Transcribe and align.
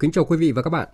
Kính 0.00 0.12
chào 0.12 0.24
quý 0.24 0.36
vị 0.36 0.52
và 0.52 0.62
các 0.62 0.70
bạn. 0.70 0.88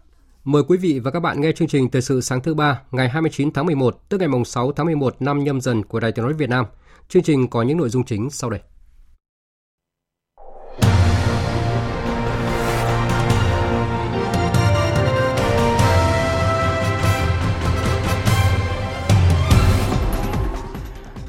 Mời 0.45 0.63
quý 0.69 0.77
vị 0.77 0.99
và 0.99 1.11
các 1.11 1.21
bạn 1.21 1.41
nghe 1.41 1.53
chương 1.53 1.69
trình 1.69 1.91
Thời 1.91 2.03
sự 2.03 2.21
sáng 2.21 2.43
thứ 2.43 2.55
ba, 2.55 2.83
ngày 2.91 3.09
29 3.09 3.51
tháng 3.53 3.67
11 3.67 4.09
tức 4.09 4.19
ngày 4.19 4.29
mùng 4.29 4.45
6 4.45 4.73
tháng 4.73 4.87
11 4.87 5.17
năm 5.21 5.45
nhâm 5.45 5.61
dần 5.61 5.85
của 5.85 6.01
Đài 6.01 6.13
Tiếng 6.13 6.25
nói 6.25 6.35
Việt 6.35 6.49
Nam. 6.49 6.65
Chương 7.09 7.23
trình 7.23 7.49
có 7.49 7.63
những 7.63 7.79
nội 7.79 7.89
dung 7.89 8.05
chính 8.05 8.31
sau 8.31 8.51
đây. 8.51 8.61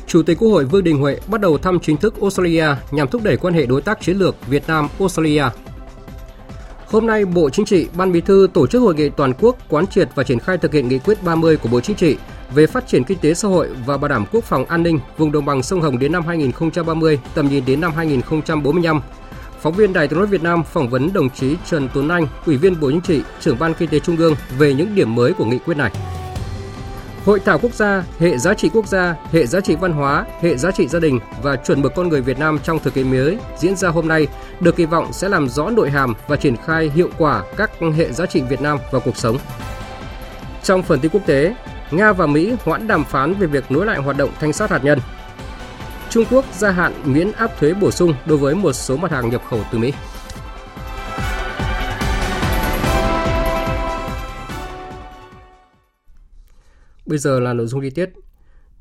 Chủ 0.08 0.24
tịch 0.24 0.38
Quốc 0.40 0.50
hội 0.50 0.66
Vương 0.66 0.84
Đình 0.84 0.98
Huệ 0.98 1.20
bắt 1.28 1.42
đầu 1.42 1.58
thăm 1.58 1.80
chính 1.80 1.98
thức 1.98 2.22
Australia 2.22 2.68
nhằm 2.92 3.08
thúc 3.08 3.22
đẩy 3.24 3.38
quan 3.38 3.54
hệ 3.54 3.66
đối 3.66 3.82
tác 3.82 4.02
chiến 4.02 4.18
lược 4.18 4.48
Việt 4.48 4.64
Nam 4.68 4.88
Australia 5.00 5.44
Hôm 6.92 7.08
nay, 7.08 7.26
Bộ 7.26 7.50
Chính 7.50 7.66
trị, 7.66 7.88
Ban 7.98 8.12
Bí 8.12 8.22
thư 8.22 8.48
tổ 8.54 8.68
chức 8.68 8.82
hội 8.82 8.96
nghị 8.96 9.10
toàn 9.10 9.34
quốc 9.40 9.58
quán 9.70 9.88
triệt 9.88 10.10
và 10.16 10.24
triển 10.24 10.40
khai 10.40 10.58
thực 10.58 10.74
hiện 10.74 10.88
nghị 10.88 11.00
quyết 11.00 11.24
30 11.24 11.58
của 11.58 11.70
Bộ 11.70 11.82
Chính 11.82 11.96
trị 11.96 12.18
về 12.54 12.68
phát 12.68 12.88
triển 12.88 13.04
kinh 13.04 13.18
tế 13.18 13.34
xã 13.34 13.48
hội 13.48 13.70
và 13.86 13.98
bảo 13.98 14.10
đảm 14.10 14.26
quốc 14.32 14.44
phòng 14.44 14.66
an 14.66 14.84
ninh 14.84 15.00
vùng 15.18 15.32
đồng 15.32 15.46
bằng 15.46 15.64
sông 15.64 15.82
Hồng 15.82 16.00
đến 16.00 16.12
năm 16.12 16.26
2030, 16.28 17.20
tầm 17.36 17.50
nhìn 17.50 17.66
đến 17.66 17.82
năm 17.82 17.92
2045. 17.96 19.02
Phóng 19.62 19.74
viên 19.74 19.94
Đài 19.94 20.08
Tiếng 20.08 20.20
nói 20.20 20.28
Việt 20.28 20.44
Nam 20.44 20.64
phỏng 20.64 20.90
vấn 20.90 21.14
đồng 21.14 21.30
chí 21.30 21.56
Trần 21.66 21.90
Tuấn 21.94 22.10
Anh, 22.10 22.28
Ủy 22.46 22.58
viên 22.58 22.80
Bộ 22.80 22.92
Chính 22.92 23.02
trị, 23.02 23.22
trưởng 23.40 23.60
Ban 23.60 23.74
Kinh 23.74 23.90
tế 23.90 24.00
Trung 24.00 24.18
ương 24.18 24.36
về 24.58 24.74
những 24.74 24.96
điểm 24.96 25.16
mới 25.16 25.34
của 25.34 25.46
nghị 25.46 25.60
quyết 25.60 25.78
này. 25.78 25.92
Hội 27.28 27.40
thảo 27.40 27.60
quốc 27.62 27.74
gia, 27.74 28.04
hệ 28.20 28.38
giá 28.38 28.54
trị 28.54 28.70
quốc 28.74 28.88
gia, 28.88 29.16
hệ 29.32 29.46
giá 29.46 29.62
trị 29.62 29.76
văn 29.76 29.92
hóa, 29.92 30.26
hệ 30.42 30.58
giá 30.58 30.72
trị 30.72 30.88
gia 30.88 31.00
đình 31.00 31.20
và 31.42 31.56
chuẩn 31.56 31.82
mực 31.82 31.96
con 31.96 32.10
người 32.10 32.22
Việt 32.22 32.40
Nam 32.40 32.60
trong 32.64 32.80
thời 32.80 32.92
kỳ 32.92 33.04
mới 33.04 33.38
diễn 33.58 33.76
ra 33.76 33.90
hôm 33.90 34.08
nay 34.08 34.28
được 34.60 34.76
kỳ 34.76 34.86
vọng 34.86 35.14
sẽ 35.14 35.30
làm 35.30 35.50
rõ 35.50 35.70
nội 35.70 35.90
hàm 35.90 36.14
và 36.28 36.36
triển 36.36 36.56
khai 36.66 36.92
hiệu 36.96 37.10
quả 37.18 37.44
các 37.58 37.72
hệ 37.98 38.12
giá 38.12 38.26
trị 38.26 38.42
Việt 38.42 38.62
Nam 38.62 38.78
vào 38.92 39.02
cuộc 39.06 39.18
sống. 39.18 39.38
Trong 40.64 40.84
phần 40.84 41.00
tin 41.00 41.12
quốc 41.12 41.22
tế, 41.26 41.56
Nga 41.92 42.14
và 42.14 42.26
Mỹ 42.26 42.54
hoãn 42.64 42.88
đàm 42.88 43.04
phán 43.04 43.34
về 43.34 43.48
việc 43.48 43.72
nối 43.72 43.86
lại 43.86 43.98
hoạt 43.98 44.18
động 44.18 44.30
thanh 44.40 44.54
sát 44.54 44.70
hạt 44.70 44.84
nhân. 44.84 45.00
Trung 46.10 46.26
Quốc 46.32 46.46
gia 46.54 46.72
hạn 46.72 46.94
miễn 47.06 47.32
áp 47.32 47.60
thuế 47.60 47.74
bổ 47.74 47.92
sung 47.92 48.14
đối 48.26 48.38
với 48.38 48.56
một 48.56 48.74
số 48.74 48.98
mặt 48.98 49.12
hàng 49.12 49.30
nhập 49.30 49.42
khẩu 49.50 49.60
từ 49.72 49.78
Mỹ. 49.78 49.94
Bây 57.08 57.18
giờ 57.18 57.40
là 57.40 57.54
nội 57.54 57.68
dung 57.68 57.82
chi 57.82 57.90
tiết. 57.90 58.10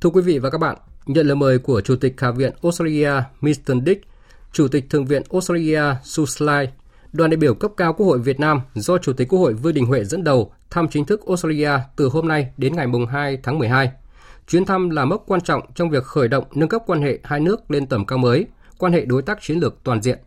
Thưa 0.00 0.10
quý 0.10 0.22
vị 0.22 0.38
và 0.38 0.50
các 0.50 0.59
bạn, 0.59 0.76
nhận 1.06 1.26
lời 1.26 1.37
mời 1.37 1.59
của 1.59 1.81
Chủ 1.81 1.97
tịch 1.97 2.20
Hạ 2.20 2.31
viện 2.31 2.53
Australia 2.62 3.10
Mr. 3.41 3.72
Dick, 3.87 4.04
Chủ 4.53 4.69
tịch 4.69 4.91
Thượng 4.91 5.04
viện 5.04 5.22
Australia 5.32 5.82
Suslai, 6.04 6.72
đoàn 7.12 7.31
đại 7.31 7.36
biểu 7.36 7.54
cấp 7.54 7.70
cao 7.76 7.92
Quốc 7.92 8.06
hội 8.06 8.19
Việt 8.19 8.41
Nam 8.41 8.60
do 8.75 8.98
Chủ 8.98 9.12
tịch 9.12 9.28
Quốc 9.28 9.38
hội 9.38 9.53
Vương 9.54 9.75
Đình 9.75 9.86
Huệ 9.86 10.04
dẫn 10.04 10.25
đầu 10.25 10.53
thăm 10.70 10.88
chính 10.88 11.04
thức 11.04 11.20
Australia 11.26 11.70
từ 11.97 12.09
hôm 12.09 12.28
nay 12.28 12.53
đến 12.56 12.76
ngày 12.76 12.86
2 13.10 13.38
tháng 13.42 13.59
12. 13.59 13.91
Chuyến 14.48 14.65
thăm 14.65 14.91
là 14.91 15.04
mốc 15.04 15.25
quan 15.26 15.41
trọng 15.41 15.62
trong 15.75 15.91
việc 15.91 16.04
khởi 16.04 16.28
động 16.28 16.44
nâng 16.54 16.69
cấp 16.69 16.82
quan 16.86 17.03
hệ 17.03 17.19
hai 17.25 17.41
nước 17.41 17.70
lên 17.70 17.86
tầm 17.86 18.06
cao 18.06 18.19
mới, 18.19 18.47
quan 18.78 18.92
hệ 18.92 19.04
đối 19.04 19.22
tác 19.22 19.38
chiến 19.42 19.59
lược 19.59 19.76
toàn 19.84 20.03
diện. 20.03 20.19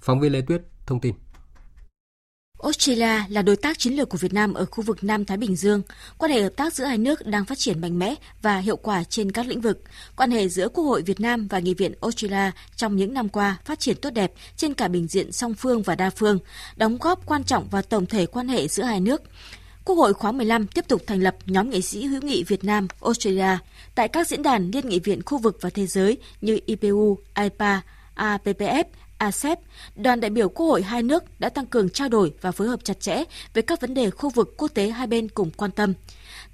Phóng 0.00 0.20
viên 0.20 0.32
Lê 0.32 0.40
Tuyết 0.40 0.62
thông 0.86 1.00
tin. 1.00 1.14
Australia 2.62 3.24
là 3.28 3.42
đối 3.42 3.56
tác 3.56 3.78
chiến 3.78 3.92
lược 3.92 4.08
của 4.08 4.18
Việt 4.18 4.32
Nam 4.32 4.54
ở 4.54 4.64
khu 4.64 4.84
vực 4.84 5.04
Nam 5.04 5.24
Thái 5.24 5.36
Bình 5.36 5.56
Dương. 5.56 5.82
Quan 6.18 6.32
hệ 6.32 6.42
hợp 6.42 6.52
tác 6.56 6.74
giữa 6.74 6.84
hai 6.84 6.98
nước 6.98 7.26
đang 7.26 7.44
phát 7.44 7.58
triển 7.58 7.80
mạnh 7.80 7.98
mẽ 7.98 8.14
và 8.42 8.58
hiệu 8.58 8.76
quả 8.76 9.04
trên 9.04 9.32
các 9.32 9.46
lĩnh 9.46 9.60
vực. 9.60 9.82
Quan 10.16 10.30
hệ 10.30 10.48
giữa 10.48 10.68
Quốc 10.68 10.84
hội 10.84 11.02
Việt 11.02 11.20
Nam 11.20 11.48
và 11.48 11.58
Nghị 11.58 11.74
viện 11.74 11.92
Australia 12.00 12.50
trong 12.76 12.96
những 12.96 13.14
năm 13.14 13.28
qua 13.28 13.58
phát 13.64 13.80
triển 13.80 13.96
tốt 13.96 14.10
đẹp 14.10 14.32
trên 14.56 14.74
cả 14.74 14.88
bình 14.88 15.06
diện 15.06 15.32
song 15.32 15.54
phương 15.54 15.82
và 15.82 15.94
đa 15.94 16.10
phương, 16.10 16.38
đóng 16.76 16.98
góp 17.00 17.26
quan 17.26 17.44
trọng 17.44 17.68
vào 17.68 17.82
tổng 17.82 18.06
thể 18.06 18.26
quan 18.26 18.48
hệ 18.48 18.68
giữa 18.68 18.82
hai 18.82 19.00
nước. 19.00 19.22
Quốc 19.84 19.96
hội 19.96 20.14
khóa 20.14 20.32
15 20.32 20.66
tiếp 20.66 20.84
tục 20.88 21.02
thành 21.06 21.22
lập 21.22 21.36
nhóm 21.46 21.70
nghị 21.70 21.82
sĩ 21.82 22.04
hữu 22.04 22.22
nghị 22.22 22.44
Việt 22.44 22.64
Nam 22.64 22.88
Australia 23.02 23.58
tại 23.94 24.08
các 24.08 24.28
diễn 24.28 24.42
đàn 24.42 24.70
liên 24.70 24.88
nghị 24.88 24.98
viện 24.98 25.22
khu 25.26 25.38
vực 25.38 25.58
và 25.60 25.70
thế 25.70 25.86
giới 25.86 26.18
như 26.40 26.58
IPU, 26.66 27.18
IPA, 27.42 27.80
APPF, 28.16 28.84
ASEP, 29.20 29.60
đoàn 29.96 30.20
đại 30.20 30.30
biểu 30.30 30.48
Quốc 30.48 30.66
hội 30.66 30.82
hai 30.82 31.02
nước 31.02 31.24
đã 31.40 31.48
tăng 31.48 31.66
cường 31.66 31.90
trao 31.90 32.08
đổi 32.08 32.32
và 32.40 32.52
phối 32.52 32.68
hợp 32.68 32.80
chặt 32.84 33.00
chẽ 33.00 33.24
về 33.54 33.62
các 33.62 33.80
vấn 33.80 33.94
đề 33.94 34.10
khu 34.10 34.30
vực 34.30 34.54
quốc 34.56 34.70
tế 34.74 34.88
hai 34.88 35.06
bên 35.06 35.28
cùng 35.28 35.50
quan 35.50 35.70
tâm. 35.70 35.94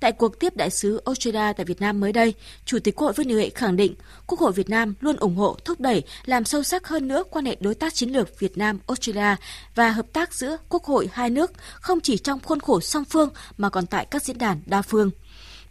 Tại 0.01 0.13
cuộc 0.13 0.41
tiếp 0.41 0.57
đại 0.57 0.71
sứ 0.71 1.03
Australia 1.05 1.53
tại 1.57 1.65
Việt 1.65 1.81
Nam 1.81 2.01
mới 2.01 2.13
đây, 2.13 2.35
Chủ 2.65 2.79
tịch 2.79 2.97
Quốc 2.97 3.05
hội 3.05 3.13
Vương 3.13 3.29
Đình 3.29 3.37
Huệ 3.37 3.49
khẳng 3.49 3.77
định 3.77 3.95
Quốc 4.27 4.41
hội 4.41 4.53
Việt 4.53 4.69
Nam 4.69 4.95
luôn 5.01 5.17
ủng 5.17 5.37
hộ 5.37 5.57
thúc 5.65 5.81
đẩy 5.81 6.03
làm 6.25 6.45
sâu 6.45 6.63
sắc 6.63 6.89
hơn 6.89 7.09
nữa 7.09 7.23
quan 7.31 7.45
hệ 7.45 7.57
đối 7.61 7.75
tác 7.75 7.95
chiến 7.95 8.11
lược 8.11 8.39
Việt 8.39 8.59
Nam 8.59 8.79
Australia 8.87 9.37
và 9.75 9.91
hợp 9.91 10.07
tác 10.13 10.35
giữa 10.35 10.57
Quốc 10.69 10.85
hội 10.85 11.09
hai 11.13 11.31
nước 11.31 11.53
không 11.75 12.01
chỉ 12.01 12.19
trong 12.19 12.41
khuôn 12.41 12.61
khổ 12.61 12.81
song 12.81 13.05
phương 13.05 13.29
mà 13.59 13.69
còn 13.69 13.87
tại 13.87 14.07
các 14.11 14.23
diễn 14.23 14.39
đàn 14.39 14.61
đa 14.67 14.83
phương. 14.83 15.11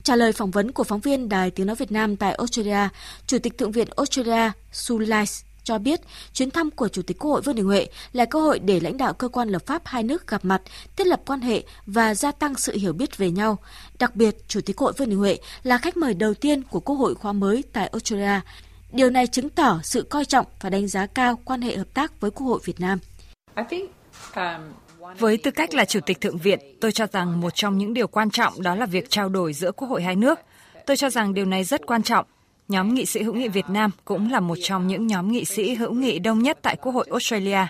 Trả 0.04 0.16
lời 0.16 0.32
phỏng 0.32 0.52
vấn 0.52 0.72
của 0.72 0.84
phóng 0.84 1.00
viên 1.00 1.30
Đài 1.30 1.52
Tiếng 1.52 1.68
Nói 1.68 1.76
Việt 1.76 1.92
Nam 1.92 2.16
tại 2.16 2.34
Australia, 2.34 2.90
Chủ 3.28 3.40
tịch 3.40 3.58
Thượng 3.58 3.72
viện 3.72 3.88
Australia 3.98 4.52
Sulais 4.72 5.42
cho 5.66 5.78
biết 5.78 6.02
chuyến 6.34 6.52
thăm 6.52 6.72
của 6.72 6.88
Chủ 6.88 7.02
tịch 7.02 7.20
Quốc 7.20 7.32
hội 7.32 7.42
Vương 7.42 7.56
Đình 7.56 7.66
Huệ 7.66 7.88
là 8.14 8.26
cơ 8.26 8.42
hội 8.42 8.60
để 8.60 8.80
lãnh 8.80 8.98
đạo 8.98 9.14
cơ 9.14 9.28
quan 9.28 9.50
lập 9.50 9.66
pháp 9.66 9.82
hai 9.86 10.04
nước 10.04 10.28
gặp 10.28 10.46
mặt, 10.46 10.62
thiết 10.96 11.08
lập 11.08 11.22
quan 11.26 11.42
hệ 11.42 11.64
và 11.86 12.16
gia 12.16 12.32
tăng 12.32 12.56
sự 12.56 12.78
hiểu 12.78 12.94
biết 12.94 13.18
về 13.18 13.32
nhau. 13.32 13.58
Đặc 14.00 14.16
biệt, 14.16 14.48
Chủ 14.48 14.62
tịch 14.62 14.76
Quốc 14.76 14.86
hội 14.86 14.94
Vương 14.98 15.10
Đình 15.10 15.20
Huệ 15.20 15.38
là 15.64 15.78
khách 15.78 15.98
mời 15.98 16.14
đầu 16.14 16.34
tiên 16.34 16.64
của 16.64 16.80
Quốc 16.80 16.96
hội 16.96 17.16
khóa 17.16 17.34
mới 17.34 17.64
tại 17.74 17.88
Australia. 17.88 18.40
Điều 18.92 19.10
này 19.10 19.28
chứng 19.28 19.50
tỏ 19.50 19.80
sự 19.84 20.02
coi 20.02 20.26
trọng 20.26 20.46
và 20.62 20.70
đánh 20.70 20.88
giá 20.88 21.06
cao 21.06 21.40
quan 21.46 21.62
hệ 21.62 21.78
hợp 21.78 21.94
tác 21.94 22.22
với 22.22 22.32
Quốc 22.32 22.48
hội 22.48 22.60
Việt 22.64 22.80
Nam. 22.80 23.00
Um, 24.36 24.74
với 25.20 25.38
tư 25.38 25.52
cách 25.52 25.74
là 25.74 25.86
Chủ 25.86 26.00
tịch 26.06 26.22
Thượng 26.22 26.38
viện, 26.38 26.60
tôi 26.82 26.92
cho 26.92 27.08
rằng 27.12 27.42
một 27.42 27.56
trong 27.56 27.78
những 27.78 27.94
điều 27.94 28.08
quan 28.08 28.30
trọng 28.30 28.62
đó 28.62 28.76
là 28.76 28.86
việc 28.86 29.10
trao 29.10 29.30
đổi 29.30 29.54
giữa 29.54 29.72
Quốc 29.72 29.88
hội 29.88 30.04
hai 30.04 30.16
nước. 30.16 30.40
Tôi 30.86 30.98
cho 30.98 31.10
rằng 31.10 31.34
điều 31.34 31.46
này 31.46 31.64
rất 31.64 31.86
quan 31.86 32.04
trọng 32.04 32.26
Nhóm 32.68 32.94
nghị 32.94 33.06
sĩ 33.06 33.24
hữu 33.24 33.34
nghị 33.34 33.48
Việt 33.48 33.70
Nam 33.70 33.92
cũng 34.06 34.32
là 34.32 34.40
một 34.40 34.58
trong 34.62 34.88
những 34.88 35.08
nhóm 35.08 35.32
nghị 35.32 35.46
sĩ 35.46 35.76
hữu 35.76 35.94
nghị 35.94 36.20
đông 36.20 36.40
nhất 36.40 36.58
tại 36.62 36.76
Quốc 36.76 36.92
hội 36.92 37.08
Australia. 37.12 37.68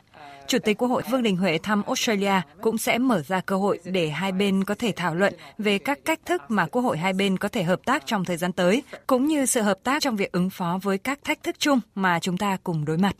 Chủ 0.47 0.59
tịch 0.59 0.78
Quốc 0.78 0.88
hội 0.88 1.03
Vương 1.11 1.23
Đình 1.23 1.38
Huệ 1.38 1.57
thăm 1.63 1.83
Australia 1.83 2.41
cũng 2.61 2.78
sẽ 2.78 2.97
mở 2.97 3.22
ra 3.28 3.41
cơ 3.41 3.56
hội 3.56 3.79
để 3.83 4.09
hai 4.09 4.31
bên 4.31 4.63
có 4.63 4.75
thể 4.75 4.91
thảo 4.95 5.16
luận 5.16 5.33
về 5.57 5.78
các 5.78 6.00
cách 6.06 6.19
thức 6.25 6.41
mà 6.50 6.66
Quốc 6.66 6.81
hội 6.81 6.97
hai 6.97 7.13
bên 7.13 7.38
có 7.38 7.47
thể 7.50 7.63
hợp 7.63 7.79
tác 7.85 8.06
trong 8.06 8.25
thời 8.25 8.38
gian 8.38 8.51
tới, 8.51 8.83
cũng 9.07 9.25
như 9.25 9.45
sự 9.45 9.61
hợp 9.61 9.79
tác 9.83 10.01
trong 10.01 10.16
việc 10.16 10.31
ứng 10.31 10.50
phó 10.50 10.79
với 10.83 10.97
các 10.97 11.19
thách 11.23 11.44
thức 11.44 11.56
chung 11.59 11.79
mà 11.95 12.19
chúng 12.19 12.38
ta 12.38 12.57
cùng 12.63 12.85
đối 12.85 12.97
mặt. 12.97 13.16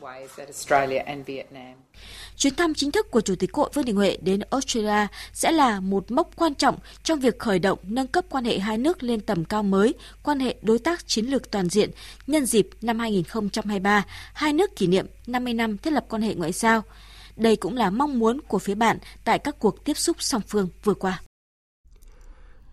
Chuyến 2.38 2.56
thăm 2.56 2.74
chính 2.74 2.92
thức 2.92 3.12
của 3.12 3.22
Chủ 3.22 3.36
tịch 3.36 3.54
hội 3.54 3.70
Vương 3.74 3.86
Đình 3.86 3.96
Huệ 3.96 4.18
đến 4.22 4.40
Australia 4.50 5.08
sẽ 5.34 5.52
là 5.52 5.80
một 5.80 6.12
mốc 6.12 6.30
quan 6.36 6.56
trọng 6.56 6.78
trong 7.04 7.20
việc 7.20 7.40
khởi 7.40 7.60
động 7.60 7.80
nâng 7.84 8.08
cấp 8.08 8.26
quan 8.30 8.46
hệ 8.46 8.60
hai 8.60 8.78
nước 8.78 9.04
lên 9.04 9.22
tầm 9.22 9.46
cao 9.46 9.64
mới, 9.64 9.94
quan 10.24 10.40
hệ 10.40 10.56
đối 10.62 10.80
tác 10.80 11.08
chiến 11.08 11.26
lược 11.26 11.52
toàn 11.52 11.70
diện 11.70 11.90
nhân 12.28 12.46
dịp 12.46 12.70
năm 12.82 13.00
2023, 13.00 14.06
hai 14.34 14.54
nước 14.54 14.76
kỷ 14.76 14.88
niệm 14.88 15.06
50 15.28 15.54
năm 15.54 15.78
thiết 15.78 15.94
lập 15.94 16.06
quan 16.10 16.22
hệ 16.22 16.36
ngoại 16.36 16.52
giao. 16.52 16.84
Đây 17.36 17.56
cũng 17.56 17.76
là 17.76 17.90
mong 17.90 18.20
muốn 18.20 18.42
của 18.42 18.60
phía 18.60 18.76
bạn 18.76 18.98
tại 19.24 19.40
các 19.40 19.60
cuộc 19.60 19.86
tiếp 19.86 19.98
xúc 19.98 20.18
song 20.20 20.42
phương 20.48 20.70
vừa 20.84 20.94
qua. 20.94 21.22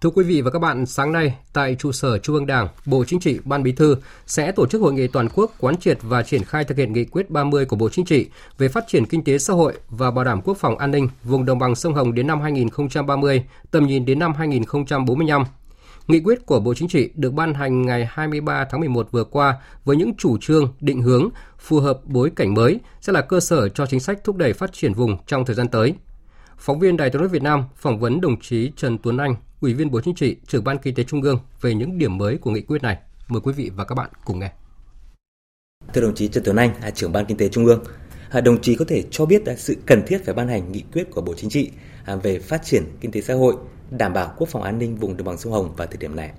Thưa 0.03 0.11
quý 0.11 0.25
vị 0.25 0.41
và 0.41 0.51
các 0.51 0.59
bạn, 0.59 0.87
sáng 0.87 1.13
nay 1.13 1.35
tại 1.53 1.77
trụ 1.79 1.93
sở 1.93 2.19
Trung 2.19 2.35
ương 2.35 2.47
Đảng, 2.47 2.69
Bộ 2.87 3.05
Chính 3.05 3.21
trị, 3.21 3.39
Ban 3.45 3.63
Bí 3.63 3.73
thư 3.73 3.97
sẽ 4.27 4.53
tổ 4.53 4.67
chức 4.67 4.81
hội 4.81 4.93
nghị 4.93 5.07
toàn 5.07 5.29
quốc 5.35 5.53
quán 5.59 5.77
triệt 5.77 5.99
và 6.03 6.23
triển 6.23 6.45
khai 6.45 6.65
thực 6.65 6.79
hiện 6.79 6.93
nghị 6.93 7.05
quyết 7.05 7.31
30 7.31 7.65
của 7.65 7.77
Bộ 7.77 7.89
Chính 7.89 8.05
trị 8.05 8.27
về 8.59 8.69
phát 8.69 8.85
triển 8.89 9.07
kinh 9.07 9.25
tế 9.25 9.39
xã 9.39 9.55
hội 9.55 9.75
và 9.89 10.11
bảo 10.11 10.25
đảm 10.25 10.41
quốc 10.45 10.57
phòng 10.57 10.79
an 10.79 10.91
ninh 10.91 11.09
vùng 11.25 11.45
đồng 11.45 11.59
bằng 11.59 11.75
sông 11.75 11.95
Hồng 11.95 12.15
đến 12.15 12.27
năm 12.27 12.41
2030, 12.41 13.45
tầm 13.71 13.87
nhìn 13.87 14.05
đến 14.05 14.19
năm 14.19 14.35
2045. 14.35 15.45
Nghị 16.09 16.21
quyết 16.21 16.47
của 16.47 16.61
Bộ 16.61 16.75
Chính 16.75 16.89
trị 16.89 17.11
được 17.15 17.33
ban 17.33 17.55
hành 17.55 17.83
ngày 17.83 18.09
23 18.11 18.65
tháng 18.71 18.81
11 18.81 19.09
vừa 19.11 19.25
qua 19.25 19.57
với 19.85 19.97
những 19.97 20.17
chủ 20.19 20.39
trương, 20.39 20.75
định 20.81 21.03
hướng 21.03 21.29
phù 21.59 21.81
hợp 21.81 22.01
bối 22.05 22.31
cảnh 22.37 22.55
mới 22.55 22.81
sẽ 23.01 23.13
là 23.13 23.21
cơ 23.21 23.41
sở 23.41 23.69
cho 23.69 23.87
chính 23.87 24.01
sách 24.01 24.25
thúc 24.25 24.37
đẩy 24.37 24.53
phát 24.53 24.73
triển 24.73 24.95
vùng 24.95 25.17
trong 25.27 25.45
thời 25.45 25.57
gian 25.57 25.69
tới. 25.69 25.95
Phóng 26.59 26.79
viên 26.79 26.97
Đài 26.97 27.11
tiếng 27.11 27.21
nói 27.21 27.29
Việt 27.29 27.43
Nam 27.43 27.65
phỏng 27.77 28.01
vấn 28.01 28.21
đồng 28.21 28.41
chí 28.41 28.73
Trần 28.77 28.99
Tuấn 28.99 29.17
Anh, 29.17 29.35
Ủy 29.63 29.75
viên 29.75 29.91
Bộ 29.91 30.01
Chính 30.01 30.15
trị, 30.15 30.37
trưởng 30.47 30.65
ban 30.65 30.79
Kinh 30.79 30.95
tế 30.95 31.05
Trung 31.05 31.23
ương 31.23 31.39
về 31.61 31.75
những 31.75 31.99
điểm 31.99 32.19
mới 32.19 32.39
của 32.39 32.51
nghị 32.51 32.61
quyết 32.61 32.83
này. 32.83 32.99
Mời 33.29 33.41
quý 33.41 33.53
vị 33.53 33.71
và 33.77 33.85
các 33.85 33.95
bạn 33.95 34.11
cùng 34.25 34.39
nghe. 34.39 34.53
Thưa 35.95 36.01
đồng 36.01 36.15
chí 36.15 36.29
Trần 36.29 36.45
Tuấn 36.45 36.57
Anh, 36.57 36.75
trưởng 36.95 37.13
ban 37.13 37.27
Kinh 37.27 37.37
tế 37.37 37.49
Trung 37.49 37.67
ương, 37.67 37.85
đồng 38.45 38.61
chí 38.61 38.77
có 38.77 38.85
thể 38.89 39.05
cho 39.11 39.27
biết 39.27 39.43
sự 39.57 39.77
cần 39.87 40.03
thiết 40.07 40.25
phải 40.25 40.35
ban 40.35 40.49
hành 40.49 40.73
nghị 40.73 40.83
quyết 40.93 41.11
của 41.11 41.21
Bộ 41.21 41.35
Chính 41.35 41.51
trị 41.51 41.71
về 42.23 42.39
phát 42.39 42.65
triển 42.65 42.85
kinh 43.01 43.11
tế 43.11 43.21
xã 43.21 43.35
hội, 43.35 43.57
đảm 43.91 44.13
bảo 44.13 44.35
quốc 44.37 44.49
phòng 44.49 44.63
an 44.63 44.79
ninh 44.79 44.97
vùng 44.97 45.17
đồng 45.17 45.27
bằng 45.27 45.39
sông 45.39 45.53
Hồng 45.53 45.75
vào 45.77 45.87
thời 45.87 45.97
điểm 45.97 46.17
này. 46.17 46.33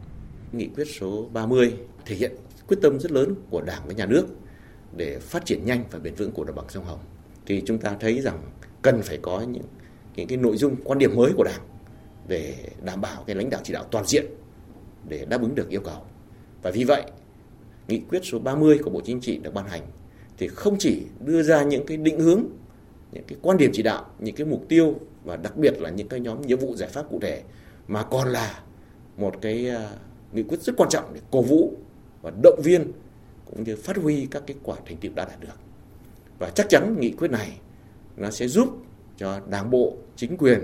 Nghị 0.52 0.68
quyết 0.76 0.88
số 1.00 1.30
30 1.34 1.74
thể 2.06 2.16
hiện 2.16 2.32
quyết 2.68 2.78
tâm 2.82 3.00
rất 3.00 3.12
lớn 3.12 3.36
của 3.50 3.62
Đảng 3.62 3.82
và 3.86 3.94
Nhà 3.94 4.06
nước 4.06 4.26
để 4.96 5.20
phát 5.20 5.46
triển 5.46 5.66
nhanh 5.66 5.84
và 5.92 6.00
bền 6.00 6.16
vững 6.16 6.32
của 6.32 6.44
đồng 6.44 6.56
bằng 6.56 6.70
sông 6.70 6.86
Hồng. 6.86 7.00
Thì 7.46 7.64
chúng 7.66 7.78
ta 7.78 7.96
thấy 8.00 8.22
rằng 8.22 8.42
cần 8.82 9.02
phải 9.02 9.20
có 9.22 9.42
những 9.42 9.64
những 10.16 10.28
cái 10.28 10.38
nội 10.38 10.58
dung 10.58 10.76
quan 10.84 11.00
điểm 11.00 11.16
mới 11.16 11.32
của 11.38 11.44
Đảng 11.44 11.62
để 12.28 12.56
đảm 12.84 13.02
bảo 13.02 13.24
cái 13.28 13.36
lãnh 13.36 13.50
đạo 13.50 13.62
chỉ 13.64 13.74
đạo 13.74 13.84
toàn 13.92 14.06
diện 14.06 14.26
để 15.10 15.26
đáp 15.26 15.42
ứng 15.42 15.56
được 15.56 15.70
yêu 15.70 15.82
cầu. 15.82 16.02
Và 16.62 16.72
vì 16.72 16.84
vậy, 16.84 17.04
nghị 17.88 18.02
quyết 18.10 18.20
số 18.24 18.40
30 18.40 18.80
của 18.84 18.90
Bộ 18.90 19.02
Chính 19.06 19.22
trị 19.22 19.38
được 19.38 19.54
ban 19.54 19.68
hành 19.68 19.82
thì 20.38 20.48
không 20.48 20.76
chỉ 20.80 21.02
đưa 21.26 21.44
ra 21.44 21.64
những 21.64 21.86
cái 21.86 21.98
định 21.98 22.20
hướng, 22.20 22.44
những 23.12 23.24
cái 23.28 23.38
quan 23.42 23.58
điểm 23.58 23.72
chỉ 23.74 23.84
đạo, 23.84 24.06
những 24.20 24.36
cái 24.36 24.48
mục 24.48 24.66
tiêu 24.70 24.96
và 25.24 25.36
đặc 25.36 25.58
biệt 25.58 25.82
là 25.82 25.90
những 25.90 26.08
cái 26.08 26.20
nhóm 26.20 26.42
nhiệm 26.42 26.60
vụ 26.60 26.76
giải 26.76 26.90
pháp 26.90 27.06
cụ 27.10 27.20
thể 27.20 27.44
mà 27.88 28.04
còn 28.04 28.28
là 28.28 28.64
một 29.18 29.36
cái 29.42 29.70
à, 29.70 29.90
nghị 30.34 30.44
quyết 30.44 30.62
rất 30.62 30.74
quan 30.78 30.90
trọng 30.90 31.14
để 31.14 31.22
cổ 31.32 31.42
vũ 31.42 31.74
và 32.22 32.32
động 32.44 32.62
viên 32.64 32.92
cũng 33.46 33.64
như 33.64 33.76
phát 33.76 33.98
huy 33.98 34.28
các 34.32 34.44
kết 34.48 34.56
quả 34.64 34.76
thành 34.86 34.98
tựu 34.98 35.12
đã 35.16 35.26
đạt 35.26 35.40
được. 35.40 35.60
Và 36.40 36.50
chắc 36.50 36.70
chắn 36.70 36.96
nghị 37.00 37.12
quyết 37.12 37.32
này 37.32 37.60
nó 38.18 38.32
sẽ 38.32 38.48
giúp 38.48 38.78
cho 39.18 39.40
đảng 39.50 39.70
bộ, 39.70 39.94
chính 40.16 40.38
quyền, 40.38 40.60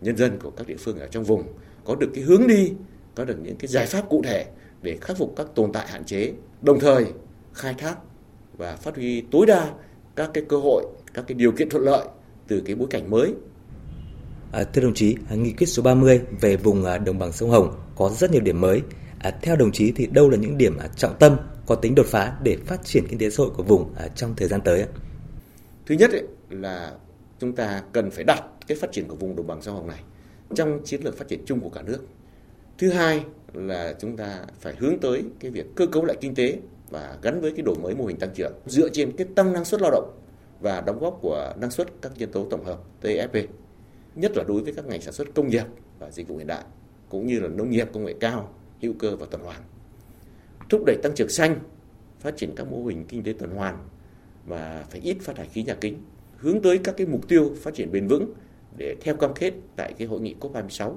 nhân 0.00 0.16
dân 0.16 0.38
của 0.42 0.50
các 0.50 0.66
địa 0.66 0.76
phương 0.78 0.98
ở 0.98 1.06
trong 1.06 1.24
vùng 1.24 1.42
có 1.84 1.94
được 1.94 2.10
cái 2.14 2.24
hướng 2.24 2.46
đi, 2.46 2.72
có 3.14 3.24
được 3.24 3.36
những 3.42 3.56
cái 3.56 3.68
giải 3.68 3.86
pháp 3.86 4.08
cụ 4.08 4.22
thể 4.24 4.46
để 4.82 4.98
khắc 5.00 5.16
phục 5.16 5.34
các 5.36 5.46
tồn 5.54 5.72
tại 5.72 5.88
hạn 5.88 6.04
chế, 6.04 6.32
đồng 6.62 6.80
thời 6.80 7.06
khai 7.52 7.74
thác 7.78 7.96
và 8.56 8.76
phát 8.76 8.96
huy 8.96 9.20
tối 9.30 9.46
đa 9.46 9.70
các 10.16 10.30
cái 10.34 10.44
cơ 10.48 10.56
hội, 10.56 10.86
các 11.14 11.24
cái 11.28 11.34
điều 11.34 11.52
kiện 11.52 11.68
thuận 11.68 11.84
lợi 11.84 12.08
từ 12.48 12.62
cái 12.66 12.74
bối 12.74 12.88
cảnh 12.90 13.10
mới. 13.10 13.34
À, 14.52 14.64
thưa 14.64 14.82
đồng 14.82 14.94
chí, 14.94 15.16
nghị 15.30 15.52
quyết 15.52 15.66
số 15.66 15.82
30 15.82 16.20
về 16.40 16.56
vùng 16.56 16.84
à, 16.84 16.98
đồng 16.98 17.18
bằng 17.18 17.32
sông 17.32 17.50
Hồng 17.50 17.80
có 17.96 18.08
rất 18.08 18.30
nhiều 18.30 18.40
điểm 18.40 18.60
mới. 18.60 18.82
À, 19.18 19.30
theo 19.42 19.56
đồng 19.56 19.72
chí 19.72 19.92
thì 19.96 20.06
đâu 20.06 20.30
là 20.30 20.36
những 20.36 20.58
điểm 20.58 20.78
à, 20.78 20.88
trọng 20.96 21.18
tâm 21.18 21.36
có 21.66 21.74
tính 21.74 21.94
đột 21.94 22.06
phá 22.06 22.36
để 22.42 22.56
phát 22.66 22.84
triển 22.84 23.06
kinh 23.08 23.18
tế 23.18 23.30
xã 23.30 23.42
hội 23.42 23.50
của 23.56 23.62
vùng 23.62 23.94
à, 23.94 24.08
trong 24.08 24.34
thời 24.36 24.48
gian 24.48 24.60
tới? 24.60 24.84
Thứ 25.86 25.94
nhất 25.94 26.10
ấy, 26.10 26.22
là 26.50 26.92
chúng 27.38 27.52
ta 27.52 27.82
cần 27.92 28.10
phải 28.10 28.24
đặt 28.24 28.42
cái 28.66 28.78
phát 28.78 28.92
triển 28.92 29.08
của 29.08 29.16
vùng 29.16 29.36
đồng 29.36 29.46
bằng 29.46 29.62
sông 29.62 29.74
Hồng 29.74 29.86
này 29.86 30.02
trong 30.54 30.80
chiến 30.84 31.00
lược 31.04 31.18
phát 31.18 31.28
triển 31.28 31.40
chung 31.46 31.60
của 31.60 31.70
cả 31.70 31.82
nước. 31.82 32.06
Thứ 32.78 32.90
hai 32.90 33.24
là 33.52 33.94
chúng 34.00 34.16
ta 34.16 34.44
phải 34.60 34.74
hướng 34.78 34.98
tới 34.98 35.24
cái 35.40 35.50
việc 35.50 35.66
cơ 35.74 35.86
cấu 35.86 36.04
lại 36.04 36.16
kinh 36.20 36.34
tế 36.34 36.58
và 36.90 37.18
gắn 37.22 37.40
với 37.40 37.50
cái 37.50 37.62
đổi 37.62 37.76
mới 37.82 37.94
mô 37.94 38.06
hình 38.06 38.16
tăng 38.16 38.30
trưởng 38.34 38.52
dựa 38.66 38.88
trên 38.88 39.16
cái 39.16 39.26
tăng 39.34 39.52
năng 39.52 39.64
suất 39.64 39.80
lao 39.80 39.90
động 39.90 40.18
và 40.60 40.80
đóng 40.80 40.98
góp 40.98 41.18
của 41.22 41.54
năng 41.60 41.70
suất 41.70 41.88
các 42.02 42.12
nhân 42.16 42.32
tố 42.32 42.46
tổng 42.50 42.64
hợp 42.64 42.78
TFP 43.02 43.46
nhất 44.14 44.36
là 44.36 44.44
đối 44.48 44.62
với 44.62 44.72
các 44.72 44.86
ngành 44.86 45.02
sản 45.02 45.14
xuất 45.14 45.34
công 45.34 45.48
nghiệp 45.48 45.64
và 45.98 46.10
dịch 46.10 46.28
vụ 46.28 46.36
hiện 46.36 46.46
đại, 46.46 46.64
cũng 47.08 47.26
như 47.26 47.40
là 47.40 47.48
nông 47.48 47.70
nghiệp 47.70 47.88
công 47.92 48.04
nghệ 48.04 48.14
cao, 48.20 48.54
hữu 48.82 48.92
cơ 48.98 49.16
và 49.16 49.26
tuần 49.30 49.42
hoàn 49.42 49.60
thúc 50.68 50.82
đẩy 50.86 50.96
tăng 51.02 51.14
trưởng 51.14 51.28
xanh, 51.28 51.58
phát 52.18 52.36
triển 52.36 52.54
các 52.56 52.66
mô 52.70 52.84
hình 52.86 53.04
kinh 53.08 53.22
tế 53.22 53.32
tuần 53.32 53.50
hoàn 53.50 53.78
và 54.46 54.84
phải 54.90 55.00
ít 55.00 55.16
phát 55.20 55.36
thải 55.36 55.48
khí 55.48 55.62
nhà 55.62 55.74
kính, 55.74 56.02
hướng 56.36 56.62
tới 56.62 56.78
các 56.78 56.94
cái 56.96 57.06
mục 57.06 57.28
tiêu 57.28 57.52
phát 57.62 57.74
triển 57.74 57.92
bền 57.92 58.06
vững 58.06 58.32
để 58.76 58.96
theo 59.00 59.16
cam 59.16 59.34
kết 59.34 59.52
tại 59.76 59.92
cái 59.98 60.08
hội 60.08 60.20
nghị 60.20 60.34
COP26. 60.40 60.94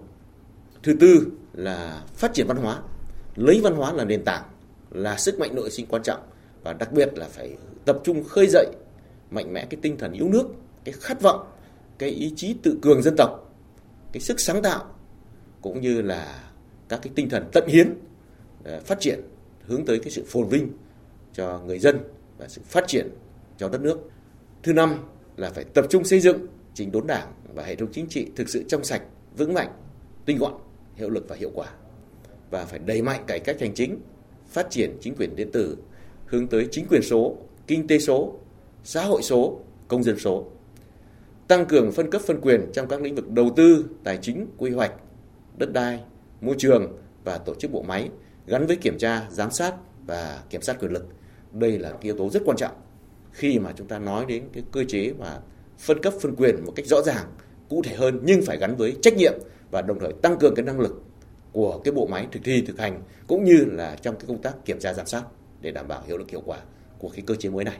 Thứ 0.83 0.95
tư 0.99 1.27
là 1.53 2.03
phát 2.13 2.33
triển 2.33 2.47
văn 2.47 2.57
hóa, 2.57 2.81
lấy 3.35 3.61
văn 3.63 3.75
hóa 3.75 3.93
là 3.93 4.05
nền 4.05 4.23
tảng, 4.23 4.43
là 4.91 5.17
sức 5.17 5.39
mạnh 5.39 5.55
nội 5.55 5.71
sinh 5.71 5.85
quan 5.85 6.03
trọng 6.03 6.19
và 6.63 6.73
đặc 6.73 6.91
biệt 6.91 7.09
là 7.15 7.27
phải 7.27 7.57
tập 7.85 7.99
trung 8.03 8.23
khơi 8.23 8.47
dậy 8.47 8.67
mạnh 9.31 9.53
mẽ 9.53 9.65
cái 9.69 9.79
tinh 9.81 9.97
thần 9.97 10.13
yêu 10.13 10.29
nước, 10.29 10.47
cái 10.83 10.93
khát 10.99 11.21
vọng, 11.21 11.47
cái 11.97 12.09
ý 12.09 12.33
chí 12.35 12.55
tự 12.63 12.79
cường 12.81 13.01
dân 13.01 13.15
tộc, 13.17 13.53
cái 14.11 14.21
sức 14.21 14.39
sáng 14.39 14.61
tạo 14.61 14.85
cũng 15.61 15.81
như 15.81 16.01
là 16.01 16.51
các 16.89 16.99
cái 17.03 17.13
tinh 17.15 17.29
thần 17.29 17.49
tận 17.51 17.67
hiến 17.67 17.93
ờ, 18.63 18.79
phát 18.79 18.99
triển 18.99 19.21
hướng 19.65 19.85
tới 19.85 19.99
cái 19.99 20.11
sự 20.11 20.23
phồn 20.27 20.47
vinh 20.47 20.71
cho 21.33 21.59
người 21.65 21.79
dân 21.79 21.99
và 22.37 22.47
sự 22.47 22.61
phát 22.65 22.87
triển 22.87 23.09
cho 23.57 23.69
đất 23.69 23.81
nước. 23.81 23.99
Thứ 24.63 24.73
năm 24.73 24.95
là 25.37 25.49
phải 25.49 25.63
tập 25.63 25.85
trung 25.89 26.03
xây 26.03 26.19
dựng 26.19 26.47
chỉnh 26.73 26.91
đốn 26.91 27.07
đảng 27.07 27.33
và 27.53 27.63
hệ 27.63 27.75
thống 27.75 27.89
chính 27.91 28.07
trị 28.07 28.27
thực 28.35 28.49
sự 28.49 28.63
trong 28.67 28.83
sạch, 28.83 29.01
vững 29.37 29.53
mạnh, 29.53 29.71
tinh 30.25 30.37
gọn, 30.37 30.53
hiệu 30.95 31.09
lực 31.09 31.25
và 31.29 31.35
hiệu 31.35 31.51
quả. 31.53 31.67
Và 32.49 32.65
phải 32.65 32.79
đẩy 32.79 33.01
mạnh 33.01 33.23
cải 33.27 33.39
cách 33.39 33.59
hành 33.59 33.73
chính, 33.73 33.99
phát 34.47 34.67
triển 34.69 34.97
chính 35.01 35.15
quyền 35.15 35.35
điện 35.35 35.51
tử, 35.51 35.77
hướng 36.25 36.47
tới 36.47 36.67
chính 36.71 36.85
quyền 36.89 37.01
số, 37.01 37.37
kinh 37.67 37.87
tế 37.87 37.99
số, 37.99 38.35
xã 38.83 39.03
hội 39.03 39.21
số, 39.21 39.59
công 39.87 40.03
dân 40.03 40.19
số. 40.19 40.45
Tăng 41.47 41.65
cường 41.65 41.91
phân 41.91 42.11
cấp 42.11 42.21
phân 42.21 42.41
quyền 42.41 42.71
trong 42.73 42.87
các 42.87 43.01
lĩnh 43.01 43.15
vực 43.15 43.29
đầu 43.29 43.49
tư, 43.55 43.85
tài 44.03 44.17
chính, 44.21 44.47
quy 44.57 44.71
hoạch, 44.71 44.93
đất 45.57 45.73
đai, 45.73 46.03
môi 46.41 46.55
trường 46.57 46.97
và 47.23 47.37
tổ 47.37 47.55
chức 47.55 47.71
bộ 47.71 47.81
máy 47.81 48.09
gắn 48.47 48.67
với 48.67 48.75
kiểm 48.75 48.97
tra, 48.97 49.27
giám 49.29 49.51
sát 49.51 49.75
và 50.05 50.43
kiểm 50.49 50.61
soát 50.61 50.79
quyền 50.79 50.91
lực. 50.91 51.05
Đây 51.51 51.79
là 51.79 51.93
yếu 52.01 52.17
tố 52.17 52.29
rất 52.29 52.41
quan 52.45 52.57
trọng 52.57 52.75
khi 53.31 53.59
mà 53.59 53.73
chúng 53.75 53.87
ta 53.87 53.99
nói 53.99 54.25
đến 54.27 54.43
cái 54.53 54.63
cơ 54.71 54.83
chế 54.87 55.13
mà 55.19 55.39
phân 55.79 56.01
cấp 56.01 56.13
phân 56.21 56.35
quyền 56.35 56.65
một 56.65 56.73
cách 56.75 56.85
rõ 56.85 57.01
ràng 57.01 57.25
cụ 57.69 57.81
thể 57.85 57.95
hơn 57.95 58.19
nhưng 58.23 58.41
phải 58.41 58.57
gắn 58.57 58.75
với 58.75 58.95
trách 59.01 59.17
nhiệm 59.17 59.33
và 59.71 59.81
đồng 59.81 59.99
thời 59.99 60.13
tăng 60.21 60.37
cường 60.37 60.55
cái 60.55 60.65
năng 60.65 60.79
lực 60.79 61.03
của 61.51 61.81
cái 61.83 61.91
bộ 61.91 62.07
máy 62.07 62.27
thực 62.31 62.39
thi 62.43 62.63
thực 62.67 62.79
hành 62.79 63.01
cũng 63.27 63.43
như 63.43 63.65
là 63.71 63.95
trong 64.01 64.15
cái 64.15 64.25
công 64.27 64.41
tác 64.41 64.65
kiểm 64.65 64.79
tra 64.79 64.93
giám 64.93 65.05
sát 65.05 65.23
để 65.61 65.71
đảm 65.71 65.87
bảo 65.87 66.03
hiệu 66.07 66.17
lực 66.17 66.31
hiệu 66.31 66.41
quả 66.45 66.57
của 66.97 67.09
cái 67.09 67.21
cơ 67.27 67.35
chế 67.35 67.49
mới 67.49 67.63
này. 67.65 67.77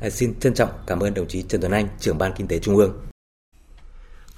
Ờ, 0.00 0.10
xin 0.10 0.34
trân 0.40 0.54
trọng 0.54 0.70
cảm 0.86 1.00
ơn 1.00 1.14
đồng 1.14 1.28
chí 1.28 1.42
Trần 1.42 1.60
Tuấn 1.60 1.72
Anh, 1.72 1.88
trưởng 2.00 2.18
ban 2.18 2.32
kinh 2.36 2.48
tế 2.48 2.58
Trung 2.58 2.76
ương. 2.76 3.07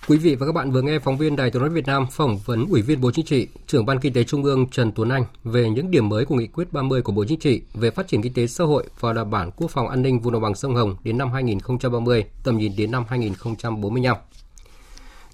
Quý 0.09 0.19
vị 0.19 0.35
và 0.35 0.47
các 0.47 0.53
bạn 0.53 0.71
vừa 0.71 0.83
nghe 0.83 0.99
phóng 0.99 1.17
viên 1.17 1.37
Đài 1.37 1.51
Tiếng 1.51 1.63
nói 1.63 1.71
Việt 1.71 1.87
Nam 1.87 2.07
phỏng 2.11 2.39
vấn 2.39 2.67
Ủy 2.67 2.83
viên 2.83 3.01
Bộ 3.01 3.11
Chính 3.11 3.25
trị, 3.25 3.49
trưởng 3.67 3.87
ban 3.87 4.01
kinh 4.01 4.13
tế 4.13 4.25
Trung 4.25 4.45
ương 4.45 4.67
Trần 4.71 4.93
Tuấn 4.93 5.09
Anh 5.09 5.25
về 5.45 5.71
những 5.71 5.91
điểm 5.91 6.09
mới 6.09 6.25
của 6.25 6.35
nghị 6.35 6.47
quyết 6.47 6.73
30 6.73 7.03
của 7.03 7.13
Bộ 7.13 7.25
Chính 7.29 7.39
trị 7.39 7.63
về 7.75 7.91
phát 7.91 8.09
triển 8.09 8.23
kinh 8.23 8.35
tế 8.35 8.47
xã 8.47 8.65
hội 8.65 8.85
và 9.01 9.13
đảm 9.13 9.31
bảo 9.31 9.51
quốc 9.57 9.71
phòng 9.71 9.89
an 9.89 10.03
ninh 10.03 10.21
vùng 10.21 10.33
đồng 10.33 10.43
bằng 10.43 10.55
sông 10.55 10.75
Hồng 10.75 10.97
đến 11.05 11.19
năm 11.19 11.33
2030, 11.33 12.25
tầm 12.45 12.59
nhìn 12.59 12.73
đến 12.77 12.91
năm 12.91 13.05
2045. 13.09 14.17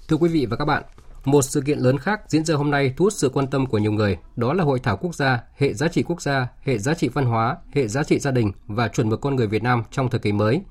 Thưa 0.07 0.17
quý 0.17 0.29
vị 0.29 0.45
và 0.45 0.57
các 0.57 0.65
bạn, 0.65 0.83
một 1.25 1.41
sự 1.41 1.61
kiện 1.61 1.79
lớn 1.79 1.97
khác 1.97 2.21
diễn 2.27 2.45
ra 2.45 2.55
hôm 2.55 2.71
nay 2.71 2.93
thu 2.97 3.05
hút 3.05 3.13
sự 3.13 3.29
quan 3.29 3.47
tâm 3.47 3.65
của 3.65 3.77
nhiều 3.77 3.91
người, 3.91 4.17
đó 4.35 4.53
là 4.53 4.63
Hội 4.63 4.79
thảo 4.79 4.97
quốc 4.97 5.15
gia 5.15 5.39
Hệ 5.57 5.73
giá 5.73 5.87
trị 5.87 6.03
quốc 6.03 6.21
gia, 6.21 6.47
hệ 6.61 6.77
giá 6.77 6.93
trị 6.93 7.07
văn 7.07 7.25
hóa, 7.25 7.57
hệ 7.73 7.87
giá 7.87 8.03
trị 8.03 8.19
gia 8.19 8.31
đình 8.31 8.51
và 8.67 8.87
chuẩn 8.87 9.09
mực 9.09 9.21
con 9.21 9.35
người 9.35 9.47
Việt 9.47 9.63
Nam 9.63 9.83
trong 9.91 10.09
thời 10.09 10.19
kỳ 10.19 10.31
mới. 10.31 10.61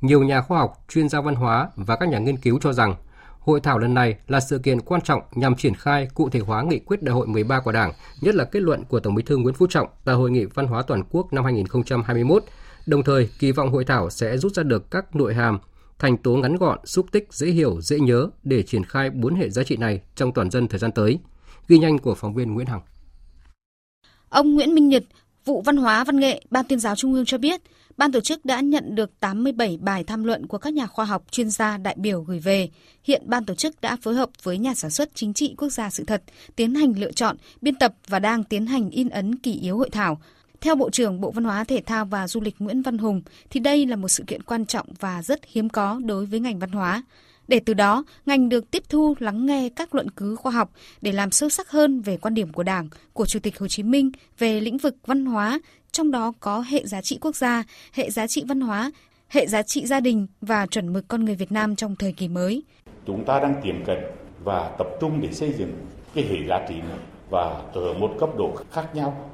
Nhiều 0.00 0.22
nhà 0.22 0.40
khoa 0.40 0.58
học, 0.58 0.84
chuyên 0.88 1.08
gia 1.08 1.20
văn 1.20 1.34
hóa 1.34 1.68
và 1.76 1.96
các 1.96 2.08
nhà 2.08 2.18
nghiên 2.18 2.36
cứu 2.36 2.58
cho 2.62 2.72
rằng 2.72 2.94
Hội 3.48 3.60
thảo 3.60 3.78
lần 3.78 3.94
này 3.94 4.16
là 4.26 4.40
sự 4.40 4.58
kiện 4.58 4.80
quan 4.80 5.00
trọng 5.00 5.22
nhằm 5.34 5.54
triển 5.56 5.74
khai 5.74 6.08
cụ 6.14 6.28
thể 6.28 6.40
hóa 6.40 6.62
nghị 6.62 6.78
quyết 6.78 7.02
đại 7.02 7.14
hội 7.14 7.26
13 7.26 7.60
của 7.60 7.72
Đảng, 7.72 7.92
nhất 8.20 8.34
là 8.34 8.44
kết 8.44 8.62
luận 8.62 8.84
của 8.84 9.00
Tổng 9.00 9.14
Bí 9.14 9.22
thư 9.22 9.36
Nguyễn 9.36 9.54
Phú 9.54 9.66
Trọng 9.66 9.88
tại 10.04 10.14
Hội 10.14 10.30
nghị 10.30 10.44
Văn 10.44 10.66
hóa 10.66 10.82
Toàn 10.82 11.02
quốc 11.10 11.32
năm 11.32 11.44
2021. 11.44 12.44
Đồng 12.86 13.02
thời, 13.02 13.28
kỳ 13.38 13.52
vọng 13.52 13.70
hội 13.70 13.84
thảo 13.84 14.10
sẽ 14.10 14.36
rút 14.38 14.54
ra 14.54 14.62
được 14.62 14.90
các 14.90 15.16
nội 15.16 15.34
hàm, 15.34 15.58
thành 15.98 16.16
tố 16.16 16.36
ngắn 16.36 16.56
gọn, 16.56 16.78
xúc 16.84 17.06
tích, 17.12 17.28
dễ 17.30 17.46
hiểu, 17.46 17.80
dễ 17.80 18.00
nhớ 18.00 18.28
để 18.44 18.62
triển 18.62 18.84
khai 18.84 19.10
bốn 19.10 19.34
hệ 19.34 19.50
giá 19.50 19.62
trị 19.62 19.76
này 19.76 20.00
trong 20.14 20.32
toàn 20.32 20.50
dân 20.50 20.68
thời 20.68 20.78
gian 20.78 20.92
tới. 20.92 21.18
Ghi 21.68 21.78
nhanh 21.78 21.98
của 21.98 22.14
phóng 22.14 22.34
viên 22.34 22.54
Nguyễn 22.54 22.66
Hằng. 22.66 22.80
Ông 24.28 24.54
Nguyễn 24.54 24.74
Minh 24.74 24.88
Nhật, 24.88 25.04
vụ 25.44 25.62
văn 25.62 25.76
hóa 25.76 26.04
văn 26.04 26.20
nghệ, 26.20 26.42
Ban 26.50 26.64
tuyên 26.68 26.80
giáo 26.80 26.96
Trung 26.96 27.14
ương 27.14 27.24
cho 27.24 27.38
biết, 27.38 27.60
Ban 27.98 28.12
tổ 28.12 28.20
chức 28.20 28.44
đã 28.44 28.60
nhận 28.60 28.94
được 28.94 29.20
87 29.20 29.78
bài 29.80 30.04
tham 30.04 30.24
luận 30.24 30.46
của 30.46 30.58
các 30.58 30.72
nhà 30.72 30.86
khoa 30.86 31.04
học, 31.04 31.24
chuyên 31.30 31.50
gia, 31.50 31.76
đại 31.76 31.96
biểu 31.98 32.22
gửi 32.22 32.38
về. 32.38 32.68
Hiện 33.04 33.22
ban 33.26 33.44
tổ 33.44 33.54
chức 33.54 33.80
đã 33.80 33.96
phối 34.02 34.14
hợp 34.14 34.30
với 34.42 34.58
nhà 34.58 34.74
sản 34.74 34.90
xuất 34.90 35.10
chính 35.14 35.34
trị 35.34 35.54
quốc 35.56 35.68
gia 35.68 35.90
sự 35.90 36.04
thật, 36.04 36.22
tiến 36.56 36.74
hành 36.74 36.98
lựa 36.98 37.12
chọn, 37.12 37.36
biên 37.60 37.74
tập 37.74 37.94
và 38.08 38.18
đang 38.18 38.44
tiến 38.44 38.66
hành 38.66 38.90
in 38.90 39.08
ấn 39.08 39.34
kỷ 39.34 39.52
yếu 39.52 39.78
hội 39.78 39.90
thảo. 39.90 40.20
Theo 40.60 40.74
Bộ 40.74 40.90
trưởng 40.90 41.20
Bộ 41.20 41.30
Văn 41.30 41.44
hóa 41.44 41.64
Thể 41.64 41.82
thao 41.86 42.04
và 42.04 42.28
Du 42.28 42.40
lịch 42.40 42.54
Nguyễn 42.58 42.82
Văn 42.82 42.98
Hùng, 42.98 43.22
thì 43.50 43.60
đây 43.60 43.86
là 43.86 43.96
một 43.96 44.08
sự 44.08 44.24
kiện 44.26 44.42
quan 44.42 44.66
trọng 44.66 44.86
và 45.00 45.22
rất 45.22 45.40
hiếm 45.46 45.68
có 45.68 46.00
đối 46.04 46.26
với 46.26 46.40
ngành 46.40 46.58
văn 46.58 46.70
hóa. 46.70 47.02
Để 47.48 47.60
từ 47.60 47.74
đó, 47.74 48.04
ngành 48.26 48.48
được 48.48 48.70
tiếp 48.70 48.82
thu 48.88 49.14
lắng 49.18 49.46
nghe 49.46 49.68
các 49.68 49.94
luận 49.94 50.10
cứ 50.10 50.36
khoa 50.36 50.52
học 50.52 50.72
để 51.00 51.12
làm 51.12 51.30
sâu 51.30 51.48
sắc 51.48 51.70
hơn 51.70 52.00
về 52.00 52.16
quan 52.16 52.34
điểm 52.34 52.52
của 52.52 52.62
Đảng, 52.62 52.88
của 53.12 53.26
Chủ 53.26 53.38
tịch 53.38 53.58
Hồ 53.58 53.68
Chí 53.68 53.82
Minh 53.82 54.10
về 54.38 54.60
lĩnh 54.60 54.78
vực 54.78 54.96
văn 55.06 55.26
hóa, 55.26 55.60
trong 55.92 56.10
đó 56.10 56.32
có 56.40 56.60
hệ 56.60 56.86
giá 56.86 57.02
trị 57.02 57.18
quốc 57.20 57.36
gia, 57.36 57.64
hệ 57.92 58.10
giá 58.10 58.26
trị 58.26 58.44
văn 58.48 58.60
hóa, 58.60 58.90
hệ 59.28 59.46
giá 59.46 59.62
trị 59.62 59.86
gia 59.86 60.00
đình 60.00 60.26
và 60.40 60.66
chuẩn 60.66 60.92
mực 60.92 61.08
con 61.08 61.24
người 61.24 61.34
Việt 61.34 61.52
Nam 61.52 61.76
trong 61.76 61.96
thời 61.96 62.12
kỳ 62.12 62.28
mới. 62.28 62.62
Chúng 63.06 63.24
ta 63.24 63.40
đang 63.40 63.60
tiềm 63.62 63.84
cận 63.84 63.98
và 64.44 64.70
tập 64.78 64.86
trung 65.00 65.20
để 65.20 65.32
xây 65.32 65.52
dựng 65.52 65.72
cái 66.14 66.24
hệ 66.24 66.36
giá 66.48 66.66
trị 66.68 66.74
này 66.74 66.98
và 67.30 67.62
ở 67.72 67.94
một 67.94 68.16
cấp 68.20 68.30
độ 68.38 68.56
khác 68.72 68.94
nhau 68.94 69.30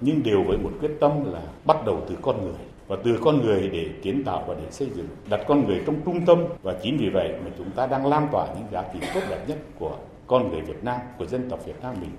nhưng 0.00 0.22
đều 0.22 0.42
với 0.42 0.58
một 0.58 0.70
quyết 0.80 0.90
tâm 1.00 1.32
là 1.32 1.42
bắt 1.64 1.76
đầu 1.86 2.02
từ 2.08 2.16
con 2.22 2.42
người 2.42 2.54
và 2.88 2.96
từ 3.04 3.18
con 3.22 3.42
người 3.42 3.68
để 3.72 3.88
kiến 4.02 4.22
tạo 4.24 4.44
và 4.46 4.54
để 4.54 4.70
xây 4.70 4.88
dựng 4.94 5.06
đặt 5.30 5.40
con 5.48 5.66
người 5.66 5.82
trong 5.86 6.00
trung 6.04 6.26
tâm 6.26 6.44
và 6.62 6.74
chính 6.82 6.98
vì 6.98 7.08
vậy 7.08 7.32
mà 7.44 7.50
chúng 7.58 7.70
ta 7.70 7.86
đang 7.86 8.06
lan 8.06 8.28
tỏa 8.32 8.46
những 8.46 8.66
giá 8.72 8.84
trị 8.92 8.98
tốt 9.14 9.20
đẹp 9.30 9.48
nhất 9.48 9.58
của 9.78 9.96
con 10.26 10.50
người 10.50 10.60
Việt 10.60 10.84
Nam 10.84 11.00
của 11.18 11.26
dân 11.26 11.50
tộc 11.50 11.66
Việt 11.66 11.82
Nam 11.82 11.94
mình 12.00 12.10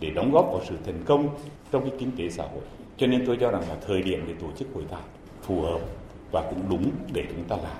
để 0.00 0.10
đóng 0.10 0.32
góp 0.32 0.46
vào 0.52 0.60
sự 0.68 0.76
thành 0.86 1.02
công 1.04 1.28
trong 1.72 1.82
cái 1.82 1.98
kinh 1.98 2.10
tế 2.18 2.28
xã 2.30 2.42
hội 2.42 2.62
cho 2.98 3.06
nên 3.06 3.26
tôi 3.26 3.38
cho 3.40 3.50
rằng 3.50 3.68
là 3.68 3.76
thời 3.86 4.02
điểm 4.02 4.24
để 4.28 4.34
tổ 4.40 4.46
chức 4.58 4.68
hội 4.74 4.84
thảo 4.90 5.04
phù 5.42 5.62
hợp 5.62 5.80
và 6.30 6.42
cũng 6.50 6.68
đúng 6.70 6.90
để 7.12 7.24
chúng 7.30 7.44
ta 7.48 7.56
làm 7.56 7.76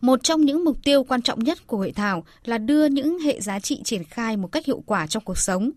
một 0.00 0.22
trong 0.22 0.40
những 0.40 0.64
mục 0.64 0.76
tiêu 0.84 1.04
quan 1.04 1.22
trọng 1.22 1.44
nhất 1.44 1.66
của 1.66 1.76
hội 1.76 1.92
thảo 1.92 2.24
là 2.44 2.58
đưa 2.58 2.86
những 2.86 3.18
hệ 3.18 3.40
giá 3.40 3.60
trị 3.60 3.80
triển 3.84 4.04
khai 4.04 4.36
một 4.36 4.52
cách 4.52 4.66
hiệu 4.66 4.82
quả 4.86 5.06
trong 5.06 5.24
cuộc 5.24 5.38
sống. 5.38 5.70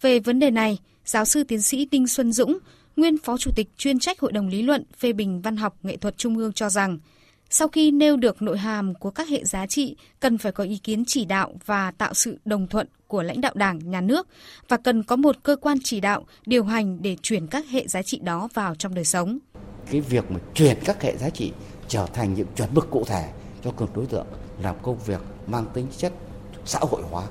Về 0.00 0.20
vấn 0.20 0.38
đề 0.38 0.50
này, 0.50 0.78
giáo 1.04 1.24
sư 1.24 1.44
tiến 1.44 1.62
sĩ 1.62 1.84
Đinh 1.90 2.06
Xuân 2.06 2.32
Dũng, 2.32 2.58
nguyên 2.96 3.18
phó 3.18 3.36
chủ 3.36 3.50
tịch 3.56 3.68
chuyên 3.76 3.98
trách 3.98 4.20
Hội 4.20 4.32
đồng 4.32 4.48
lý 4.48 4.62
luận 4.62 4.84
phê 4.98 5.12
bình 5.12 5.42
văn 5.42 5.56
học 5.56 5.76
nghệ 5.82 5.96
thuật 5.96 6.18
Trung 6.18 6.36
ương 6.36 6.52
cho 6.52 6.70
rằng, 6.70 6.98
sau 7.50 7.68
khi 7.68 7.90
nêu 7.90 8.16
được 8.16 8.42
nội 8.42 8.58
hàm 8.58 8.94
của 8.94 9.10
các 9.10 9.28
hệ 9.28 9.44
giá 9.44 9.66
trị, 9.66 9.96
cần 10.20 10.38
phải 10.38 10.52
có 10.52 10.64
ý 10.64 10.76
kiến 10.76 11.04
chỉ 11.06 11.24
đạo 11.24 11.54
và 11.66 11.90
tạo 11.90 12.14
sự 12.14 12.38
đồng 12.44 12.66
thuận 12.66 12.86
của 13.06 13.22
lãnh 13.22 13.40
đạo 13.40 13.52
Đảng, 13.54 13.90
nhà 13.90 14.00
nước 14.00 14.28
và 14.68 14.76
cần 14.76 15.02
có 15.02 15.16
một 15.16 15.36
cơ 15.42 15.56
quan 15.56 15.78
chỉ 15.84 16.00
đạo, 16.00 16.24
điều 16.46 16.64
hành 16.64 17.02
để 17.02 17.16
chuyển 17.22 17.46
các 17.46 17.66
hệ 17.68 17.86
giá 17.88 18.02
trị 18.02 18.18
đó 18.22 18.48
vào 18.54 18.74
trong 18.74 18.94
đời 18.94 19.04
sống. 19.04 19.38
Cái 19.90 20.00
việc 20.00 20.30
mà 20.30 20.40
chuyển 20.54 20.76
các 20.84 21.02
hệ 21.02 21.16
giá 21.16 21.30
trị 21.30 21.52
trở 21.88 22.06
thành 22.06 22.34
những 22.34 22.46
chuẩn 22.56 22.74
mực 22.74 22.90
cụ 22.90 23.04
thể 23.06 23.32
cho 23.64 23.70
từng 23.78 23.88
đối 23.94 24.06
tượng 24.06 24.26
làm 24.62 24.76
công 24.82 24.98
việc 24.98 25.20
mang 25.46 25.66
tính 25.74 25.86
chất 25.96 26.12
xã 26.64 26.78
hội 26.78 27.02
hóa 27.10 27.26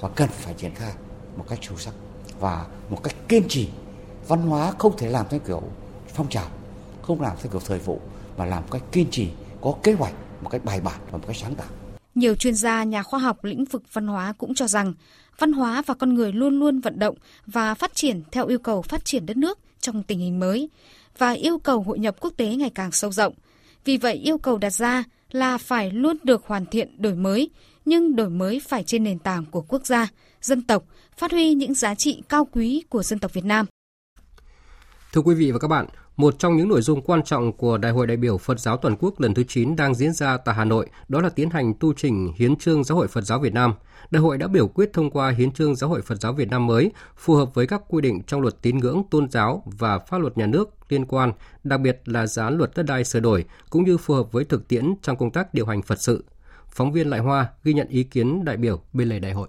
và 0.00 0.08
cần 0.08 0.28
phải 0.28 0.54
triển 0.54 0.74
khai 0.74 0.92
một 1.36 1.44
cách 1.48 1.58
sâu 1.62 1.78
sắc 1.78 1.94
và 2.40 2.66
một 2.90 3.02
cách 3.02 3.14
kiên 3.28 3.48
trì 3.48 3.68
văn 4.28 4.42
hóa 4.42 4.72
không 4.78 4.96
thể 4.96 5.08
làm 5.08 5.26
theo 5.30 5.40
kiểu 5.46 5.62
phong 6.08 6.28
trào 6.28 6.46
không 7.02 7.20
làm 7.20 7.36
theo 7.42 7.52
kiểu 7.52 7.60
thời 7.66 7.78
vụ 7.78 8.00
mà 8.36 8.44
làm 8.44 8.62
một 8.62 8.68
cách 8.70 8.82
kiên 8.92 9.10
trì 9.10 9.28
có 9.62 9.74
kế 9.82 9.92
hoạch 9.92 10.14
một 10.42 10.48
cách 10.48 10.64
bài 10.64 10.80
bản 10.80 11.00
và 11.10 11.18
một 11.18 11.24
cách 11.26 11.36
sáng 11.36 11.54
tạo 11.54 11.68
nhiều 12.14 12.34
chuyên 12.34 12.54
gia 12.54 12.84
nhà 12.84 13.02
khoa 13.02 13.20
học 13.20 13.44
lĩnh 13.44 13.64
vực 13.64 13.82
văn 13.92 14.06
hóa 14.06 14.34
cũng 14.38 14.54
cho 14.54 14.66
rằng 14.66 14.94
văn 15.38 15.52
hóa 15.52 15.82
và 15.86 15.94
con 15.94 16.14
người 16.14 16.32
luôn 16.32 16.58
luôn 16.58 16.80
vận 16.80 16.98
động 16.98 17.14
và 17.46 17.74
phát 17.74 17.94
triển 17.94 18.22
theo 18.32 18.46
yêu 18.46 18.58
cầu 18.58 18.82
phát 18.82 19.04
triển 19.04 19.26
đất 19.26 19.36
nước 19.36 19.58
trong 19.80 20.02
tình 20.02 20.18
hình 20.18 20.40
mới 20.40 20.68
và 21.18 21.30
yêu 21.30 21.58
cầu 21.58 21.82
hội 21.82 21.98
nhập 21.98 22.16
quốc 22.20 22.32
tế 22.36 22.46
ngày 22.46 22.70
càng 22.74 22.92
sâu 22.92 23.12
rộng. 23.12 23.34
Vì 23.84 23.96
vậy 23.96 24.14
yêu 24.14 24.38
cầu 24.38 24.58
đặt 24.58 24.70
ra 24.70 25.04
là 25.30 25.58
phải 25.58 25.90
luôn 25.90 26.16
được 26.24 26.46
hoàn 26.46 26.66
thiện 26.66 27.02
đổi 27.02 27.14
mới, 27.14 27.50
nhưng 27.84 28.16
đổi 28.16 28.30
mới 28.30 28.60
phải 28.68 28.84
trên 28.84 29.04
nền 29.04 29.18
tảng 29.18 29.44
của 29.44 29.60
quốc 29.60 29.86
gia, 29.86 30.08
dân 30.40 30.62
tộc, 30.62 30.84
phát 31.16 31.32
huy 31.32 31.54
những 31.54 31.74
giá 31.74 31.94
trị 31.94 32.22
cao 32.28 32.48
quý 32.52 32.82
của 32.88 33.02
dân 33.02 33.18
tộc 33.18 33.32
Việt 33.32 33.44
Nam. 33.44 33.66
Thưa 35.12 35.20
quý 35.20 35.34
vị 35.34 35.50
và 35.50 35.58
các 35.58 35.68
bạn, 35.68 35.86
một 36.16 36.38
trong 36.38 36.56
những 36.56 36.68
nội 36.68 36.82
dung 36.82 37.00
quan 37.02 37.22
trọng 37.22 37.52
của 37.52 37.78
Đại 37.78 37.92
hội 37.92 38.06
đại 38.06 38.16
biểu 38.16 38.38
Phật 38.38 38.60
giáo 38.60 38.76
toàn 38.76 38.96
quốc 38.96 39.20
lần 39.20 39.34
thứ 39.34 39.44
9 39.48 39.76
đang 39.76 39.94
diễn 39.94 40.12
ra 40.12 40.36
tại 40.36 40.54
Hà 40.54 40.64
Nội 40.64 40.86
đó 41.08 41.20
là 41.20 41.28
tiến 41.28 41.50
hành 41.50 41.74
tu 41.74 41.92
trình 41.92 42.32
Hiến 42.36 42.56
trương 42.56 42.84
Giáo 42.84 42.98
hội 42.98 43.08
Phật 43.08 43.20
giáo 43.20 43.38
Việt 43.38 43.52
Nam. 43.52 43.74
Đại 44.10 44.20
hội 44.22 44.38
đã 44.38 44.46
biểu 44.46 44.68
quyết 44.68 44.92
thông 44.92 45.10
qua 45.10 45.30
Hiến 45.30 45.52
trương 45.52 45.76
Giáo 45.76 45.90
hội 45.90 46.02
Phật 46.02 46.14
giáo 46.20 46.32
Việt 46.32 46.48
Nam 46.50 46.66
mới, 46.66 46.92
phù 47.16 47.34
hợp 47.34 47.54
với 47.54 47.66
các 47.66 47.82
quy 47.88 48.00
định 48.00 48.22
trong 48.26 48.40
luật 48.40 48.62
tín 48.62 48.78
ngưỡng 48.78 49.02
tôn 49.10 49.30
giáo 49.30 49.62
và 49.66 49.98
pháp 49.98 50.18
luật 50.18 50.38
nhà 50.38 50.46
nước 50.46 50.70
liên 50.88 51.06
quan, 51.06 51.32
đặc 51.64 51.80
biệt 51.80 52.00
là 52.04 52.26
dự 52.26 52.42
án 52.42 52.58
luật 52.58 52.70
đất 52.74 52.82
đai 52.82 53.04
sửa 53.04 53.20
đổi, 53.20 53.44
cũng 53.70 53.84
như 53.84 53.98
phù 53.98 54.14
hợp 54.14 54.32
với 54.32 54.44
thực 54.44 54.68
tiễn 54.68 54.94
trong 55.02 55.16
công 55.16 55.30
tác 55.30 55.54
điều 55.54 55.66
hành 55.66 55.82
Phật 55.82 56.00
sự. 56.00 56.24
Phóng 56.68 56.92
viên 56.92 57.10
Lại 57.10 57.20
Hoa 57.20 57.48
ghi 57.64 57.74
nhận 57.74 57.88
ý 57.88 58.02
kiến 58.02 58.44
đại 58.44 58.56
biểu 58.56 58.80
bên 58.92 59.08
lề 59.08 59.18
đại 59.18 59.32
hội. 59.32 59.48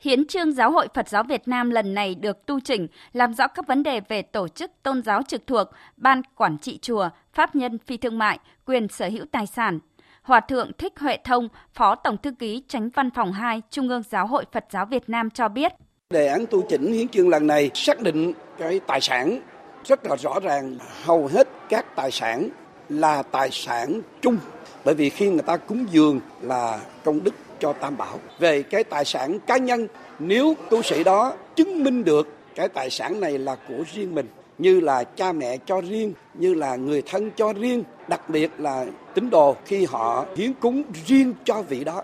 Hiến 0.00 0.26
trương 0.26 0.52
Giáo 0.52 0.70
hội 0.70 0.88
Phật 0.94 1.08
giáo 1.08 1.22
Việt 1.22 1.48
Nam 1.48 1.70
lần 1.70 1.94
này 1.94 2.14
được 2.14 2.46
tu 2.46 2.60
chỉnh, 2.60 2.86
làm 3.12 3.34
rõ 3.34 3.48
các 3.48 3.66
vấn 3.66 3.82
đề 3.82 4.00
về 4.08 4.22
tổ 4.22 4.48
chức 4.48 4.70
tôn 4.82 5.02
giáo 5.02 5.22
trực 5.28 5.46
thuộc, 5.46 5.68
ban 5.96 6.22
quản 6.34 6.58
trị 6.58 6.78
chùa, 6.82 7.08
pháp 7.32 7.56
nhân 7.56 7.78
phi 7.86 7.96
thương 7.96 8.18
mại, 8.18 8.38
quyền 8.66 8.88
sở 8.88 9.08
hữu 9.08 9.24
tài 9.32 9.46
sản. 9.46 9.78
Hòa 10.22 10.40
thượng 10.40 10.72
Thích 10.78 10.92
Huệ 10.98 11.18
Thông, 11.24 11.48
Phó 11.74 11.94
Tổng 11.94 12.16
thư 12.16 12.30
ký 12.30 12.62
Tránh 12.68 12.88
Văn 12.88 13.10
phòng 13.10 13.32
2 13.32 13.62
Trung 13.70 13.88
ương 13.88 14.02
Giáo 14.10 14.26
hội 14.26 14.44
Phật 14.52 14.64
giáo 14.70 14.86
Việt 14.86 15.08
Nam 15.08 15.30
cho 15.30 15.48
biết. 15.48 15.72
Đề 16.10 16.26
án 16.26 16.44
tu 16.50 16.62
chỉnh 16.68 16.92
hiến 16.92 17.08
chương 17.08 17.28
lần 17.28 17.46
này 17.46 17.70
xác 17.74 18.00
định 18.00 18.32
cái 18.58 18.80
tài 18.86 19.00
sản 19.00 19.40
rất 19.84 20.06
là 20.06 20.16
rõ 20.16 20.40
ràng, 20.42 20.76
hầu 21.04 21.26
hết 21.26 21.48
các 21.68 21.96
tài 21.96 22.10
sản 22.10 22.48
là 22.88 23.22
tài 23.22 23.48
sản 23.52 24.00
chung 24.20 24.38
bởi 24.84 24.94
vì 24.94 25.10
khi 25.10 25.28
người 25.28 25.42
ta 25.42 25.56
cúng 25.56 25.86
dường 25.90 26.20
là 26.42 26.80
công 27.04 27.24
đức 27.24 27.34
cho 27.60 27.72
Tam 27.72 27.96
Bảo. 27.96 28.18
Về 28.38 28.62
cái 28.62 28.84
tài 28.84 29.04
sản 29.04 29.38
cá 29.46 29.56
nhân, 29.56 29.88
nếu 30.18 30.54
tu 30.70 30.82
sĩ 30.82 31.04
đó 31.04 31.34
chứng 31.56 31.84
minh 31.84 32.04
được 32.04 32.28
cái 32.54 32.68
tài 32.68 32.90
sản 32.90 33.20
này 33.20 33.38
là 33.38 33.56
của 33.68 33.84
riêng 33.94 34.14
mình, 34.14 34.26
như 34.58 34.80
là 34.80 35.04
cha 35.04 35.32
mẹ 35.32 35.56
cho 35.66 35.80
riêng, 35.80 36.14
như 36.34 36.54
là 36.54 36.76
người 36.76 37.02
thân 37.06 37.30
cho 37.36 37.52
riêng, 37.52 37.84
đặc 38.08 38.28
biệt 38.28 38.50
là 38.58 38.86
tín 39.14 39.30
đồ 39.30 39.56
khi 39.64 39.86
họ 39.86 40.26
hiến 40.36 40.52
cúng 40.52 40.82
riêng 41.06 41.34
cho 41.44 41.62
vị 41.62 41.84
đó. 41.84 42.02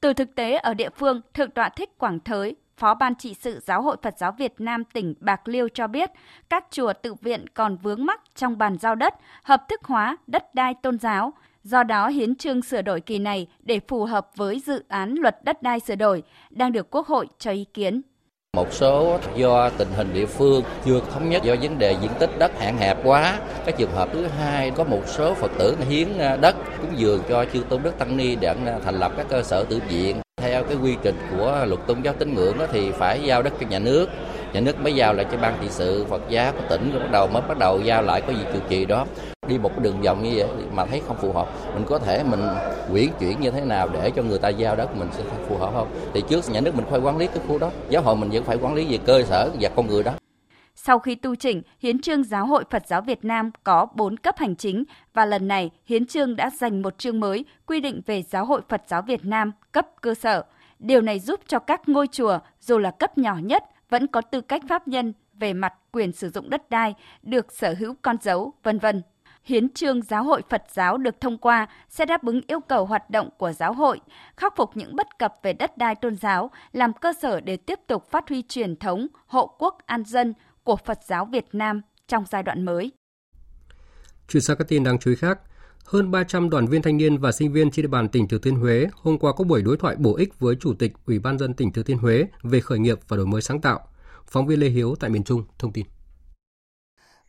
Từ 0.00 0.12
thực 0.12 0.34
tế 0.34 0.56
ở 0.56 0.74
địa 0.74 0.90
phương, 0.96 1.20
Thượng 1.34 1.50
tọa 1.50 1.68
Thích 1.68 1.98
Quảng 1.98 2.20
Thới, 2.20 2.56
Phó 2.76 2.94
Ban 2.94 3.14
trị 3.14 3.34
sự 3.40 3.60
Giáo 3.66 3.82
hội 3.82 3.96
Phật 4.02 4.14
giáo 4.18 4.32
Việt 4.38 4.54
Nam 4.58 4.84
tỉnh 4.84 5.14
Bạc 5.20 5.48
Liêu 5.48 5.68
cho 5.74 5.86
biết, 5.86 6.10
các 6.50 6.64
chùa 6.70 6.92
tự 6.92 7.14
viện 7.14 7.44
còn 7.54 7.76
vướng 7.76 8.06
mắc 8.06 8.20
trong 8.34 8.58
bàn 8.58 8.78
giao 8.78 8.94
đất, 8.94 9.14
hợp 9.42 9.62
thức 9.68 9.80
hóa 9.84 10.16
đất 10.26 10.54
đai 10.54 10.74
tôn 10.82 10.98
giáo, 10.98 11.32
Do 11.64 11.82
đó, 11.82 12.08
hiến 12.08 12.34
trương 12.34 12.62
sửa 12.62 12.82
đổi 12.82 13.00
kỳ 13.00 13.18
này 13.18 13.46
để 13.62 13.80
phù 13.88 14.04
hợp 14.04 14.28
với 14.36 14.62
dự 14.66 14.82
án 14.88 15.14
luật 15.14 15.44
đất 15.44 15.62
đai 15.62 15.80
sửa 15.80 15.94
đổi 15.94 16.22
đang 16.50 16.72
được 16.72 16.90
Quốc 16.90 17.06
hội 17.06 17.26
cho 17.38 17.50
ý 17.50 17.64
kiến. 17.74 18.02
Một 18.56 18.72
số 18.72 19.18
do 19.36 19.70
tình 19.70 19.88
hình 19.96 20.08
địa 20.14 20.26
phương 20.26 20.62
chưa 20.84 21.00
thống 21.12 21.30
nhất 21.30 21.42
do 21.42 21.54
vấn 21.62 21.78
đề 21.78 21.96
diện 22.02 22.10
tích 22.18 22.30
đất 22.38 22.60
hạn 22.60 22.76
hẹp 22.78 22.98
quá. 23.04 23.38
Cái 23.64 23.74
trường 23.78 23.92
hợp 23.92 24.08
thứ 24.12 24.26
hai 24.26 24.70
có 24.70 24.84
một 24.84 25.02
số 25.06 25.34
Phật 25.34 25.50
tử 25.58 25.76
hiến 25.88 26.18
à, 26.18 26.36
đất 26.36 26.56
cúng 26.80 26.90
dường 26.96 27.22
cho 27.28 27.44
chư 27.52 27.62
tôn 27.68 27.82
đức 27.82 27.98
tăng 27.98 28.16
ni 28.16 28.36
để 28.36 28.54
thành 28.84 28.94
lập 28.94 29.12
các 29.16 29.26
cơ 29.28 29.42
sở 29.42 29.64
tự 29.64 29.80
viện. 29.88 30.16
Theo 30.36 30.64
cái 30.64 30.76
quy 30.82 30.96
trình 31.02 31.16
của 31.30 31.64
luật 31.68 31.80
tôn 31.86 32.02
giáo 32.02 32.14
tín 32.18 32.34
ngưỡng 32.34 32.56
thì 32.72 32.90
phải 32.90 33.20
giao 33.24 33.42
đất 33.42 33.52
cho 33.60 33.66
nhà 33.66 33.78
nước 33.78 34.08
nhà 34.52 34.60
nước 34.60 34.80
mới 34.80 34.94
giao 34.94 35.14
lại 35.14 35.26
cho 35.32 35.38
ban 35.38 35.58
trị 35.60 35.66
sự 35.70 36.06
Phật 36.08 36.22
giáo 36.28 36.52
của 36.52 36.64
tỉnh 36.70 36.92
rồi 36.92 37.00
bắt 37.00 37.10
đầu 37.12 37.26
mới 37.26 37.42
bắt 37.48 37.58
đầu 37.58 37.80
giao 37.80 38.02
lại 38.02 38.20
có 38.20 38.32
gì 38.32 38.44
trụ 38.52 38.58
trì 38.68 38.84
đó 38.84 39.06
đi 39.48 39.58
một 39.58 39.68
cái 39.68 39.80
đường 39.80 40.02
vòng 40.02 40.22
như 40.22 40.32
vậy 40.36 40.48
mà 40.72 40.86
thấy 40.86 41.02
không 41.06 41.16
phù 41.16 41.32
hợp 41.32 41.48
mình 41.74 41.84
có 41.86 41.98
thể 41.98 42.24
mình 42.24 42.40
quyển 42.90 43.08
chuyển 43.20 43.40
như 43.40 43.50
thế 43.50 43.64
nào 43.64 43.88
để 43.92 44.10
cho 44.10 44.22
người 44.22 44.38
ta 44.38 44.48
giao 44.48 44.76
đất 44.76 44.96
mình 44.96 45.08
sẽ 45.12 45.24
phù 45.48 45.56
hợp 45.56 45.70
không 45.74 45.88
thì 46.14 46.22
trước 46.28 46.50
nhà 46.50 46.60
nước 46.60 46.76
mình 46.76 46.84
phải 46.90 47.00
quản 47.00 47.16
lý 47.16 47.26
cái 47.26 47.38
khu 47.48 47.58
đó 47.58 47.70
giáo 47.88 48.02
hội 48.02 48.16
mình 48.16 48.30
vẫn 48.30 48.44
phải 48.44 48.56
quản 48.56 48.74
lý 48.74 48.86
về 48.90 48.98
cơ 49.04 49.22
sở 49.22 49.50
và 49.60 49.68
con 49.76 49.86
người 49.86 50.02
đó 50.02 50.12
sau 50.74 50.98
khi 50.98 51.14
tu 51.14 51.34
chỉnh, 51.34 51.62
Hiến 51.78 52.00
trương 52.00 52.24
Giáo 52.24 52.46
hội 52.46 52.64
Phật 52.70 52.82
giáo 52.86 53.00
Việt 53.00 53.24
Nam 53.24 53.50
có 53.64 53.86
4 53.94 54.16
cấp 54.16 54.34
hành 54.38 54.56
chính 54.56 54.84
và 55.14 55.24
lần 55.24 55.48
này 55.48 55.70
Hiến 55.86 56.06
trương 56.06 56.36
đã 56.36 56.50
dành 56.50 56.82
một 56.82 56.98
chương 56.98 57.20
mới 57.20 57.44
quy 57.66 57.80
định 57.80 58.00
về 58.06 58.22
Giáo 58.22 58.44
hội 58.44 58.60
Phật 58.68 58.82
giáo 58.86 59.02
Việt 59.02 59.24
Nam 59.24 59.52
cấp 59.72 59.86
cơ 60.00 60.14
sở. 60.14 60.44
Điều 60.78 61.00
này 61.00 61.20
giúp 61.20 61.40
cho 61.46 61.58
các 61.58 61.88
ngôi 61.88 62.06
chùa, 62.12 62.38
dù 62.60 62.78
là 62.78 62.90
cấp 62.90 63.18
nhỏ 63.18 63.36
nhất, 63.42 63.64
vẫn 63.88 64.06
có 64.06 64.20
tư 64.20 64.40
cách 64.40 64.62
pháp 64.68 64.88
nhân 64.88 65.12
về 65.34 65.52
mặt 65.52 65.74
quyền 65.92 66.12
sử 66.12 66.30
dụng 66.30 66.50
đất 66.50 66.70
đai, 66.70 66.94
được 67.22 67.52
sở 67.52 67.74
hữu 67.78 67.94
con 68.02 68.16
dấu, 68.22 68.52
vân 68.62 68.78
vân. 68.78 69.02
Hiến 69.44 69.68
trương 69.68 70.02
Giáo 70.02 70.24
hội 70.24 70.42
Phật 70.50 70.62
giáo 70.72 70.98
được 70.98 71.20
thông 71.20 71.38
qua 71.38 71.66
sẽ 71.88 72.06
đáp 72.06 72.24
ứng 72.24 72.40
yêu 72.46 72.60
cầu 72.60 72.86
hoạt 72.86 73.10
động 73.10 73.28
của 73.38 73.52
giáo 73.52 73.72
hội, 73.72 74.00
khắc 74.36 74.56
phục 74.56 74.76
những 74.76 74.96
bất 74.96 75.18
cập 75.18 75.34
về 75.42 75.52
đất 75.52 75.78
đai 75.78 75.94
tôn 75.94 76.16
giáo, 76.16 76.50
làm 76.72 76.92
cơ 76.92 77.12
sở 77.22 77.40
để 77.40 77.56
tiếp 77.56 77.78
tục 77.86 78.10
phát 78.10 78.28
huy 78.28 78.42
truyền 78.48 78.76
thống 78.76 79.06
hộ 79.26 79.56
quốc 79.58 79.78
an 79.86 80.04
dân 80.04 80.34
của 80.64 80.76
Phật 80.76 80.98
giáo 81.06 81.24
Việt 81.24 81.46
Nam 81.52 81.80
trong 82.08 82.24
giai 82.30 82.42
đoạn 82.42 82.64
mới. 82.64 82.92
Chuyển 84.28 84.42
sang 84.42 84.56
các 84.56 84.68
tin 84.68 84.84
đáng 84.84 84.98
chú 84.98 85.10
ý 85.10 85.16
khác, 85.16 85.38
hơn 85.84 86.10
300 86.10 86.50
đoàn 86.50 86.66
viên 86.66 86.82
thanh 86.82 86.96
niên 86.96 87.18
và 87.18 87.32
sinh 87.32 87.52
viên 87.52 87.70
trên 87.70 87.82
địa 87.82 87.88
bàn 87.88 88.08
tỉnh 88.08 88.28
Thừa 88.28 88.38
Thiên 88.38 88.56
Huế 88.56 88.86
hôm 88.94 89.18
qua 89.18 89.32
có 89.32 89.44
buổi 89.44 89.62
đối 89.62 89.76
thoại 89.76 89.96
bổ 89.98 90.16
ích 90.16 90.38
với 90.38 90.56
Chủ 90.56 90.74
tịch 90.74 90.92
Ủy 91.06 91.18
ban 91.18 91.38
dân 91.38 91.54
tỉnh 91.54 91.72
Thừa 91.72 91.82
Thiên 91.82 91.98
Huế 91.98 92.26
về 92.42 92.60
khởi 92.60 92.78
nghiệp 92.78 92.98
và 93.08 93.16
đổi 93.16 93.26
mới 93.26 93.42
sáng 93.42 93.60
tạo. 93.60 93.80
Phóng 94.26 94.46
viên 94.46 94.60
Lê 94.60 94.68
Hiếu 94.68 94.94
tại 95.00 95.10
miền 95.10 95.24
Trung 95.24 95.44
thông 95.58 95.72
tin. 95.72 95.86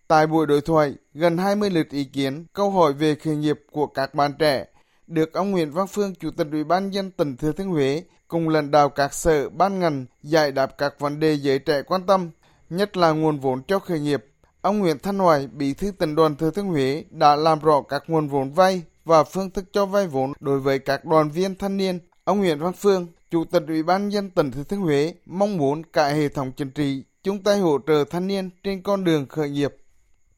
Tại 0.08 0.28
buổi 0.28 0.48
đối 0.48 0.62
thoại, 0.62 0.94
gần 1.14 1.38
20 1.38 1.70
lượt 1.70 1.90
ý 1.90 2.04
kiến, 2.04 2.46
câu 2.54 2.72
hỏi 2.72 2.94
về 2.94 3.16
khởi 3.16 3.36
nghiệp 3.36 3.60
của 3.72 3.88
các 3.88 4.14
bạn 4.14 4.34
trẻ 4.40 4.66
được 5.08 5.34
ông 5.34 5.52
Nguyễn 5.52 5.72
Văn 5.72 5.88
Phương, 5.88 6.16
Chủ 6.16 6.32
tịch 6.32 6.48
Ủy 6.52 6.64
ban 6.64 6.90
dân 6.94 7.12
tỉnh 7.12 7.38
Thừa 7.38 7.52
Thiên 7.52 7.68
Huế 7.68 8.04
cùng 8.28 8.50
lãnh 8.50 8.72
đạo 8.72 8.90
các 8.90 9.14
sở, 9.14 9.50
ban 9.50 9.80
ngành 9.80 10.06
giải 10.24 10.52
đáp 10.52 10.78
các 10.78 11.00
vấn 11.00 11.20
đề 11.20 11.34
giới 11.34 11.60
trẻ 11.60 11.82
quan 11.82 12.06
tâm, 12.06 12.30
nhất 12.70 12.98
là 12.98 13.12
nguồn 13.12 13.40
vốn 13.40 13.64
cho 13.68 13.80
khởi 13.80 14.00
nghiệp. 14.00 14.26
Ông 14.62 14.80
Nguyễn 14.80 15.00
Thanh 15.00 15.20
Hoài, 15.20 15.48
Bí 15.48 15.74
thư 15.74 15.92
tỉnh 15.92 16.16
đoàn 16.16 16.36
Thừa 16.36 16.52
Thiên 16.52 16.66
Huế 16.66 17.04
đã 17.10 17.36
làm 17.36 17.60
rõ 17.60 17.82
các 17.90 18.04
nguồn 18.08 18.28
vốn 18.28 18.54
vay 18.54 18.82
và 19.06 19.24
phương 19.24 19.50
thức 19.50 19.66
cho 19.74 19.86
vay 19.86 20.08
vốn 20.08 20.34
đối 20.40 20.60
với 20.60 20.80
các 20.80 21.06
đoàn 21.06 21.30
viên 21.30 21.56
thanh 21.56 21.78
niên. 21.78 22.00
Ông 22.24 22.40
Nguyễn 22.40 22.60
Văn 22.60 22.74
Phương, 22.74 23.08
Chủ 23.32 23.46
tịch 23.46 23.64
Ủy 23.68 23.84
ban 23.84 24.10
dân 24.10 24.30
tỉnh 24.30 24.52
Thừa 24.52 24.64
Thiên 24.64 24.80
Huế 24.80 25.14
mong 25.26 25.58
muốn 25.58 25.84
cả 25.84 26.08
hệ 26.08 26.30
thống 26.30 26.52
chính 26.52 26.72
trị 26.72 27.04
chung 27.24 27.44
tay 27.44 27.60
hỗ 27.60 27.80
trợ 27.88 28.04
thanh 28.10 28.28
niên 28.28 28.50
trên 28.64 28.82
con 28.82 29.04
đường 29.04 29.26
khởi 29.28 29.50
nghiệp. 29.50 29.76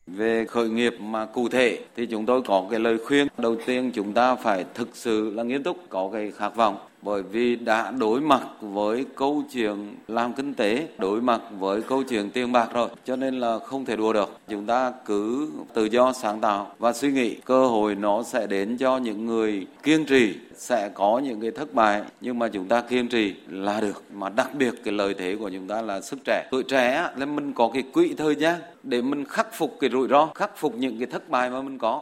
Về 0.07 0.45
khởi 0.45 0.69
nghiệp 0.69 0.95
mà 0.99 1.25
cụ 1.25 1.49
thể 1.49 1.79
thì 1.95 2.05
chúng 2.05 2.25
tôi 2.25 2.41
có 2.41 2.67
cái 2.71 2.79
lời 2.79 2.97
khuyên. 2.97 3.27
Đầu 3.37 3.55
tiên 3.65 3.91
chúng 3.93 4.13
ta 4.13 4.35
phải 4.35 4.65
thực 4.73 4.89
sự 4.93 5.31
là 5.33 5.43
nghiêm 5.43 5.63
túc, 5.63 5.77
có 5.89 6.09
cái 6.13 6.31
khát 6.31 6.55
vọng 6.55 6.77
bởi 7.01 7.23
vì 7.23 7.55
đã 7.55 7.91
đối 7.91 8.21
mặt 8.21 8.41
với 8.61 9.05
câu 9.15 9.43
chuyện 9.53 9.95
làm 10.07 10.33
kinh 10.33 10.53
tế, 10.53 10.87
đối 10.97 11.21
mặt 11.21 11.41
với 11.59 11.81
câu 11.81 12.03
chuyện 12.03 12.29
tiền 12.29 12.51
bạc 12.51 12.69
rồi, 12.73 12.89
cho 13.05 13.15
nên 13.15 13.39
là 13.39 13.59
không 13.59 13.85
thể 13.85 13.95
đùa 13.95 14.13
được. 14.13 14.37
Chúng 14.47 14.65
ta 14.65 14.91
cứ 15.05 15.49
tự 15.73 15.85
do 15.85 16.13
sáng 16.13 16.39
tạo 16.39 16.71
và 16.79 16.93
suy 16.93 17.11
nghĩ 17.11 17.35
cơ 17.45 17.67
hội 17.67 17.95
nó 17.95 18.23
sẽ 18.23 18.47
đến 18.47 18.77
cho 18.77 18.97
những 18.97 19.25
người 19.25 19.67
kiên 19.83 20.05
trì 20.05 20.35
sẽ 20.55 20.89
có 20.93 21.21
những 21.23 21.41
cái 21.41 21.51
thất 21.51 21.73
bại 21.73 22.01
nhưng 22.21 22.39
mà 22.39 22.47
chúng 22.47 22.67
ta 22.67 22.81
kiên 22.81 23.07
trì 23.07 23.33
là 23.49 23.81
được. 23.81 24.03
Mà 24.13 24.29
đặc 24.29 24.49
biệt 24.57 24.73
cái 24.83 24.93
lợi 24.93 25.13
thế 25.13 25.35
của 25.39 25.49
chúng 25.49 25.67
ta 25.67 25.81
là 25.81 26.01
sức 26.01 26.19
trẻ. 26.25 26.47
Tuổi 26.51 26.63
trẻ 26.63 27.09
là 27.17 27.25
mình 27.25 27.53
có 27.53 27.69
cái 27.73 27.83
quỹ 27.93 28.13
thời 28.17 28.35
gian 28.35 28.55
để 28.83 29.01
mình 29.01 29.25
khắc 29.25 29.53
phục 29.53 29.77
cái 29.79 29.89
rủi 29.89 30.07
ro 30.07 30.29
khắc 30.35 30.57
phục 30.57 30.75
những 30.75 30.97
cái 30.97 31.07
thất 31.07 31.29
bại 31.29 31.49
mà 31.49 31.61
mình 31.61 31.77
có. 31.77 32.01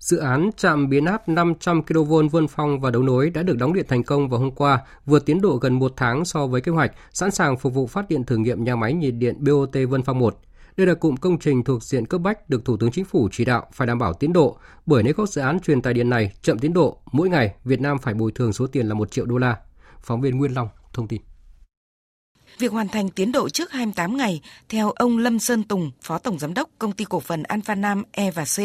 Dự 0.00 0.16
án 0.16 0.50
trạm 0.56 0.88
biến 0.88 1.04
áp 1.04 1.28
500 1.28 1.82
kV 1.82 2.14
Vân 2.30 2.48
Phong 2.48 2.80
và 2.80 2.90
đấu 2.90 3.02
nối 3.02 3.30
đã 3.30 3.42
được 3.42 3.58
đóng 3.58 3.72
điện 3.72 3.84
thành 3.88 4.02
công 4.02 4.28
vào 4.28 4.40
hôm 4.40 4.50
qua, 4.50 4.80
vượt 5.06 5.26
tiến 5.26 5.40
độ 5.40 5.56
gần 5.56 5.78
một 5.78 5.92
tháng 5.96 6.24
so 6.24 6.46
với 6.46 6.60
kế 6.60 6.72
hoạch, 6.72 6.92
sẵn 7.12 7.30
sàng 7.30 7.56
phục 7.56 7.74
vụ 7.74 7.86
phát 7.86 8.08
điện 8.08 8.24
thử 8.24 8.36
nghiệm 8.36 8.64
nhà 8.64 8.76
máy 8.76 8.94
nhiệt 8.94 9.14
điện 9.14 9.44
BOT 9.44 9.76
Vân 9.88 10.02
Phong 10.02 10.18
1. 10.18 10.40
Đây 10.76 10.86
là 10.86 10.94
cụm 10.94 11.16
công 11.16 11.38
trình 11.38 11.64
thuộc 11.64 11.82
diện 11.82 12.06
cấp 12.06 12.20
bách 12.20 12.50
được 12.50 12.64
Thủ 12.64 12.76
tướng 12.76 12.90
Chính 12.90 13.04
phủ 13.04 13.28
chỉ 13.32 13.44
đạo 13.44 13.66
phải 13.72 13.86
đảm 13.86 13.98
bảo 13.98 14.14
tiến 14.14 14.32
độ, 14.32 14.58
bởi 14.86 15.02
nếu 15.02 15.14
các 15.14 15.28
dự 15.28 15.40
án 15.40 15.60
truyền 15.60 15.82
tải 15.82 15.94
điện 15.94 16.10
này 16.10 16.32
chậm 16.42 16.58
tiến 16.58 16.72
độ, 16.72 16.98
mỗi 17.12 17.28
ngày 17.28 17.54
Việt 17.64 17.80
Nam 17.80 17.98
phải 17.98 18.14
bồi 18.14 18.32
thường 18.32 18.52
số 18.52 18.66
tiền 18.66 18.86
là 18.86 18.94
1 18.94 19.10
triệu 19.10 19.26
đô 19.26 19.38
la. 19.38 19.56
Phóng 20.02 20.20
viên 20.20 20.38
Nguyên 20.38 20.54
Long 20.54 20.68
thông 20.92 21.08
tin. 21.08 21.20
Việc 22.60 22.72
hoàn 22.72 22.88
thành 22.88 23.08
tiến 23.10 23.32
độ 23.32 23.48
trước 23.48 23.72
28 23.72 24.16
ngày, 24.16 24.40
theo 24.68 24.90
ông 24.90 25.18
Lâm 25.18 25.38
Sơn 25.38 25.62
Tùng, 25.62 25.90
Phó 26.02 26.18
Tổng 26.18 26.38
Giám 26.38 26.54
đốc 26.54 26.68
Công 26.78 26.92
ty 26.92 27.04
Cổ 27.04 27.20
phần 27.20 27.42
Alpha 27.42 27.74
Nam 27.74 28.02
E 28.12 28.30
và 28.30 28.44
C, 28.44 28.58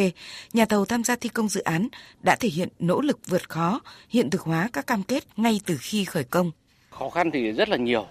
nhà 0.54 0.66
thầu 0.66 0.86
tham 0.86 1.04
gia 1.04 1.16
thi 1.16 1.30
công 1.30 1.48
dự 1.48 1.62
án 1.62 1.88
đã 2.22 2.36
thể 2.36 2.50
hiện 2.50 2.70
nỗ 2.80 3.02
lực 3.02 3.20
vượt 3.28 3.50
khó, 3.50 3.82
hiện 4.10 4.30
thực 4.30 4.42
hóa 4.42 4.70
các 4.74 4.88
cam 4.88 5.04
kết 5.04 5.24
ngay 5.38 5.62
từ 5.66 5.78
khi 5.80 6.06
khởi 6.06 6.24
công. 6.24 6.52
Khó 6.90 7.10
khăn 7.10 7.32
thì 7.32 7.52
rất 7.52 7.70
là 7.70 7.78
nhiều 7.78 8.08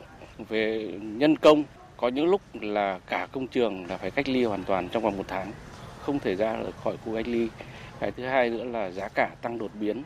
về 0.48 0.90
nhân 1.02 1.36
công, 1.36 1.64
có 1.96 2.08
những 2.08 2.26
lúc 2.26 2.40
là 2.54 2.98
cả 3.06 3.26
công 3.32 3.46
trường 3.46 3.86
là 3.86 3.96
phải 3.96 4.10
cách 4.10 4.28
ly 4.28 4.44
hoàn 4.44 4.64
toàn 4.64 4.88
trong 4.88 5.02
vòng 5.02 5.16
một 5.16 5.26
tháng, 5.28 5.52
không 6.00 6.18
thể 6.18 6.34
ra 6.34 6.56
khỏi 6.84 6.96
khu 7.04 7.14
cách 7.16 7.28
ly. 7.28 7.48
Cái 8.00 8.12
thứ 8.12 8.24
hai 8.24 8.50
nữa 8.50 8.64
là 8.64 8.90
giá 8.90 9.08
cả 9.08 9.30
tăng 9.42 9.58
đột 9.58 9.70
biến. 9.80 10.02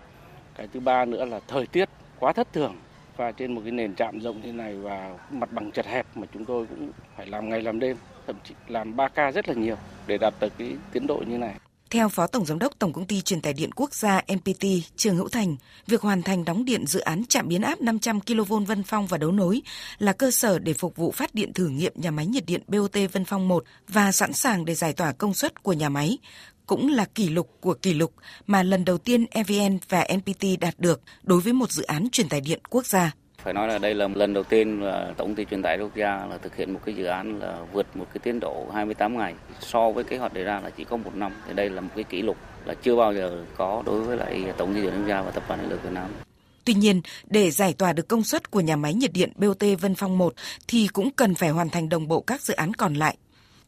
Cái 0.57 0.69
thứ 0.75 0.81
ba 0.81 1.05
nữa 1.05 1.25
là 1.25 1.41
thời 1.49 1.67
tiết 1.67 1.89
quá 2.19 2.33
thất 2.33 2.53
thường 2.53 2.77
và 3.19 3.33
trên 3.33 3.55
một 3.55 3.61
cái 3.65 3.73
nền 3.73 3.95
trạm 3.95 4.21
rộng 4.21 4.41
như 4.43 4.53
này 4.53 4.77
và 4.77 5.19
mặt 5.31 5.53
bằng 5.53 5.73
chật 5.73 5.87
hẹp 5.87 6.07
mà 6.17 6.27
chúng 6.35 6.45
tôi 6.45 6.67
cũng 6.71 6.91
phải 7.17 7.27
làm 7.27 7.49
ngày 7.49 7.63
làm 7.63 7.81
đêm, 7.81 7.97
thậm 8.27 8.37
chí 8.45 8.55
làm 8.69 8.97
3 8.97 9.09
ca 9.09 9.31
rất 9.31 9.49
là 9.49 9.55
nhiều 9.55 9.77
để 10.07 10.19
đạt 10.19 10.35
được 10.41 10.53
cái 10.59 10.77
tiến 10.93 11.07
độ 11.07 11.23
như 11.27 11.39
này. 11.39 11.55
Theo 11.91 12.09
Phó 12.09 12.27
Tổng 12.27 12.47
Giám 12.47 12.59
đốc 12.59 12.79
Tổng 12.79 12.93
Công 12.93 13.07
ty 13.07 13.21
Truyền 13.21 13.41
tải 13.41 13.53
Điện 13.53 13.71
Quốc 13.73 13.95
gia 13.95 14.21
NPT 14.33 14.65
Trường 14.97 15.17
Hữu 15.17 15.29
Thành, 15.29 15.57
việc 15.87 16.01
hoàn 16.01 16.23
thành 16.23 16.45
đóng 16.45 16.65
điện 16.65 16.87
dự 16.87 17.01
án 17.01 17.25
trạm 17.25 17.49
biến 17.49 17.63
áp 17.63 17.81
500 17.81 18.21
kV 18.21 18.55
Vân 18.67 18.83
Phong 18.83 19.07
và 19.07 19.19
đấu 19.19 19.33
nối 19.33 19.63
là 19.99 20.13
cơ 20.13 20.31
sở 20.31 20.59
để 20.59 20.73
phục 20.73 20.97
vụ 20.97 21.11
phát 21.11 21.35
điện 21.35 21.53
thử 21.53 21.69
nghiệm 21.69 21.93
nhà 21.97 22.11
máy 22.11 22.27
nhiệt 22.27 22.47
điện 22.47 22.63
BOT 22.67 22.97
Vân 23.13 23.25
Phong 23.25 23.49
1 23.49 23.65
và 23.89 24.13
sẵn 24.13 24.33
sàng 24.33 24.65
để 24.65 24.75
giải 24.75 24.93
tỏa 24.93 25.13
công 25.13 25.35
suất 25.35 25.63
của 25.63 25.73
nhà 25.73 25.89
máy, 25.89 26.19
cũng 26.69 26.89
là 26.89 27.05
kỷ 27.05 27.29
lục 27.29 27.51
của 27.61 27.75
kỷ 27.75 27.95
lục 27.95 28.13
mà 28.47 28.63
lần 28.63 28.85
đầu 28.85 28.99
tiên 28.99 29.27
EVN 29.31 29.79
và 29.89 30.07
NPT 30.17 30.45
đạt 30.61 30.75
được 30.79 31.01
đối 31.23 31.41
với 31.41 31.53
một 31.53 31.71
dự 31.71 31.83
án 31.83 32.09
truyền 32.13 32.29
tải 32.29 32.41
điện 32.41 32.61
quốc 32.71 32.87
gia. 32.87 33.13
Phải 33.43 33.55
nói 33.55 33.69
là 33.69 33.79
đây 33.79 33.95
là 33.95 34.09
lần 34.15 34.35
đầu 34.35 34.45
tiên 34.45 34.81
là 34.81 35.13
Tổng 35.17 35.35
ty 35.35 35.45
truyền 35.45 35.63
tải 35.63 35.79
quốc 35.81 35.97
gia 35.97 36.27
là 36.27 36.39
thực 36.43 36.57
hiện 36.57 36.73
một 36.73 36.81
cái 36.85 36.95
dự 36.95 37.05
án 37.05 37.39
là 37.39 37.59
vượt 37.73 37.97
một 37.97 38.07
cái 38.15 38.19
tiến 38.23 38.41
độ 38.41 38.67
28 38.75 39.19
ngày 39.19 39.35
so 39.61 39.91
với 39.91 40.05
kế 40.05 40.19
hoạch 40.19 40.33
đề 40.33 40.45
ra 40.45 40.61
là 40.61 40.71
chỉ 40.71 40.85
có 40.85 40.97
một 40.97 41.15
năm. 41.15 41.33
Thì 41.47 41.55
đây 41.55 41.71
là 41.71 41.81
một 41.81 41.91
cái 41.95 42.05
kỷ 42.05 42.23
lục 42.23 42.37
là 42.65 42.75
chưa 42.83 42.97
bao 42.97 43.15
giờ 43.15 43.45
có 43.57 43.83
đối 43.87 44.01
với 44.01 44.17
lại 44.17 44.45
Tổng 44.57 44.75
ty 44.75 44.83
điện 44.83 44.93
quốc 44.97 45.09
gia 45.09 45.23
và 45.23 45.31
Tập 45.31 45.43
đoàn 45.49 45.61
Điện 45.61 45.71
lực 45.71 45.83
Việt 45.83 45.93
Nam. 45.93 46.11
Tuy 46.65 46.75
nhiên, 46.75 47.01
để 47.27 47.51
giải 47.51 47.73
tỏa 47.73 47.93
được 47.93 48.09
công 48.09 48.23
suất 48.23 48.51
của 48.51 48.61
nhà 48.61 48.77
máy 48.77 48.95
nhiệt 48.95 49.13
điện 49.13 49.33
BOT 49.37 49.63
Vân 49.81 49.95
Phong 49.95 50.19
1 50.19 50.35
thì 50.69 50.89
cũng 50.93 51.11
cần 51.11 51.35
phải 51.35 51.49
hoàn 51.49 51.69
thành 51.71 51.89
đồng 51.89 52.09
bộ 52.09 52.21
các 52.21 52.43
dự 52.43 52.55
án 52.55 52.75
còn 52.75 52.95
lại. 52.95 53.17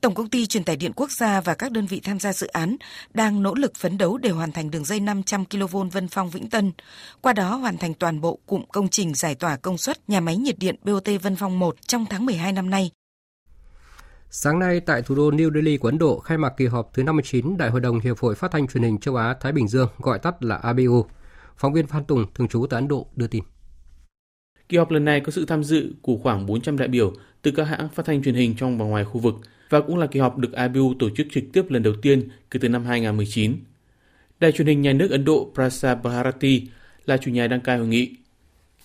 Tổng 0.00 0.14
công 0.14 0.28
ty 0.28 0.46
truyền 0.46 0.64
tải 0.64 0.76
điện 0.76 0.92
quốc 0.96 1.10
gia 1.10 1.40
và 1.40 1.54
các 1.54 1.72
đơn 1.72 1.86
vị 1.86 2.00
tham 2.04 2.18
gia 2.18 2.32
dự 2.32 2.46
án 2.46 2.76
đang 3.14 3.42
nỗ 3.42 3.54
lực 3.54 3.72
phấn 3.76 3.98
đấu 3.98 4.18
để 4.18 4.30
hoàn 4.30 4.52
thành 4.52 4.70
đường 4.70 4.84
dây 4.84 5.00
500 5.00 5.44
kV 5.44 5.76
Vân 5.92 6.08
Phong 6.08 6.30
Vĩnh 6.30 6.50
Tân, 6.50 6.72
qua 7.20 7.32
đó 7.32 7.56
hoàn 7.56 7.78
thành 7.78 7.94
toàn 7.94 8.20
bộ 8.20 8.38
cụm 8.46 8.62
công 8.72 8.88
trình 8.88 9.14
giải 9.14 9.34
tỏa 9.34 9.56
công 9.56 9.78
suất 9.78 10.08
nhà 10.08 10.20
máy 10.20 10.36
nhiệt 10.36 10.58
điện 10.58 10.76
BOT 10.84 11.08
Vân 11.22 11.36
Phong 11.36 11.58
1 11.58 11.76
trong 11.86 12.06
tháng 12.10 12.26
12 12.26 12.52
năm 12.52 12.70
nay. 12.70 12.90
Sáng 14.30 14.58
nay 14.58 14.80
tại 14.80 15.02
thủ 15.02 15.14
đô 15.14 15.30
New 15.30 15.54
Delhi 15.54 15.76
của 15.76 15.88
Ấn 15.88 15.98
Độ 15.98 16.18
khai 16.18 16.38
mạc 16.38 16.50
kỳ 16.56 16.66
họp 16.66 16.90
thứ 16.94 17.02
59 17.02 17.56
Đại 17.56 17.70
hội 17.70 17.80
đồng 17.80 18.00
Hiệp 18.00 18.18
hội 18.18 18.34
Phát 18.34 18.50
thanh 18.50 18.68
Truyền 18.68 18.82
hình 18.82 18.98
Châu 18.98 19.16
Á 19.16 19.34
Thái 19.40 19.52
Bình 19.52 19.68
Dương, 19.68 19.88
gọi 19.98 20.18
tắt 20.18 20.44
là 20.44 20.56
ABU. 20.56 21.06
Phóng 21.56 21.72
viên 21.72 21.86
Phan 21.86 22.04
Tùng, 22.04 22.26
thường 22.34 22.48
trú 22.48 22.66
tại 22.70 22.78
Ấn 22.78 22.88
Độ 22.88 23.06
đưa 23.16 23.26
tin. 23.26 23.44
Kỳ 24.68 24.76
họp 24.76 24.90
lần 24.90 25.04
này 25.04 25.20
có 25.20 25.32
sự 25.32 25.44
tham 25.46 25.64
dự 25.64 25.94
của 26.02 26.16
khoảng 26.22 26.46
400 26.46 26.78
đại 26.78 26.88
biểu 26.88 27.12
từ 27.42 27.50
các 27.50 27.64
hãng 27.64 27.88
phát 27.88 28.06
thanh 28.06 28.22
truyền 28.22 28.34
hình 28.34 28.54
trong 28.56 28.78
và 28.78 28.84
ngoài 28.84 29.04
khu 29.04 29.20
vực– 29.20 29.34
và 29.70 29.80
cũng 29.80 29.98
là 29.98 30.06
kỳ 30.06 30.20
họp 30.20 30.38
được 30.38 30.52
IBU 30.52 30.94
tổ 30.98 31.10
chức 31.10 31.26
trực 31.30 31.44
tiếp 31.52 31.70
lần 31.70 31.82
đầu 31.82 31.94
tiên 32.02 32.28
kể 32.50 32.58
từ 32.62 32.68
năm 32.68 32.84
2019. 32.84 33.56
Đài 34.40 34.52
truyền 34.52 34.66
hình 34.66 34.82
nhà 34.82 34.92
nước 34.92 35.10
Ấn 35.10 35.24
Độ 35.24 35.50
Prasar 35.54 35.98
Bharati 36.02 36.68
là 37.06 37.16
chủ 37.16 37.30
nhà 37.30 37.46
đăng 37.46 37.60
cai 37.60 37.78
hội 37.78 37.86
nghị. 37.86 38.16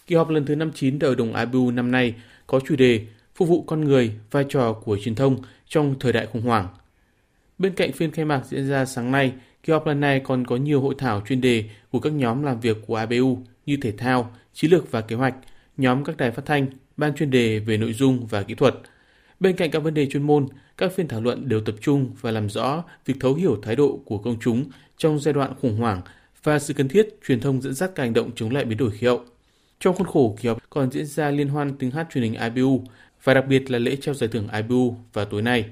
Kỳ 0.08 0.16
họp 0.16 0.30
lần 0.30 0.46
thứ 0.46 0.56
59 0.56 1.00
đại 1.00 1.08
hội 1.08 1.16
đồng 1.16 1.36
IBU 1.36 1.72
năm 1.72 1.92
nay 1.92 2.14
có 2.48 2.60
chủ 2.60 2.76
đề 2.76 3.06
Phục 3.36 3.48
vụ 3.48 3.64
con 3.64 3.82
người, 3.86 4.12
vai 4.32 4.46
trò 4.50 4.74
của 4.74 4.98
truyền 4.98 5.16
thông 5.16 5.38
trong 5.68 6.00
thời 6.00 6.14
đại 6.14 6.26
khủng 6.26 6.42
hoảng. 6.42 6.68
Bên 7.58 7.74
cạnh 7.74 7.92
phiên 7.92 8.12
khai 8.12 8.26
mạc 8.26 8.42
diễn 8.46 8.70
ra 8.70 8.86
sáng 8.86 9.12
nay, 9.12 9.34
kỳ 9.64 9.74
họp 9.74 9.88
lần 9.88 10.00
này 10.00 10.20
còn 10.20 10.48
có 10.48 10.56
nhiều 10.56 10.82
hội 10.82 10.96
thảo 10.98 11.22
chuyên 11.28 11.42
đề 11.42 11.64
của 11.92 12.00
các 12.00 12.14
nhóm 12.14 12.44
làm 12.44 12.60
việc 12.60 12.78
của 12.88 13.06
IBU 13.10 13.40
như 13.66 13.78
thể 13.82 13.92
thao, 13.92 14.36
chiến 14.54 14.72
lược 14.72 14.92
và 14.92 15.02
kế 15.02 15.16
hoạch, 15.16 15.36
nhóm 15.78 16.04
các 16.04 16.18
đài 16.18 16.32
phát 16.32 16.46
thanh, 16.46 16.68
ban 16.98 17.16
chuyên 17.16 17.32
đề 17.32 17.60
về 17.60 17.78
nội 17.78 17.94
dung 17.94 18.26
và 18.26 18.44
kỹ 18.44 18.56
thuật– 18.56 18.76
Bên 19.40 19.56
cạnh 19.56 19.72
các 19.72 19.80
vấn 19.80 19.94
đề 19.94 20.10
chuyên 20.10 20.24
môn, 20.24 20.48
các 20.78 20.92
phiên 20.96 21.08
thảo 21.08 21.22
luận 21.22 21.50
đều 21.50 21.62
tập 21.62 21.76
trung 21.82 22.12
và 22.22 22.32
làm 22.32 22.50
rõ 22.50 22.84
việc 23.06 23.14
thấu 23.20 23.34
hiểu 23.34 23.60
thái 23.62 23.76
độ 23.76 24.00
của 24.06 24.18
công 24.18 24.38
chúng 24.40 24.66
trong 24.98 25.20
giai 25.20 25.34
đoạn 25.34 25.54
khủng 25.62 25.78
hoảng 25.78 26.02
và 26.44 26.60
sự 26.60 26.74
cần 26.74 26.88
thiết 26.88 27.10
truyền 27.28 27.40
thông 27.40 27.62
dẫn 27.62 27.74
dắt 27.74 27.92
các 27.96 28.04
hành 28.04 28.14
động 28.14 28.32
chống 28.36 28.52
lại 28.52 28.66
biến 28.66 28.78
đổi 28.78 28.92
khí 28.92 29.08
hậu. 29.08 29.26
Trong 29.80 29.96
khuôn 29.96 30.08
khổ 30.08 30.36
kỳ 30.42 30.50
họp 30.50 30.70
còn 30.70 30.92
diễn 30.92 31.06
ra 31.06 31.30
liên 31.30 31.48
hoan 31.48 31.78
tiếng 31.78 31.92
hát 31.92 32.08
truyền 32.14 32.24
hình 32.24 32.54
IBU 32.56 32.84
và 33.24 33.34
đặc 33.34 33.46
biệt 33.48 33.72
là 33.72 33.80
lễ 33.80 33.98
trao 34.02 34.16
giải 34.16 34.30
thưởng 34.34 34.48
IBU 34.54 34.96
vào 35.14 35.26
tối 35.26 35.42
nay. 35.42 35.66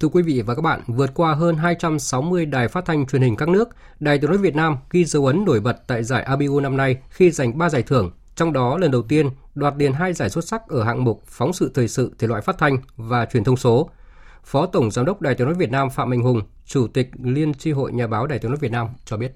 Thưa 0.00 0.08
quý 0.08 0.22
vị 0.22 0.42
và 0.46 0.54
các 0.54 0.62
bạn, 0.62 0.80
vượt 0.86 1.10
qua 1.14 1.34
hơn 1.34 1.56
260 1.56 2.46
đài 2.46 2.68
phát 2.68 2.84
thanh 2.84 3.06
truyền 3.06 3.22
hình 3.22 3.36
các 3.36 3.48
nước, 3.48 3.68
Đài 4.00 4.18
Tiếng 4.18 4.30
nói 4.30 4.38
Việt 4.38 4.54
Nam 4.54 4.76
ghi 4.90 5.04
dấu 5.04 5.26
ấn 5.26 5.44
nổi 5.44 5.60
bật 5.60 5.76
tại 5.86 6.04
giải 6.04 6.26
IBU 6.40 6.60
năm 6.60 6.76
nay 6.76 6.96
khi 7.10 7.30
giành 7.30 7.58
3 7.58 7.68
giải 7.68 7.82
thưởng, 7.82 8.10
trong 8.34 8.52
đó 8.52 8.78
lần 8.78 8.90
đầu 8.90 9.02
tiên 9.02 9.30
đoạt 9.54 9.74
liền 9.76 9.92
hai 9.92 10.12
giải 10.12 10.30
xuất 10.30 10.44
sắc 10.44 10.68
ở 10.68 10.84
hạng 10.84 11.04
mục 11.04 11.22
phóng 11.26 11.52
sự 11.52 11.70
thời 11.74 11.88
sự 11.88 12.14
thể 12.18 12.28
loại 12.28 12.42
phát 12.42 12.58
thanh 12.58 12.78
và 12.96 13.26
truyền 13.26 13.44
thông 13.44 13.56
số. 13.56 13.90
Phó 14.44 14.66
Tổng 14.66 14.90
Giám 14.90 15.04
đốc 15.04 15.20
Đài 15.20 15.34
Tiếng 15.34 15.46
nói 15.46 15.54
Việt 15.54 15.70
Nam 15.70 15.90
Phạm 15.90 16.10
Minh 16.10 16.22
Hùng, 16.22 16.42
Chủ 16.66 16.88
tịch 16.88 17.10
Liên 17.22 17.54
tri 17.54 17.72
hội 17.72 17.92
Nhà 17.92 18.06
báo 18.06 18.26
Đài 18.26 18.38
Tiếng 18.38 18.50
nói 18.50 18.58
Việt 18.60 18.72
Nam 18.72 18.88
cho 19.04 19.16
biết. 19.16 19.32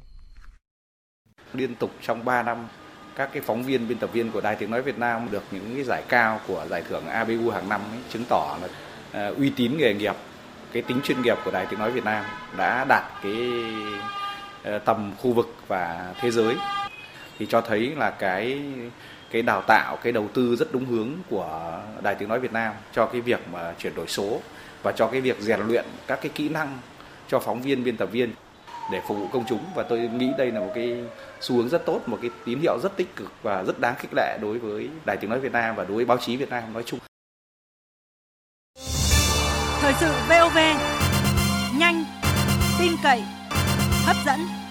Liên 1.53 1.75
tục 1.75 1.91
trong 2.03 2.25
3 2.25 2.43
năm, 2.43 2.69
các 3.17 3.31
cái 3.33 3.43
phóng 3.47 3.63
viên, 3.63 3.89
biên 3.89 3.99
tập 3.99 4.11
viên 4.13 4.31
của 4.31 4.41
Đài 4.41 4.57
Tiếng 4.57 4.71
nói 4.71 4.83
Việt 4.83 4.99
Nam 4.99 5.29
được 5.31 5.43
những 5.51 5.75
cái 5.75 5.85
giải 5.85 6.03
cao 6.09 6.41
của 6.49 6.67
giải 6.71 6.83
thưởng 6.89 7.07
ABU 7.07 7.51
hàng 7.51 7.69
năm 7.69 7.81
ấy, 7.81 8.01
chứng 8.13 8.25
tỏ 8.29 8.59
là 8.63 8.69
uh, 9.31 9.39
uy 9.39 9.53
tín 9.57 9.77
nghề 9.77 9.95
nghiệp, 9.95 10.15
cái 10.73 10.83
tính 10.83 11.01
chuyên 11.05 11.23
nghiệp 11.23 11.39
của 11.45 11.51
Đài 11.51 11.67
Tiếng 11.67 11.79
nói 11.79 11.93
Việt 11.93 12.05
Nam 12.05 12.25
đã 12.57 12.85
đạt 12.85 13.05
cái 13.23 13.53
uh, 14.77 14.85
tầm 14.85 15.13
khu 15.19 15.33
vực 15.33 15.55
và 15.69 16.15
thế 16.21 16.31
giới 16.31 16.57
thì 17.39 17.47
cho 17.47 17.61
thấy 17.61 17.93
là 17.97 18.11
cái 18.11 18.63
cái 19.31 19.43
đào 19.43 19.63
tạo, 19.67 19.99
cái 20.03 20.13
đầu 20.13 20.29
tư 20.35 20.57
rất 20.57 20.73
đúng 20.73 20.85
hướng 20.85 21.11
của 21.31 21.81
đài 22.03 22.15
tiếng 22.15 22.29
nói 22.29 22.41
Việt 22.41 22.53
Nam 22.53 22.75
cho 22.93 23.07
cái 23.07 23.21
việc 23.21 23.41
mà 23.53 23.75
chuyển 23.79 23.95
đổi 23.95 24.07
số 24.09 24.41
và 24.83 24.93
cho 24.93 25.07
cái 25.07 25.21
việc 25.21 25.41
rèn 25.41 25.61
luyện 25.61 25.85
các 26.07 26.19
cái 26.23 26.31
kỹ 26.35 26.49
năng 26.49 26.79
cho 27.29 27.41
phóng 27.41 27.63
viên, 27.63 27.85
biên 27.85 27.97
tập 27.97 28.09
viên 28.13 28.33
để 28.93 29.03
phục 29.09 29.19
vụ 29.19 29.29
công 29.33 29.45
chúng 29.49 29.65
và 29.75 29.83
tôi 29.83 29.99
nghĩ 29.99 30.31
đây 30.39 30.51
là 30.51 30.61
một 30.61 30.73
cái 30.75 31.05
xu 31.41 31.57
hướng 31.57 31.69
rất 31.69 31.87
tốt, 31.87 32.01
một 32.07 32.19
cái 32.23 32.31
tín 32.45 32.59
hiệu 32.61 32.79
rất 32.83 32.97
tích 32.97 33.17
cực 33.17 33.33
và 33.43 33.65
rất 33.65 33.81
đáng 33.81 33.95
khích 33.99 34.11
lệ 34.17 34.39
đối 34.43 34.59
với 34.59 34.89
đài 35.05 35.17
tiếng 35.17 35.31
nói 35.31 35.41
Việt 35.41 35.53
Nam 35.53 35.77
và 35.77 35.85
đối 35.85 35.97
với 35.97 36.05
báo 36.05 36.19
chí 36.19 36.37
Việt 36.37 36.51
Nam 36.51 36.73
nói 36.73 36.83
chung. 36.87 36.99
Thời 39.81 39.93
sự 40.01 40.13
VOV 40.29 40.59
nhanh, 41.79 42.05
tin 42.79 42.93
cậy, 43.03 43.23
hấp 44.07 44.17
dẫn 44.27 44.64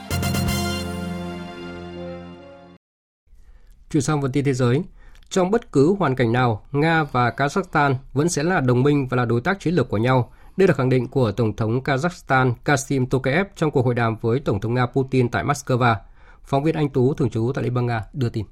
Chuyển 3.94 4.04
sang 4.04 4.22
phần 4.22 4.32
tin 4.32 4.46
thế 4.46 4.54
giới, 4.54 4.82
trong 5.30 5.52
bất 5.52 5.72
cứ 5.72 5.96
hoàn 6.00 6.16
cảnh 6.16 6.32
nào, 6.32 6.66
Nga 6.72 7.04
và 7.04 7.30
Kazakhstan 7.38 7.96
vẫn 8.14 8.30
sẽ 8.30 8.44
là 8.44 8.60
đồng 8.60 8.84
minh 8.84 9.08
và 9.08 9.18
là 9.18 9.26
đối 9.26 9.42
tác 9.42 9.60
chiến 9.60 9.74
lược 9.74 9.90
của 9.90 9.98
nhau. 9.98 10.32
Đây 10.58 10.68
là 10.68 10.74
khẳng 10.74 10.90
định 10.90 11.08
của 11.08 11.32
Tổng 11.32 11.56
thống 11.56 11.82
Kazakhstan 11.84 12.54
Kasim 12.64 13.06
Tokayev 13.06 13.48
trong 13.56 13.72
cuộc 13.72 13.86
hội 13.86 13.96
đàm 13.96 14.16
với 14.22 14.40
Tổng 14.40 14.60
thống 14.60 14.74
Nga 14.74 14.86
Putin 14.86 15.30
tại 15.30 15.44
Moscow. 15.44 15.96
Phóng 16.44 16.64
viên 16.64 16.76
Anh 16.76 16.90
Tú, 16.90 17.14
thường 17.14 17.30
trú 17.30 17.52
tại 17.56 17.64
Liên 17.64 17.74
bang 17.74 17.86
Nga, 17.86 18.04
đưa 18.14 18.30
tin. 18.30 18.46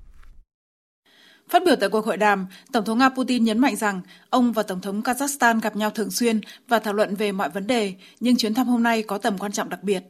Phát 1.50 1.64
biểu 1.66 1.76
tại 1.80 1.90
cuộc 1.90 2.06
hội 2.06 2.18
đàm, 2.18 2.48
Tổng 2.74 2.86
thống 2.86 2.98
Nga 2.98 3.10
Putin 3.10 3.44
nhấn 3.44 3.60
mạnh 3.60 3.76
rằng 3.76 4.02
ông 4.30 4.52
và 4.52 4.64
Tổng 4.64 4.82
thống 4.82 5.02
Kazakhstan 5.02 5.62
gặp 5.62 5.76
nhau 5.76 5.90
thường 5.90 6.12
xuyên 6.12 6.42
và 6.68 6.80
thảo 6.80 6.94
luận 6.94 7.16
về 7.16 7.32
mọi 7.32 7.50
vấn 7.50 7.68
đề, 7.68 7.94
nhưng 8.20 8.38
chuyến 8.38 8.54
thăm 8.54 8.68
hôm 8.68 8.84
nay 8.84 9.04
có 9.04 9.18
tầm 9.18 9.38
quan 9.38 9.52
trọng 9.52 9.70
đặc 9.70 9.84
biệt. 9.84 10.04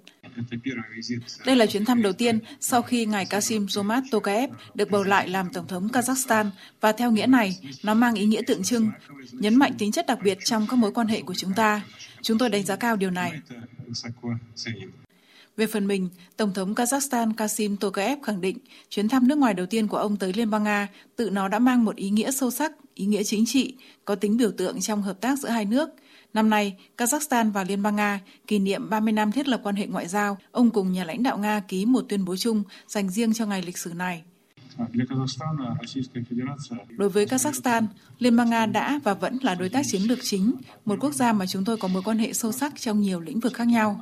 Đây 1.45 1.55
là 1.55 1.65
chuyến 1.65 1.85
thăm 1.85 2.01
đầu 2.01 2.13
tiên 2.13 2.39
sau 2.59 2.81
khi 2.81 3.05
ngài 3.05 3.25
Kasim 3.25 3.65
Zomat 3.65 4.01
Tokayev 4.11 4.49
được 4.73 4.91
bầu 4.91 5.03
lại 5.03 5.29
làm 5.29 5.53
tổng 5.53 5.67
thống 5.67 5.87
Kazakhstan 5.87 6.49
và 6.81 6.91
theo 6.91 7.11
nghĩa 7.11 7.27
này, 7.27 7.57
nó 7.83 7.93
mang 7.93 8.15
ý 8.15 8.25
nghĩa 8.25 8.41
tượng 8.47 8.63
trưng, 8.63 8.89
nhấn 9.31 9.55
mạnh 9.55 9.73
tính 9.77 9.91
chất 9.91 10.07
đặc 10.07 10.19
biệt 10.23 10.37
trong 10.45 10.67
các 10.69 10.75
mối 10.75 10.91
quan 10.91 11.07
hệ 11.07 11.21
của 11.21 11.33
chúng 11.33 11.53
ta. 11.53 11.81
Chúng 12.21 12.37
tôi 12.37 12.49
đánh 12.49 12.63
giá 12.63 12.75
cao 12.75 12.95
điều 12.95 13.11
này. 13.11 13.31
Về 15.57 15.67
phần 15.67 15.87
mình, 15.87 16.09
Tổng 16.37 16.53
thống 16.53 16.73
Kazakhstan 16.75 17.33
Kasim 17.33 17.77
Tokayev 17.77 18.19
khẳng 18.23 18.41
định 18.41 18.57
chuyến 18.89 19.09
thăm 19.09 19.27
nước 19.27 19.37
ngoài 19.37 19.53
đầu 19.53 19.65
tiên 19.65 19.87
của 19.87 19.97
ông 19.97 20.17
tới 20.17 20.33
Liên 20.33 20.49
bang 20.49 20.63
Nga 20.63 20.87
tự 21.15 21.29
nó 21.29 21.47
đã 21.47 21.59
mang 21.59 21.85
một 21.85 21.95
ý 21.95 22.09
nghĩa 22.09 22.31
sâu 22.31 22.51
sắc, 22.51 22.71
ý 22.93 23.05
nghĩa 23.05 23.23
chính 23.23 23.45
trị, 23.45 23.75
có 24.05 24.15
tính 24.15 24.37
biểu 24.37 24.51
tượng 24.51 24.81
trong 24.81 25.01
hợp 25.01 25.21
tác 25.21 25.39
giữa 25.39 25.49
hai 25.49 25.65
nước. 25.65 25.89
Năm 26.33 26.49
nay, 26.49 26.75
Kazakhstan 26.97 27.51
và 27.51 27.63
Liên 27.63 27.83
bang 27.83 27.95
Nga 27.95 28.19
kỷ 28.47 28.59
niệm 28.59 28.89
30 28.89 29.13
năm 29.13 29.31
thiết 29.31 29.47
lập 29.47 29.59
quan 29.63 29.75
hệ 29.75 29.87
ngoại 29.87 30.07
giao. 30.07 30.37
Ông 30.51 30.69
cùng 30.69 30.91
nhà 30.91 31.03
lãnh 31.03 31.23
đạo 31.23 31.37
Nga 31.37 31.59
ký 31.67 31.85
một 31.85 32.01
tuyên 32.09 32.25
bố 32.25 32.35
chung 32.35 32.63
dành 32.87 33.09
riêng 33.09 33.33
cho 33.33 33.45
ngày 33.45 33.61
lịch 33.61 33.77
sử 33.77 33.93
này. 33.93 34.23
Đối 36.97 37.09
với 37.09 37.25
Kazakhstan, 37.25 37.85
Liên 38.19 38.35
bang 38.35 38.49
Nga 38.49 38.65
đã 38.65 38.99
và 39.03 39.13
vẫn 39.13 39.37
là 39.41 39.55
đối 39.55 39.69
tác 39.69 39.85
chiến 39.85 40.01
lược 40.01 40.19
chính, 40.21 40.53
một 40.85 40.95
quốc 40.99 41.13
gia 41.13 41.33
mà 41.33 41.45
chúng 41.45 41.65
tôi 41.65 41.77
có 41.77 41.87
mối 41.87 42.03
quan 42.05 42.17
hệ 42.17 42.33
sâu 42.33 42.51
sắc 42.51 42.73
trong 42.79 43.01
nhiều 43.01 43.19
lĩnh 43.19 43.39
vực 43.39 43.53
khác 43.53 43.67
nhau. 43.67 44.01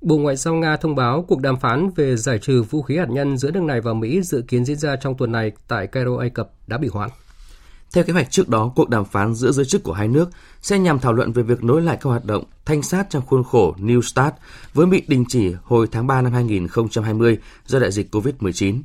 Bộ 0.00 0.18
Ngoại 0.18 0.36
giao 0.36 0.54
Nga 0.54 0.76
thông 0.76 0.94
báo 0.94 1.24
cuộc 1.28 1.40
đàm 1.40 1.60
phán 1.60 1.90
về 1.90 2.16
giải 2.16 2.38
trừ 2.38 2.62
vũ 2.62 2.82
khí 2.82 2.96
hạt 2.96 3.08
nhân 3.10 3.36
giữa 3.38 3.50
nước 3.50 3.62
này 3.62 3.80
và 3.80 3.94
Mỹ 3.94 4.22
dự 4.22 4.44
kiến 4.48 4.64
diễn 4.64 4.76
ra 4.76 4.96
trong 4.96 5.16
tuần 5.16 5.32
này 5.32 5.52
tại 5.68 5.86
Cairo, 5.86 6.16
Ai 6.16 6.30
Cập 6.30 6.50
đã 6.66 6.78
bị 6.78 6.88
hoãn. 6.88 7.10
Theo 7.92 8.04
kế 8.04 8.12
hoạch 8.12 8.30
trước 8.30 8.48
đó, 8.48 8.72
cuộc 8.76 8.88
đàm 8.88 9.04
phán 9.04 9.34
giữa 9.34 9.52
giới 9.52 9.64
chức 9.64 9.82
của 9.82 9.92
hai 9.92 10.08
nước 10.08 10.30
sẽ 10.62 10.78
nhằm 10.78 10.98
thảo 10.98 11.12
luận 11.12 11.32
về 11.32 11.42
việc 11.42 11.64
nối 11.64 11.82
lại 11.82 11.96
các 12.00 12.10
hoạt 12.10 12.24
động 12.24 12.44
thanh 12.64 12.82
sát 12.82 13.06
trong 13.10 13.26
khuôn 13.26 13.44
khổ 13.44 13.74
New 13.78 14.00
START 14.00 14.34
với 14.74 14.86
bị 14.86 15.02
đình 15.08 15.24
chỉ 15.28 15.54
hồi 15.62 15.86
tháng 15.92 16.06
3 16.06 16.22
năm 16.22 16.32
2020 16.32 17.38
do 17.66 17.78
đại 17.78 17.92
dịch 17.92 18.14
COVID-19. 18.14 18.82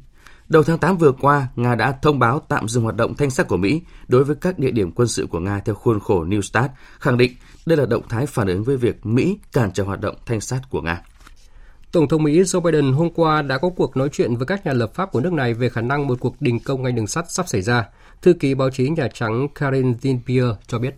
Đầu 0.50 0.64
tháng 0.64 0.78
8 0.78 0.98
vừa 0.98 1.12
qua, 1.12 1.48
Nga 1.56 1.76
đã 1.76 1.92
thông 2.02 2.20
báo 2.20 2.42
tạm 2.48 2.68
dừng 2.68 2.84
hoạt 2.84 2.96
động 2.96 3.16
thanh 3.16 3.30
sát 3.30 3.48
của 3.48 3.58
Mỹ 3.58 3.82
đối 4.08 4.24
với 4.24 4.36
các 4.36 4.60
địa 4.60 4.72
điểm 4.72 4.92
quân 4.92 5.08
sự 5.08 5.28
của 5.32 5.40
Nga 5.40 5.60
theo 5.60 5.76
khuôn 5.76 6.00
khổ 6.00 6.26
New 6.26 6.42
START, 6.42 6.72
khẳng 7.00 7.18
định 7.18 7.36
đây 7.66 7.78
là 7.78 7.86
động 7.86 8.04
thái 8.10 8.26
phản 8.26 8.48
ứng 8.48 8.64
với 8.64 8.78
việc 8.78 9.06
Mỹ 9.06 9.40
cản 9.54 9.72
trở 9.74 9.84
hoạt 9.84 10.02
động 10.02 10.16
thanh 10.26 10.42
sát 10.42 10.62
của 10.70 10.82
Nga. 10.82 11.02
Tổng 11.96 12.08
thống 12.08 12.24
Mỹ 12.24 12.42
Joe 12.42 12.62
Biden 12.62 12.94
hôm 12.94 13.10
qua 13.10 13.42
đã 13.42 13.58
có 13.58 13.70
cuộc 13.70 13.98
nói 13.98 14.10
chuyện 14.12 14.36
với 14.36 14.46
các 14.46 14.66
nhà 14.66 14.74
lập 14.74 14.94
pháp 14.94 15.12
của 15.12 15.20
nước 15.20 15.34
này 15.34 15.54
về 15.54 15.70
khả 15.70 15.82
năng 15.82 16.08
một 16.08 16.20
cuộc 16.20 16.42
đình 16.42 16.60
công 16.60 16.84
ngành 16.84 16.96
đường 16.96 17.08
sắt 17.08 17.32
sắp 17.32 17.48
xảy 17.48 17.62
ra. 17.62 17.90
Thư 18.22 18.34
ký 18.34 18.56
báo 18.56 18.70
chí 18.70 18.90
Nhà 18.90 19.08
Trắng 19.14 19.48
Karen 19.56 19.94
Jean-Pierre 20.02 20.56
cho 20.68 20.80
biết. 20.80 20.96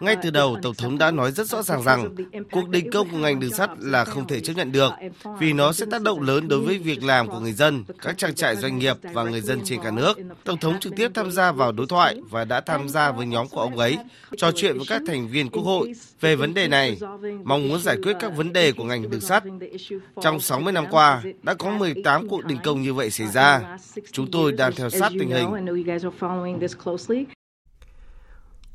Ngay 0.00 0.16
từ 0.22 0.30
đầu, 0.30 0.56
Tổng 0.62 0.74
thống 0.74 0.98
đã 0.98 1.10
nói 1.10 1.32
rất 1.32 1.46
rõ 1.46 1.62
ràng 1.62 1.82
rằng 1.82 2.14
cuộc 2.50 2.68
đình 2.68 2.90
công 2.90 3.10
của 3.10 3.16
ngành 3.16 3.40
đường 3.40 3.52
sắt 3.52 3.70
là 3.78 4.04
không 4.04 4.26
thể 4.26 4.40
chấp 4.40 4.52
nhận 4.56 4.72
được 4.72 4.92
vì 5.38 5.52
nó 5.52 5.72
sẽ 5.72 5.86
tác 5.90 6.02
động 6.02 6.20
lớn 6.20 6.48
đối 6.48 6.60
với 6.60 6.78
việc 6.78 7.04
làm 7.04 7.28
của 7.28 7.40
người 7.40 7.52
dân, 7.52 7.84
các 8.02 8.18
trang 8.18 8.34
trại 8.34 8.56
doanh 8.56 8.78
nghiệp 8.78 8.96
và 9.02 9.22
người 9.22 9.40
dân 9.40 9.60
trên 9.64 9.82
cả 9.82 9.90
nước. 9.90 10.18
Tổng 10.44 10.58
thống 10.58 10.80
trực 10.80 10.92
tiếp 10.96 11.10
tham 11.14 11.30
gia 11.30 11.52
vào 11.52 11.72
đối 11.72 11.86
thoại 11.86 12.16
và 12.30 12.44
đã 12.44 12.60
tham 12.60 12.88
gia 12.88 13.12
với 13.12 13.26
nhóm 13.26 13.48
của 13.48 13.60
ông 13.60 13.78
ấy, 13.78 13.98
trò 14.36 14.50
chuyện 14.52 14.76
với 14.76 14.86
các 14.88 15.02
thành 15.06 15.28
viên 15.28 15.48
quốc 15.48 15.62
hội 15.62 15.92
về 16.20 16.36
vấn 16.36 16.54
đề 16.54 16.68
này, 16.68 16.98
mong 17.44 17.68
muốn 17.68 17.80
giải 17.80 17.96
quyết 18.02 18.16
các 18.20 18.36
vấn 18.36 18.52
đề 18.52 18.72
của 18.72 18.84
ngành 18.84 19.10
đường 19.10 19.20
sắt. 19.20 19.44
Trong 20.22 20.40
60 20.40 20.72
năm 20.72 20.84
qua, 20.90 21.22
đã 21.42 21.54
có 21.54 21.70
18 21.70 22.28
cuộc 22.28 22.44
đình 22.44 22.58
công 22.64 22.82
như 22.82 22.94
vậy 22.94 23.10
xảy 23.10 23.26
ra. 23.26 23.76
Chúng 24.12 24.30
tôi 24.30 24.52
đang 24.52 24.72
theo 24.76 24.90
sát 24.90 25.12
tình 25.18 25.30
hình. 25.30 25.48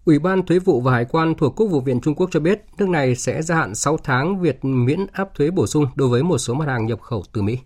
Ủy 0.06 0.20
ban 0.20 0.46
Thuế 0.46 0.60
vụ 0.60 0.82
và 0.82 0.92
Hải 0.92 1.06
quan 1.06 1.36
thuộc 1.36 1.56
Quốc 1.56 1.68
vụ 1.68 1.82
viện 1.82 2.02
Trung 2.02 2.16
Quốc 2.16 2.30
cho 2.32 2.40
biết 2.40 2.62
nước 2.78 2.90
này 2.90 3.16
sẽ 3.16 3.42
gia 3.42 3.56
hạn 3.56 3.76
6 3.76 3.98
tháng 4.04 4.40
việc 4.42 4.66
miễn 4.66 5.06
áp 5.12 5.36
thuế 5.36 5.52
bổ 5.52 5.68
sung 5.68 5.88
đối 5.96 6.10
với 6.10 6.24
một 6.24 6.38
số 6.38 6.54
mặt 6.54 6.68
hàng 6.68 6.86
nhập 6.86 7.02
khẩu 7.02 7.24
từ 7.34 7.42
Mỹ. 7.42 7.58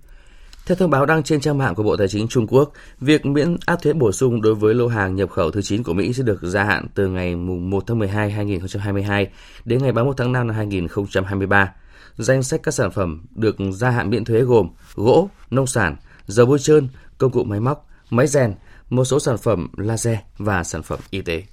Theo 0.66 0.76
thông 0.76 0.90
báo 0.90 1.06
đăng 1.06 1.24
trên 1.24 1.40
trang 1.40 1.58
mạng 1.58 1.76
của 1.76 1.84
Bộ 1.84 1.98
Tài 1.98 2.08
chính 2.08 2.28
Trung 2.28 2.48
Quốc, 2.48 2.72
việc 3.00 3.26
miễn 3.26 3.58
áp 3.66 3.82
thuế 3.82 3.94
bổ 3.94 4.12
sung 4.12 4.42
đối 4.42 4.56
với 4.56 4.74
lô 4.74 4.88
hàng 4.88 5.16
nhập 5.16 5.30
khẩu 5.30 5.52
thứ 5.52 5.62
9 5.62 5.84
của 5.84 5.94
Mỹ 5.94 6.14
sẽ 6.14 6.24
được 6.24 6.40
gia 6.42 6.64
hạn 6.64 6.88
từ 6.96 7.08
ngày 7.08 7.36
1 7.36 7.84
tháng 7.88 8.00
12 8.00 8.32
2022 8.32 9.30
đến 9.66 9.84
ngày 9.84 9.92
31 9.92 10.18
tháng 10.18 10.32
5 10.32 10.48
năm 10.48 10.56
2023. 10.56 11.74
Danh 12.18 12.44
sách 12.44 12.64
các 12.64 12.74
sản 12.74 12.92
phẩm 12.92 13.26
được 13.36 13.56
gia 13.74 13.90
hạn 13.90 14.10
miễn 14.10 14.26
thuế 14.26 14.42
gồm 14.42 14.70
gỗ, 14.96 15.30
nông 15.52 15.68
sản, 15.68 15.96
dầu 16.28 16.46
bôi 16.46 16.60
trơn, 16.60 16.88
công 17.18 17.32
cụ 17.32 17.44
máy 17.44 17.60
móc, 17.60 17.90
máy 18.10 18.28
rèn, 18.28 18.54
một 18.92 19.06
số 19.06 19.20
sản 19.20 19.38
phẩm 19.38 19.68
laser 19.78 20.18
và 20.38 20.64
sản 20.64 20.84
phẩm 20.84 21.00
y 21.10 21.22
tế. 21.22 21.44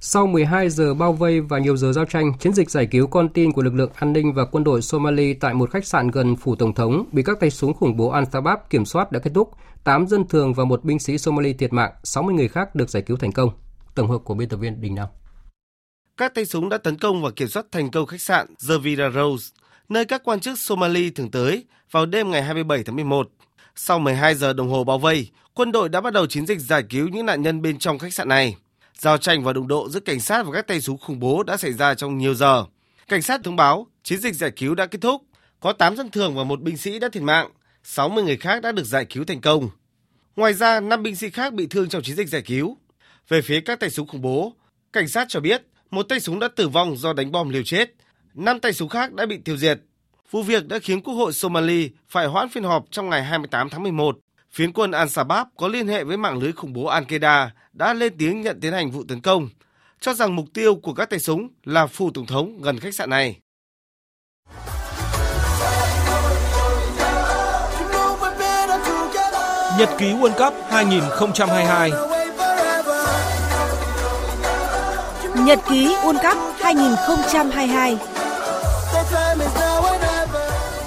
Sau 0.00 0.26
12 0.26 0.70
giờ 0.70 0.94
bao 0.94 1.12
vây 1.12 1.40
và 1.40 1.58
nhiều 1.58 1.76
giờ 1.76 1.92
giao 1.92 2.04
tranh, 2.04 2.38
chiến 2.38 2.52
dịch 2.54 2.70
giải 2.70 2.86
cứu 2.86 3.06
con 3.06 3.28
tin 3.28 3.52
của 3.52 3.62
lực 3.62 3.74
lượng 3.74 3.90
an 3.94 4.12
ninh 4.12 4.32
và 4.32 4.44
quân 4.44 4.64
đội 4.64 4.82
Somali 4.82 5.34
tại 5.34 5.54
một 5.54 5.70
khách 5.70 5.86
sạn 5.86 6.10
gần 6.10 6.36
phủ 6.36 6.56
tổng 6.56 6.74
thống 6.74 7.04
bị 7.12 7.22
các 7.22 7.40
tay 7.40 7.50
súng 7.50 7.74
khủng 7.74 7.96
bố 7.96 8.12
Al-Shabaab 8.12 8.56
kiểm 8.70 8.84
soát 8.84 9.12
đã 9.12 9.18
kết 9.18 9.30
thúc. 9.34 9.50
8 9.84 10.06
dân 10.06 10.28
thường 10.28 10.54
và 10.54 10.64
một 10.64 10.84
binh 10.84 10.98
sĩ 10.98 11.18
Somali 11.18 11.52
thiệt 11.52 11.72
mạng, 11.72 11.92
60 12.04 12.34
người 12.34 12.48
khác 12.48 12.74
được 12.74 12.90
giải 12.90 13.02
cứu 13.02 13.16
thành 13.16 13.32
công. 13.32 13.50
Tổng 13.94 14.10
hợp 14.10 14.18
của 14.24 14.34
biên 14.34 14.48
tập 14.48 14.56
viên 14.56 14.80
Đình 14.80 14.94
Nam. 14.94 15.08
Các 16.16 16.34
tay 16.34 16.44
súng 16.44 16.68
đã 16.68 16.78
tấn 16.78 16.98
công 16.98 17.22
và 17.22 17.30
kiểm 17.30 17.48
soát 17.48 17.66
thành 17.72 17.90
công 17.90 18.06
khách 18.06 18.20
sạn 18.20 18.46
Zavira 18.58 19.12
Rose, 19.12 19.50
nơi 19.88 20.04
các 20.04 20.24
quan 20.24 20.40
chức 20.40 20.58
Somali 20.58 21.10
thường 21.10 21.30
tới 21.30 21.64
vào 21.90 22.06
đêm 22.06 22.30
ngày 22.30 22.42
27 22.42 22.84
tháng 22.84 22.96
11. 22.96 23.28
Sau 23.76 23.98
12 23.98 24.34
giờ 24.34 24.52
đồng 24.52 24.68
hồ 24.68 24.84
bao 24.84 24.98
vây, 24.98 25.30
quân 25.54 25.72
đội 25.72 25.88
đã 25.88 26.00
bắt 26.00 26.12
đầu 26.12 26.26
chiến 26.26 26.46
dịch 26.46 26.60
giải 26.60 26.82
cứu 26.90 27.08
những 27.08 27.26
nạn 27.26 27.42
nhân 27.42 27.62
bên 27.62 27.78
trong 27.78 27.98
khách 27.98 28.14
sạn 28.14 28.28
này. 28.28 28.56
Giao 28.98 29.18
tranh 29.18 29.44
và 29.44 29.52
đụng 29.52 29.68
độ 29.68 29.88
giữa 29.88 30.00
cảnh 30.00 30.20
sát 30.20 30.46
và 30.46 30.52
các 30.52 30.66
tay 30.66 30.80
súng 30.80 30.98
khủng 30.98 31.20
bố 31.20 31.42
đã 31.42 31.56
xảy 31.56 31.72
ra 31.72 31.94
trong 31.94 32.18
nhiều 32.18 32.34
giờ. 32.34 32.64
Cảnh 33.08 33.22
sát 33.22 33.40
thông 33.44 33.56
báo 33.56 33.86
chiến 34.02 34.20
dịch 34.20 34.34
giải 34.34 34.50
cứu 34.50 34.74
đã 34.74 34.86
kết 34.86 35.00
thúc. 35.00 35.22
Có 35.60 35.72
8 35.72 35.96
dân 35.96 36.10
thường 36.10 36.34
và 36.34 36.44
một 36.44 36.60
binh 36.60 36.76
sĩ 36.76 36.98
đã 36.98 37.08
thiệt 37.08 37.22
mạng, 37.22 37.50
60 37.82 38.24
người 38.24 38.36
khác 38.36 38.62
đã 38.62 38.72
được 38.72 38.84
giải 38.84 39.04
cứu 39.04 39.24
thành 39.24 39.40
công. 39.40 39.68
Ngoài 40.36 40.54
ra, 40.54 40.80
5 40.80 41.02
binh 41.02 41.16
sĩ 41.16 41.30
khác 41.30 41.52
bị 41.52 41.66
thương 41.66 41.88
trong 41.88 42.02
chiến 42.02 42.16
dịch 42.16 42.28
giải 42.28 42.42
cứu. 42.42 42.76
Về 43.28 43.42
phía 43.42 43.60
các 43.60 43.80
tay 43.80 43.90
súng 43.90 44.08
khủng 44.08 44.22
bố, 44.22 44.52
cảnh 44.92 45.08
sát 45.08 45.26
cho 45.28 45.40
biết 45.40 45.62
một 45.90 46.02
tay 46.02 46.20
súng 46.20 46.38
đã 46.38 46.48
tử 46.56 46.68
vong 46.68 46.96
do 46.96 47.12
đánh 47.12 47.32
bom 47.32 47.48
liều 47.48 47.62
chết, 47.64 47.94
5 48.34 48.60
tay 48.60 48.72
súng 48.72 48.88
khác 48.88 49.12
đã 49.12 49.26
bị 49.26 49.38
tiêu 49.44 49.56
diệt. 49.56 49.80
Vụ 50.30 50.42
việc 50.42 50.68
đã 50.68 50.78
khiến 50.78 51.00
Quốc 51.00 51.14
hội 51.14 51.32
Somali 51.32 51.90
phải 52.08 52.26
hoãn 52.26 52.48
phiên 52.48 52.64
họp 52.64 52.84
trong 52.90 53.10
ngày 53.10 53.24
28 53.24 53.68
tháng 53.70 53.82
11 53.82 54.18
Phiến 54.54 54.72
quân 54.72 54.90
Al-Shabaab 54.90 55.44
có 55.56 55.68
liên 55.68 55.88
hệ 55.88 56.04
với 56.04 56.16
mạng 56.16 56.38
lưới 56.38 56.52
khủng 56.52 56.72
bố 56.72 56.90
Al-Qaeda 56.90 57.48
đã 57.72 57.94
lên 57.94 58.14
tiếng 58.18 58.40
nhận 58.40 58.60
tiến 58.60 58.72
hành 58.72 58.90
vụ 58.90 59.02
tấn 59.08 59.20
công, 59.20 59.48
cho 60.00 60.14
rằng 60.14 60.36
mục 60.36 60.46
tiêu 60.54 60.74
của 60.74 60.94
các 60.94 61.10
tay 61.10 61.18
súng 61.18 61.48
là 61.64 61.86
phủ 61.86 62.10
tổng 62.14 62.26
thống 62.26 62.62
gần 62.62 62.78
khách 62.78 62.94
sạn 62.94 63.10
này. 63.10 63.40
Nhật 69.78 69.88
ký 69.98 70.12
World 70.12 70.50
Cup 70.50 70.54
2022 70.70 71.90
Nhật 75.46 75.58
ký 75.68 75.86
World 75.86 76.34
Cup 76.34 76.38
2022 76.60 78.13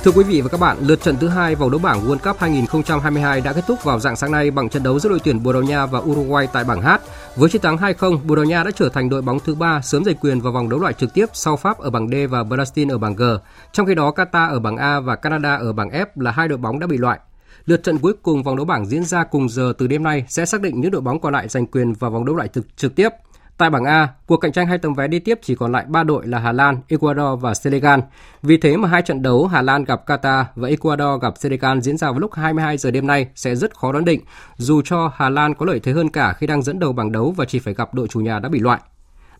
Thưa 0.07 0.13
quý 0.13 0.23
vị 0.23 0.41
và 0.41 0.49
các 0.49 0.59
bạn, 0.59 0.77
lượt 0.81 1.01
trận 1.01 1.17
thứ 1.17 1.27
hai 1.27 1.55
vòng 1.55 1.71
đấu 1.71 1.79
bảng 1.83 2.07
World 2.07 2.17
Cup 2.17 2.39
2022 2.39 3.41
đã 3.41 3.53
kết 3.53 3.63
thúc 3.67 3.83
vào 3.83 3.99
dạng 3.99 4.15
sáng 4.15 4.31
nay 4.31 4.51
bằng 4.51 4.69
trận 4.69 4.83
đấu 4.83 4.99
giữa 4.99 5.09
đội 5.09 5.19
tuyển 5.23 5.43
Bồ 5.43 5.53
Đào 5.53 5.61
Nha 5.61 5.85
và 5.85 5.99
Uruguay 5.99 6.47
tại 6.53 6.63
bảng 6.63 6.81
H. 6.81 6.87
Với 7.35 7.49
chiến 7.49 7.61
thắng 7.61 7.77
2-0, 7.77 8.19
Bồ 8.23 8.35
Đào 8.35 8.45
Nha 8.45 8.63
đã 8.63 8.71
trở 8.75 8.89
thành 8.89 9.09
đội 9.09 9.21
bóng 9.21 9.39
thứ 9.39 9.55
ba 9.55 9.81
sớm 9.81 10.05
giành 10.05 10.15
quyền 10.15 10.41
vào 10.41 10.53
vòng 10.53 10.69
đấu 10.69 10.79
loại 10.79 10.93
trực 10.93 11.13
tiếp 11.13 11.25
sau 11.33 11.57
Pháp 11.57 11.79
ở 11.79 11.89
bảng 11.89 12.09
D 12.09 12.13
và 12.29 12.43
Brazil 12.43 12.91
ở 12.91 12.97
bảng 12.97 13.15
G. 13.15 13.23
Trong 13.71 13.87
khi 13.87 13.95
đó, 13.95 14.11
Qatar 14.15 14.49
ở 14.49 14.59
bảng 14.59 14.77
A 14.77 14.99
và 14.99 15.15
Canada 15.15 15.55
ở 15.55 15.73
bảng 15.73 15.89
F 15.89 16.05
là 16.15 16.31
hai 16.31 16.47
đội 16.47 16.57
bóng 16.57 16.79
đã 16.79 16.87
bị 16.87 16.97
loại. 16.97 17.19
Lượt 17.65 17.83
trận 17.83 17.97
cuối 17.97 18.13
cùng 18.21 18.43
vòng 18.43 18.55
đấu 18.55 18.65
bảng 18.65 18.85
diễn 18.85 19.03
ra 19.03 19.23
cùng 19.23 19.49
giờ 19.49 19.73
từ 19.77 19.87
đêm 19.87 20.03
nay 20.03 20.25
sẽ 20.27 20.45
xác 20.45 20.61
định 20.61 20.81
những 20.81 20.91
đội 20.91 21.01
bóng 21.01 21.19
còn 21.19 21.33
lại 21.33 21.47
giành 21.47 21.65
quyền 21.67 21.93
vào 21.93 22.11
vòng 22.11 22.25
đấu 22.25 22.35
loại 22.35 22.47
trực, 22.47 22.77
trực 22.77 22.95
tiếp. 22.95 23.09
Tại 23.57 23.69
bảng 23.69 23.85
A, 23.85 24.07
cuộc 24.25 24.37
cạnh 24.37 24.51
tranh 24.51 24.67
hai 24.67 24.77
tấm 24.77 24.93
vé 24.93 25.07
đi 25.07 25.19
tiếp 25.19 25.39
chỉ 25.41 25.55
còn 25.55 25.71
lại 25.71 25.85
3 25.87 26.03
đội 26.03 26.27
là 26.27 26.39
Hà 26.39 26.51
Lan, 26.51 26.77
Ecuador 26.87 27.41
và 27.41 27.53
Senegal. 27.53 27.99
Vì 28.43 28.57
thế 28.57 28.77
mà 28.77 28.87
hai 28.87 29.01
trận 29.01 29.21
đấu 29.21 29.47
Hà 29.47 29.61
Lan 29.61 29.83
gặp 29.83 30.01
Qatar 30.05 30.43
và 30.55 30.67
Ecuador 30.67 31.21
gặp 31.21 31.33
Senegal 31.37 31.79
diễn 31.79 31.97
ra 31.97 32.11
vào 32.11 32.19
lúc 32.19 32.33
22 32.33 32.77
giờ 32.77 32.91
đêm 32.91 33.07
nay 33.07 33.27
sẽ 33.35 33.55
rất 33.55 33.75
khó 33.75 33.91
đoán 33.91 34.05
định, 34.05 34.21
dù 34.57 34.81
cho 34.81 35.11
Hà 35.15 35.29
Lan 35.29 35.53
có 35.53 35.65
lợi 35.65 35.79
thế 35.79 35.91
hơn 35.91 36.09
cả 36.09 36.33
khi 36.33 36.47
đang 36.47 36.61
dẫn 36.61 36.79
đầu 36.79 36.93
bảng 36.93 37.11
đấu 37.11 37.33
và 37.37 37.45
chỉ 37.45 37.59
phải 37.59 37.73
gặp 37.73 37.93
đội 37.93 38.07
chủ 38.07 38.19
nhà 38.19 38.39
đã 38.39 38.49
bị 38.49 38.59
loại. 38.59 38.79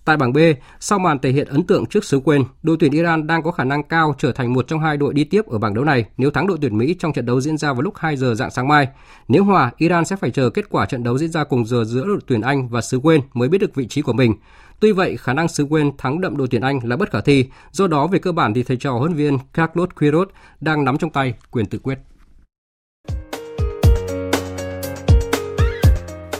Tại 0.07 0.17
bảng 0.17 0.33
B, 0.33 0.37
sau 0.79 0.99
màn 0.99 1.19
thể 1.19 1.31
hiện 1.31 1.47
ấn 1.47 1.63
tượng 1.63 1.85
trước 1.85 2.05
xứ 2.05 2.19
quên, 2.19 2.43
đội 2.63 2.77
tuyển 2.79 2.91
Iran 2.91 3.27
đang 3.27 3.43
có 3.43 3.51
khả 3.51 3.63
năng 3.63 3.83
cao 3.83 4.15
trở 4.17 4.31
thành 4.31 4.53
một 4.53 4.67
trong 4.67 4.79
hai 4.79 4.97
đội 4.97 5.13
đi 5.13 5.23
tiếp 5.23 5.45
ở 5.47 5.57
bảng 5.57 5.73
đấu 5.73 5.83
này 5.83 6.05
nếu 6.17 6.31
thắng 6.31 6.47
đội 6.47 6.57
tuyển 6.61 6.77
Mỹ 6.77 6.95
trong 6.99 7.13
trận 7.13 7.25
đấu 7.25 7.41
diễn 7.41 7.57
ra 7.57 7.73
vào 7.73 7.81
lúc 7.81 7.93
2 7.97 8.17
giờ 8.17 8.35
dạng 8.35 8.51
sáng 8.51 8.67
mai. 8.67 8.87
Nếu 9.27 9.43
hòa, 9.43 9.71
Iran 9.77 10.05
sẽ 10.05 10.15
phải 10.15 10.31
chờ 10.31 10.49
kết 10.49 10.69
quả 10.69 10.85
trận 10.85 11.03
đấu 11.03 11.17
diễn 11.17 11.31
ra 11.31 11.43
cùng 11.43 11.65
giờ 11.65 11.83
giữa 11.83 12.05
đội 12.05 12.19
tuyển 12.27 12.41
Anh 12.41 12.69
và 12.69 12.81
xứ 12.81 12.99
quên 12.99 13.21
mới 13.33 13.49
biết 13.49 13.57
được 13.57 13.75
vị 13.75 13.87
trí 13.87 14.01
của 14.01 14.13
mình. 14.13 14.33
Tuy 14.79 14.91
vậy, 14.91 15.17
khả 15.17 15.33
năng 15.33 15.47
xứ 15.47 15.63
quên 15.63 15.91
thắng 15.97 16.21
đậm 16.21 16.37
đội 16.37 16.47
tuyển 16.51 16.61
Anh 16.61 16.79
là 16.83 16.95
bất 16.95 17.11
khả 17.11 17.21
thi, 17.21 17.45
do 17.71 17.87
đó 17.87 18.07
về 18.07 18.19
cơ 18.19 18.31
bản 18.31 18.53
thì 18.53 18.63
thầy 18.63 18.77
trò 18.77 18.91
huấn 18.91 19.13
viên 19.13 19.37
Carlos 19.53 19.89
Queiroz 19.89 20.25
đang 20.61 20.85
nắm 20.85 20.97
trong 20.97 21.09
tay 21.09 21.33
quyền 21.51 21.65
tự 21.65 21.79
quyết. 21.79 21.99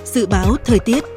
Dự 0.04 0.28
báo 0.28 0.56
thời 0.66 0.80
tiết 0.80 1.17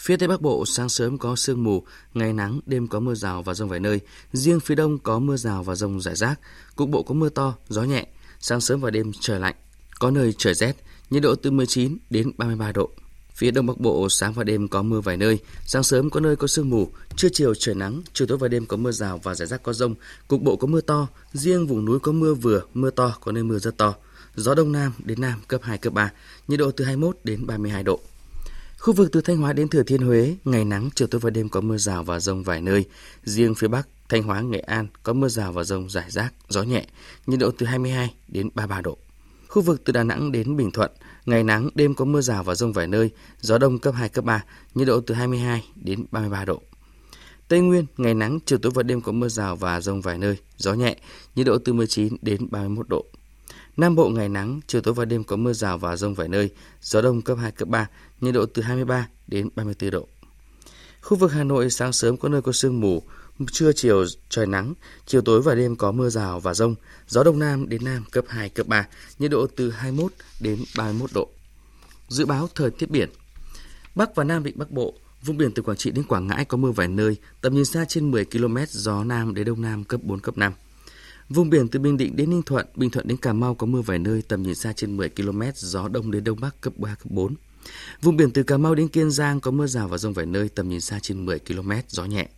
Phía 0.00 0.16
Tây 0.16 0.28
Bắc 0.28 0.40
Bộ 0.40 0.66
sáng 0.66 0.88
sớm 0.88 1.18
có 1.18 1.36
sương 1.36 1.64
mù, 1.64 1.84
ngày 2.14 2.32
nắng, 2.32 2.60
đêm 2.66 2.88
có 2.88 3.00
mưa 3.00 3.14
rào 3.14 3.42
và 3.42 3.54
rông 3.54 3.68
vài 3.68 3.80
nơi. 3.80 4.00
Riêng 4.32 4.60
phía 4.60 4.74
Đông 4.74 4.98
có 4.98 5.18
mưa 5.18 5.36
rào 5.36 5.62
và 5.62 5.74
rông 5.74 6.00
rải 6.00 6.14
rác. 6.14 6.40
Cục 6.76 6.88
bộ 6.88 7.02
có 7.02 7.14
mưa 7.14 7.28
to, 7.28 7.54
gió 7.68 7.82
nhẹ. 7.82 8.06
Sáng 8.40 8.60
sớm 8.60 8.80
và 8.80 8.90
đêm 8.90 9.12
trời 9.20 9.40
lạnh, 9.40 9.54
có 9.98 10.10
nơi 10.10 10.34
trời 10.38 10.54
rét, 10.54 10.76
nhiệt 11.10 11.22
độ 11.22 11.34
từ 11.34 11.50
19 11.50 11.98
đến 12.10 12.32
33 12.36 12.72
độ. 12.72 12.90
Phía 13.34 13.50
Đông 13.50 13.66
Bắc 13.66 13.80
Bộ 13.80 14.08
sáng 14.08 14.32
và 14.32 14.44
đêm 14.44 14.68
có 14.68 14.82
mưa 14.82 15.00
vài 15.00 15.16
nơi, 15.16 15.38
sáng 15.66 15.82
sớm 15.82 16.10
có 16.10 16.20
nơi 16.20 16.36
có 16.36 16.46
sương 16.46 16.70
mù, 16.70 16.88
trưa 17.16 17.28
chiều 17.32 17.54
trời 17.54 17.74
nắng, 17.74 18.02
chiều 18.12 18.26
tối 18.26 18.38
và 18.38 18.48
đêm 18.48 18.66
có 18.66 18.76
mưa 18.76 18.92
rào 18.92 19.20
và 19.22 19.34
rải 19.34 19.48
rác 19.48 19.62
có 19.62 19.72
rông, 19.72 19.94
cục 20.28 20.42
bộ 20.42 20.56
có 20.56 20.66
mưa 20.66 20.80
to, 20.80 21.08
riêng 21.32 21.66
vùng 21.66 21.84
núi 21.84 21.98
có 21.98 22.12
mưa 22.12 22.34
vừa, 22.34 22.62
mưa 22.74 22.90
to, 22.90 23.16
có 23.20 23.32
nơi 23.32 23.42
mưa 23.42 23.58
rất 23.58 23.76
to. 23.76 23.94
Gió 24.34 24.54
đông 24.54 24.72
nam 24.72 24.92
đến 24.98 25.20
nam 25.20 25.40
cấp 25.48 25.60
2 25.64 25.78
cấp 25.78 25.92
3, 25.92 26.12
nhiệt 26.48 26.58
độ 26.58 26.70
từ 26.70 26.84
21 26.84 27.16
đến 27.24 27.46
32 27.46 27.82
độ. 27.82 28.00
Khu 28.80 28.92
vực 28.92 29.12
từ 29.12 29.20
Thanh 29.20 29.36
Hóa 29.36 29.52
đến 29.52 29.68
Thừa 29.68 29.82
Thiên 29.82 30.02
Huế, 30.02 30.36
ngày 30.44 30.64
nắng, 30.64 30.90
chiều 30.94 31.08
tối 31.08 31.20
và 31.20 31.30
đêm 31.30 31.48
có 31.48 31.60
mưa 31.60 31.76
rào 31.76 32.04
và 32.04 32.20
rông 32.20 32.42
vài 32.42 32.62
nơi. 32.62 32.84
Riêng 33.24 33.54
phía 33.54 33.68
Bắc, 33.68 33.88
Thanh 34.08 34.22
Hóa, 34.22 34.40
Nghệ 34.40 34.58
An 34.58 34.86
có 35.02 35.12
mưa 35.12 35.28
rào 35.28 35.52
và 35.52 35.64
rông 35.64 35.90
rải 35.90 36.10
rác, 36.10 36.34
gió 36.48 36.62
nhẹ, 36.62 36.86
nhiệt 37.26 37.40
độ 37.40 37.50
từ 37.58 37.66
22 37.66 38.14
đến 38.28 38.48
33 38.54 38.80
độ. 38.80 38.98
Khu 39.48 39.62
vực 39.62 39.82
từ 39.84 39.92
Đà 39.92 40.04
Nẵng 40.04 40.32
đến 40.32 40.56
Bình 40.56 40.70
Thuận, 40.70 40.90
ngày 41.26 41.44
nắng, 41.44 41.68
đêm 41.74 41.94
có 41.94 42.04
mưa 42.04 42.20
rào 42.20 42.42
và 42.42 42.54
rông 42.54 42.72
vài 42.72 42.86
nơi, 42.86 43.10
gió 43.40 43.58
đông 43.58 43.78
cấp 43.78 43.94
2, 43.94 44.08
cấp 44.08 44.24
3, 44.24 44.44
nhiệt 44.74 44.86
độ 44.86 45.00
từ 45.00 45.14
22 45.14 45.64
đến 45.74 46.04
33 46.10 46.44
độ. 46.44 46.62
Tây 47.48 47.60
Nguyên, 47.60 47.86
ngày 47.96 48.14
nắng, 48.14 48.38
chiều 48.46 48.58
tối 48.58 48.72
và 48.74 48.82
đêm 48.82 49.00
có 49.00 49.12
mưa 49.12 49.28
rào 49.28 49.56
và 49.56 49.80
rông 49.80 50.00
vài 50.00 50.18
nơi, 50.18 50.36
gió 50.56 50.74
nhẹ, 50.74 50.96
nhiệt 51.34 51.46
độ 51.46 51.58
từ 51.58 51.72
19 51.72 52.16
đến 52.22 52.46
31 52.50 52.88
độ. 52.88 53.04
Nam 53.76 53.96
Bộ 53.96 54.08
ngày 54.08 54.28
nắng, 54.28 54.60
chiều 54.66 54.80
tối 54.80 54.94
và 54.94 55.04
đêm 55.04 55.24
có 55.24 55.36
mưa 55.36 55.52
rào 55.52 55.78
và 55.78 55.96
rông 55.96 56.14
vài 56.14 56.28
nơi, 56.28 56.50
gió 56.80 57.02
đông 57.02 57.22
cấp 57.22 57.38
2, 57.40 57.52
cấp 57.52 57.68
3, 57.68 57.88
nhiệt 58.20 58.34
độ 58.34 58.46
từ 58.46 58.62
23 58.62 59.08
đến 59.26 59.48
34 59.54 59.90
độ. 59.90 60.08
Khu 61.00 61.16
vực 61.16 61.32
Hà 61.32 61.44
Nội 61.44 61.70
sáng 61.70 61.92
sớm 61.92 62.16
có 62.16 62.28
nơi 62.28 62.42
có 62.42 62.52
sương 62.52 62.80
mù, 62.80 63.02
trưa 63.52 63.72
chiều 63.72 64.04
trời 64.28 64.46
nắng, 64.46 64.74
chiều 65.06 65.20
tối 65.20 65.42
và 65.42 65.54
đêm 65.54 65.76
có 65.76 65.92
mưa 65.92 66.08
rào 66.08 66.40
và 66.40 66.54
rông, 66.54 66.74
gió 67.06 67.24
đông 67.24 67.38
nam 67.38 67.68
đến 67.68 67.84
nam 67.84 68.04
cấp 68.10 68.24
2, 68.28 68.48
cấp 68.48 68.66
3, 68.66 68.86
nhiệt 69.18 69.30
độ 69.30 69.46
từ 69.56 69.70
21 69.70 70.12
đến 70.40 70.64
31 70.76 71.10
độ. 71.14 71.28
Dự 72.08 72.26
báo 72.26 72.48
thời 72.54 72.70
tiết 72.70 72.90
biển 72.90 73.08
Bắc 73.94 74.14
và 74.14 74.24
Nam 74.24 74.42
Vịnh 74.42 74.58
Bắc 74.58 74.70
Bộ, 74.70 74.94
vùng 75.22 75.36
biển 75.36 75.52
từ 75.52 75.62
Quảng 75.62 75.76
Trị 75.76 75.90
đến 75.90 76.04
Quảng 76.04 76.26
Ngãi 76.26 76.44
có 76.44 76.56
mưa 76.56 76.70
vài 76.70 76.88
nơi, 76.88 77.16
tầm 77.40 77.54
nhìn 77.54 77.64
xa 77.64 77.84
trên 77.84 78.10
10 78.10 78.24
km, 78.24 78.56
gió 78.68 79.04
Nam 79.04 79.34
đến 79.34 79.46
Đông 79.46 79.62
Nam 79.62 79.84
cấp 79.84 80.00
4, 80.02 80.20
cấp 80.20 80.38
5. 80.38 80.52
Vùng 81.30 81.50
biển 81.50 81.68
từ 81.68 81.80
Bình 81.80 81.96
Định 81.96 82.16
đến 82.16 82.30
Ninh 82.30 82.42
Thuận, 82.42 82.66
Bình 82.74 82.90
Thuận 82.90 83.08
đến 83.08 83.16
Cà 83.16 83.32
Mau 83.32 83.54
có 83.54 83.66
mưa 83.66 83.80
vài 83.80 83.98
nơi, 83.98 84.22
tầm 84.28 84.42
nhìn 84.42 84.54
xa 84.54 84.72
trên 84.72 84.96
10 84.96 85.08
km, 85.08 85.42
gió 85.54 85.88
Đông 85.88 86.10
đến 86.10 86.24
Đông 86.24 86.40
Bắc 86.40 86.60
cấp 86.60 86.72
3, 86.76 86.94
cấp 86.94 87.10
4. 87.10 87.34
Vùng 88.02 88.16
biển 88.16 88.30
từ 88.30 88.42
Cà 88.42 88.56
Mau 88.56 88.74
đến 88.74 88.88
Kiên 88.88 89.10
Giang 89.10 89.40
có 89.40 89.50
mưa 89.50 89.66
rào 89.66 89.88
và 89.88 89.98
rông 89.98 90.12
vài 90.12 90.26
nơi, 90.26 90.48
tầm 90.48 90.68
nhìn 90.68 90.80
xa 90.80 90.98
trên 91.02 91.26
10 91.26 91.38
km, 91.38 91.70
gió 91.88 92.04
nhẹ. 92.04 92.28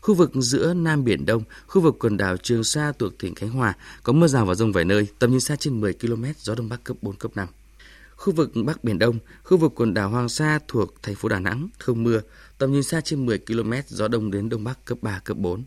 Khu 0.00 0.14
vực 0.14 0.30
giữa 0.34 0.74
Nam 0.74 1.04
Biển 1.04 1.26
Đông, 1.26 1.42
khu 1.66 1.82
vực 1.82 1.96
quần 1.98 2.16
đảo 2.16 2.36
Trường 2.36 2.64
Sa 2.64 2.92
thuộc 2.98 3.18
tỉnh 3.18 3.34
Khánh 3.34 3.50
Hòa 3.50 3.74
có 4.02 4.12
mưa 4.12 4.26
rào 4.26 4.46
và 4.46 4.54
rông 4.54 4.72
vài 4.72 4.84
nơi, 4.84 5.06
tầm 5.18 5.30
nhìn 5.30 5.40
xa 5.40 5.56
trên 5.56 5.80
10 5.80 5.92
km, 5.92 6.24
gió 6.38 6.54
Đông 6.54 6.68
Bắc 6.68 6.84
cấp 6.84 6.96
4, 7.02 7.16
cấp 7.16 7.30
5. 7.34 7.48
Khu 8.16 8.32
vực 8.32 8.52
Bắc 8.64 8.84
Biển 8.84 8.98
Đông, 8.98 9.18
khu 9.42 9.56
vực 9.56 9.72
quần 9.76 9.94
đảo 9.94 10.08
Hoàng 10.08 10.28
Sa 10.28 10.58
thuộc 10.68 11.02
thành 11.02 11.14
phố 11.14 11.28
Đà 11.28 11.38
Nẵng 11.38 11.68
không 11.78 12.02
mưa, 12.02 12.20
tầm 12.58 12.72
nhìn 12.72 12.82
xa 12.82 13.00
trên 13.00 13.26
10 13.26 13.38
km, 13.38 13.72
gió 13.86 14.08
Đông 14.08 14.30
đến 14.30 14.48
Đông 14.48 14.64
Bắc 14.64 14.84
cấp 14.84 14.98
3, 15.02 15.20
cấp 15.24 15.36
4. 15.36 15.64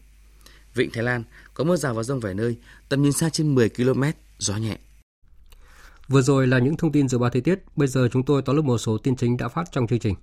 Vịnh 0.78 0.92
Thái 0.92 1.04
Lan 1.04 1.24
có 1.58 1.64
mưa 1.64 1.76
rào 1.76 1.94
và 1.94 2.04
rông 2.04 2.20
vài 2.20 2.34
nơi, 2.34 2.56
tầm 2.90 3.02
nhìn 3.02 3.12
xa 3.12 3.30
trên 3.30 3.56
10 3.56 3.70
km, 3.70 4.04
gió 4.38 4.58
nhẹ. 4.58 4.78
Vừa 6.08 6.22
rồi 6.22 6.48
là 6.48 6.60
những 6.60 6.78
thông 6.78 6.92
tin 6.92 7.08
dự 7.08 7.18
báo 7.18 7.30
thời 7.30 7.42
tiết, 7.42 7.60
bây 7.76 7.88
giờ 7.88 8.08
chúng 8.12 8.24
tôi 8.24 8.42
tóm 8.42 8.56
lược 8.56 8.66
một 8.66 8.78
số 8.78 8.98
tin 8.98 9.16
chính 9.16 9.38
đã 9.38 9.48
phát 9.48 9.72
trong 9.72 9.88
chương 9.88 10.00
trình. 10.00 10.16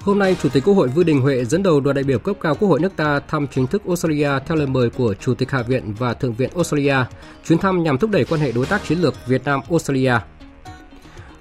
Hôm 0.00 0.18
nay, 0.18 0.36
Chủ 0.42 0.48
tịch 0.48 0.64
Quốc 0.64 0.74
hội 0.74 0.88
Vương 0.88 1.06
Đình 1.06 1.20
Huệ 1.20 1.44
dẫn 1.44 1.62
đầu 1.62 1.80
đoàn 1.80 1.94
đại 1.94 2.04
biểu 2.04 2.18
cấp 2.18 2.36
cao 2.40 2.54
Quốc 2.54 2.68
hội 2.68 2.80
nước 2.80 2.92
ta 2.96 3.20
thăm 3.20 3.46
chính 3.46 3.66
thức 3.66 3.82
Australia 3.86 4.30
theo 4.46 4.56
lời 4.56 4.66
mời 4.66 4.90
của 4.90 5.14
Chủ 5.14 5.34
tịch 5.34 5.50
Hạ 5.50 5.62
viện 5.62 5.94
và 5.98 6.14
Thượng 6.14 6.34
viện 6.34 6.50
Australia. 6.54 6.96
Chuyến 7.44 7.58
thăm 7.58 7.82
nhằm 7.82 7.98
thúc 7.98 8.10
đẩy 8.10 8.24
quan 8.24 8.40
hệ 8.40 8.52
đối 8.52 8.66
tác 8.66 8.84
chiến 8.84 8.98
lược 8.98 9.14
Việt 9.26 9.44
Nam-Australia. 9.44 10.14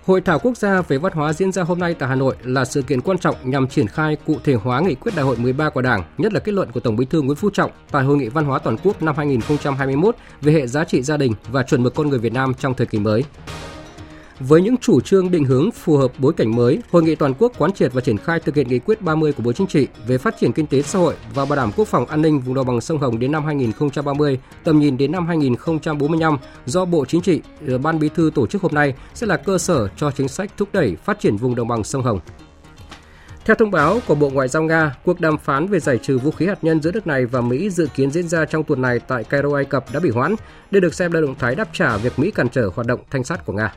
Hội 0.08 0.22
thảo 0.22 0.40
quốc 0.40 0.58
gia 0.58 0.82
về 0.82 0.98
văn 0.98 1.14
hóa 1.14 1.34
diễn 1.34 1.52
ra 1.52 1.64
hôm 1.64 1.80
nay 1.80 1.94
tại 1.94 2.10
Hà 2.10 2.16
Nội 2.16 2.36
là 2.44 2.66
sự 2.66 2.82
kiện 2.82 3.02
quan 3.02 3.18
trọng 3.18 3.36
nhằm 3.44 3.68
triển 3.68 3.88
khai 3.88 4.18
cụ 4.26 4.36
thể 4.44 4.54
hóa 4.54 4.80
nghị 4.80 4.96
quyết 4.96 5.16
đại 5.16 5.26
hội 5.26 5.38
13 5.38 5.70
của 5.70 5.82
Đảng, 5.82 6.04
nhất 6.18 6.34
là 6.34 6.40
kết 6.40 6.52
luận 6.52 6.72
của 6.72 6.80
Tổng 6.80 6.96
Bí 6.96 7.06
thư 7.06 7.22
Nguyễn 7.22 7.36
Phú 7.36 7.50
Trọng 7.50 7.72
tại 7.92 8.04
Hội 8.04 8.18
nghị 8.18 8.30
văn 8.30 8.46
hóa 8.46 8.60
toàn 8.60 8.78
quốc 8.84 9.02
năm 9.02 9.16
2021 9.18 10.16
về 10.42 10.54
hệ 10.54 10.68
giá 10.68 10.84
trị 10.84 11.02
gia 11.02 11.18
đình 11.18 11.34
và 11.52 11.64
chuẩn 11.64 11.84
mực 11.84 11.96
con 11.96 12.10
người 12.10 12.20
Việt 12.20 12.34
Nam 12.34 12.54
trong 12.54 12.74
thời 12.74 12.88
kỳ 12.88 13.00
mới. 13.00 13.24
Với 14.40 14.62
những 14.62 14.78
chủ 14.78 15.02
trương 15.02 15.32
định 15.32 15.46
hướng 15.46 15.72
phù 15.72 15.98
hợp 15.98 16.12
bối 16.18 16.34
cảnh 16.34 16.56
mới, 16.56 16.80
Hội 16.92 17.04
nghị 17.04 17.16
toàn 17.16 17.34
quốc 17.40 17.52
quán 17.58 17.72
triệt 17.72 17.94
và 17.94 18.02
triển 18.02 18.18
khai 18.18 18.40
thực 18.40 18.56
hiện 18.56 18.68
nghị 18.68 18.80
quyết 18.80 19.02
30 19.02 19.34
của 19.34 19.44
Bộ 19.44 19.54
Chính 19.54 19.68
trị 19.68 19.88
về 20.08 20.18
phát 20.18 20.36
triển 20.40 20.54
kinh 20.54 20.68
tế 20.68 20.82
xã 20.82 21.00
hội 21.00 21.16
và 21.34 21.46
bảo 21.46 21.56
đảm 21.56 21.72
quốc 21.76 21.88
phòng 21.88 22.06
an 22.06 22.22
ninh 22.22 22.40
vùng 22.40 22.56
đồng 22.56 22.68
bằng 22.68 22.82
sông 22.82 22.98
Hồng 22.98 23.20
đến 23.20 23.32
năm 23.32 23.46
2030, 23.46 24.40
tầm 24.64 24.80
nhìn 24.80 24.98
đến 24.98 25.12
năm 25.12 25.28
2045 25.28 26.38
do 26.66 26.86
Bộ 26.86 27.06
Chính 27.06 27.22
trị, 27.22 27.42
ờ, 27.68 27.78
Ban 27.78 28.00
Bí 28.00 28.10
thư 28.16 28.32
tổ 28.36 28.48
chức 28.48 28.62
hôm 28.62 28.74
nay 28.74 28.94
sẽ 29.14 29.28
là 29.28 29.38
cơ 29.38 29.58
sở 29.58 29.88
cho 29.98 30.12
chính 30.12 30.28
sách 30.28 30.52
thúc 30.58 30.70
đẩy 30.74 30.96
phát 31.04 31.20
triển 31.20 31.38
vùng 31.38 31.56
đồng 31.56 31.68
bằng 31.68 31.84
sông 31.84 32.04
Hồng. 32.04 32.20
Theo 33.46 33.56
thông 33.56 33.72
báo 33.72 34.00
của 34.08 34.16
Bộ 34.16 34.30
Ngoại 34.30 34.48
giao 34.48 34.64
Nga, 34.64 34.96
cuộc 35.04 35.20
đàm 35.20 35.38
phán 35.38 35.68
về 35.68 35.80
giải 35.80 35.98
trừ 35.98 36.18
vũ 36.18 36.32
khí 36.32 36.46
hạt 36.46 36.64
nhân 36.64 36.82
giữa 36.82 36.92
nước 36.92 37.08
này 37.08 37.26
và 37.26 37.42
Mỹ 37.42 37.70
dự 37.70 37.88
kiến 37.96 38.12
diễn 38.12 38.28
ra 38.28 38.46
trong 38.46 38.64
tuần 38.64 38.82
này 38.82 39.00
tại 39.00 39.24
Cairo, 39.24 39.56
Ai 39.56 39.66
Cập 39.66 39.86
đã 39.94 40.00
bị 40.00 40.10
hoãn. 40.10 40.36
Đây 40.72 40.82
được 40.82 40.94
xem 40.94 41.12
là 41.12 41.22
động 41.22 41.36
thái 41.40 41.56
đáp 41.56 41.68
trả 41.74 41.98
việc 41.98 42.20
Mỹ 42.20 42.32
cản 42.32 42.50
trở 42.50 42.70
hoạt 42.76 42.88
động 42.88 43.00
thanh 43.12 43.24
sát 43.24 43.46
của 43.46 43.54
Nga. 43.54 43.74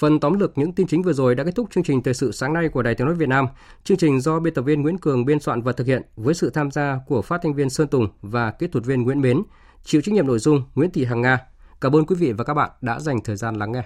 Phần 0.00 0.20
tóm 0.20 0.38
lược 0.38 0.58
những 0.58 0.72
tin 0.72 0.86
chính 0.86 1.02
vừa 1.02 1.12
rồi 1.12 1.34
đã 1.34 1.44
kết 1.44 1.54
thúc 1.54 1.70
chương 1.70 1.84
trình 1.84 2.02
thời 2.02 2.14
sự 2.14 2.32
sáng 2.32 2.52
nay 2.52 2.68
của 2.68 2.82
Đài 2.82 2.94
Tiếng 2.94 3.06
nói 3.06 3.16
Việt 3.16 3.28
Nam. 3.28 3.46
Chương 3.84 3.98
trình 3.98 4.20
do 4.20 4.40
biên 4.40 4.54
tập 4.54 4.62
viên 4.62 4.82
Nguyễn 4.82 4.98
Cường 4.98 5.24
biên 5.24 5.40
soạn 5.40 5.62
và 5.62 5.72
thực 5.72 5.86
hiện 5.86 6.02
với 6.16 6.34
sự 6.34 6.50
tham 6.50 6.70
gia 6.70 6.98
của 7.06 7.22
phát 7.22 7.40
thanh 7.42 7.54
viên 7.54 7.70
Sơn 7.70 7.88
Tùng 7.88 8.08
và 8.22 8.50
kỹ 8.50 8.66
thuật 8.66 8.84
viên 8.84 9.02
Nguyễn 9.02 9.20
Mến, 9.20 9.42
chịu 9.84 10.00
trách 10.00 10.12
nhiệm 10.12 10.26
nội 10.26 10.38
dung 10.38 10.62
Nguyễn 10.74 10.90
Thị 10.90 11.04
Hằng 11.04 11.20
Nga. 11.20 11.38
Cảm 11.80 11.96
ơn 11.96 12.06
quý 12.06 12.16
vị 12.18 12.32
và 12.32 12.44
các 12.44 12.54
bạn 12.54 12.70
đã 12.80 13.00
dành 13.00 13.20
thời 13.24 13.36
gian 13.36 13.54
lắng 13.54 13.72
nghe. 13.72 13.82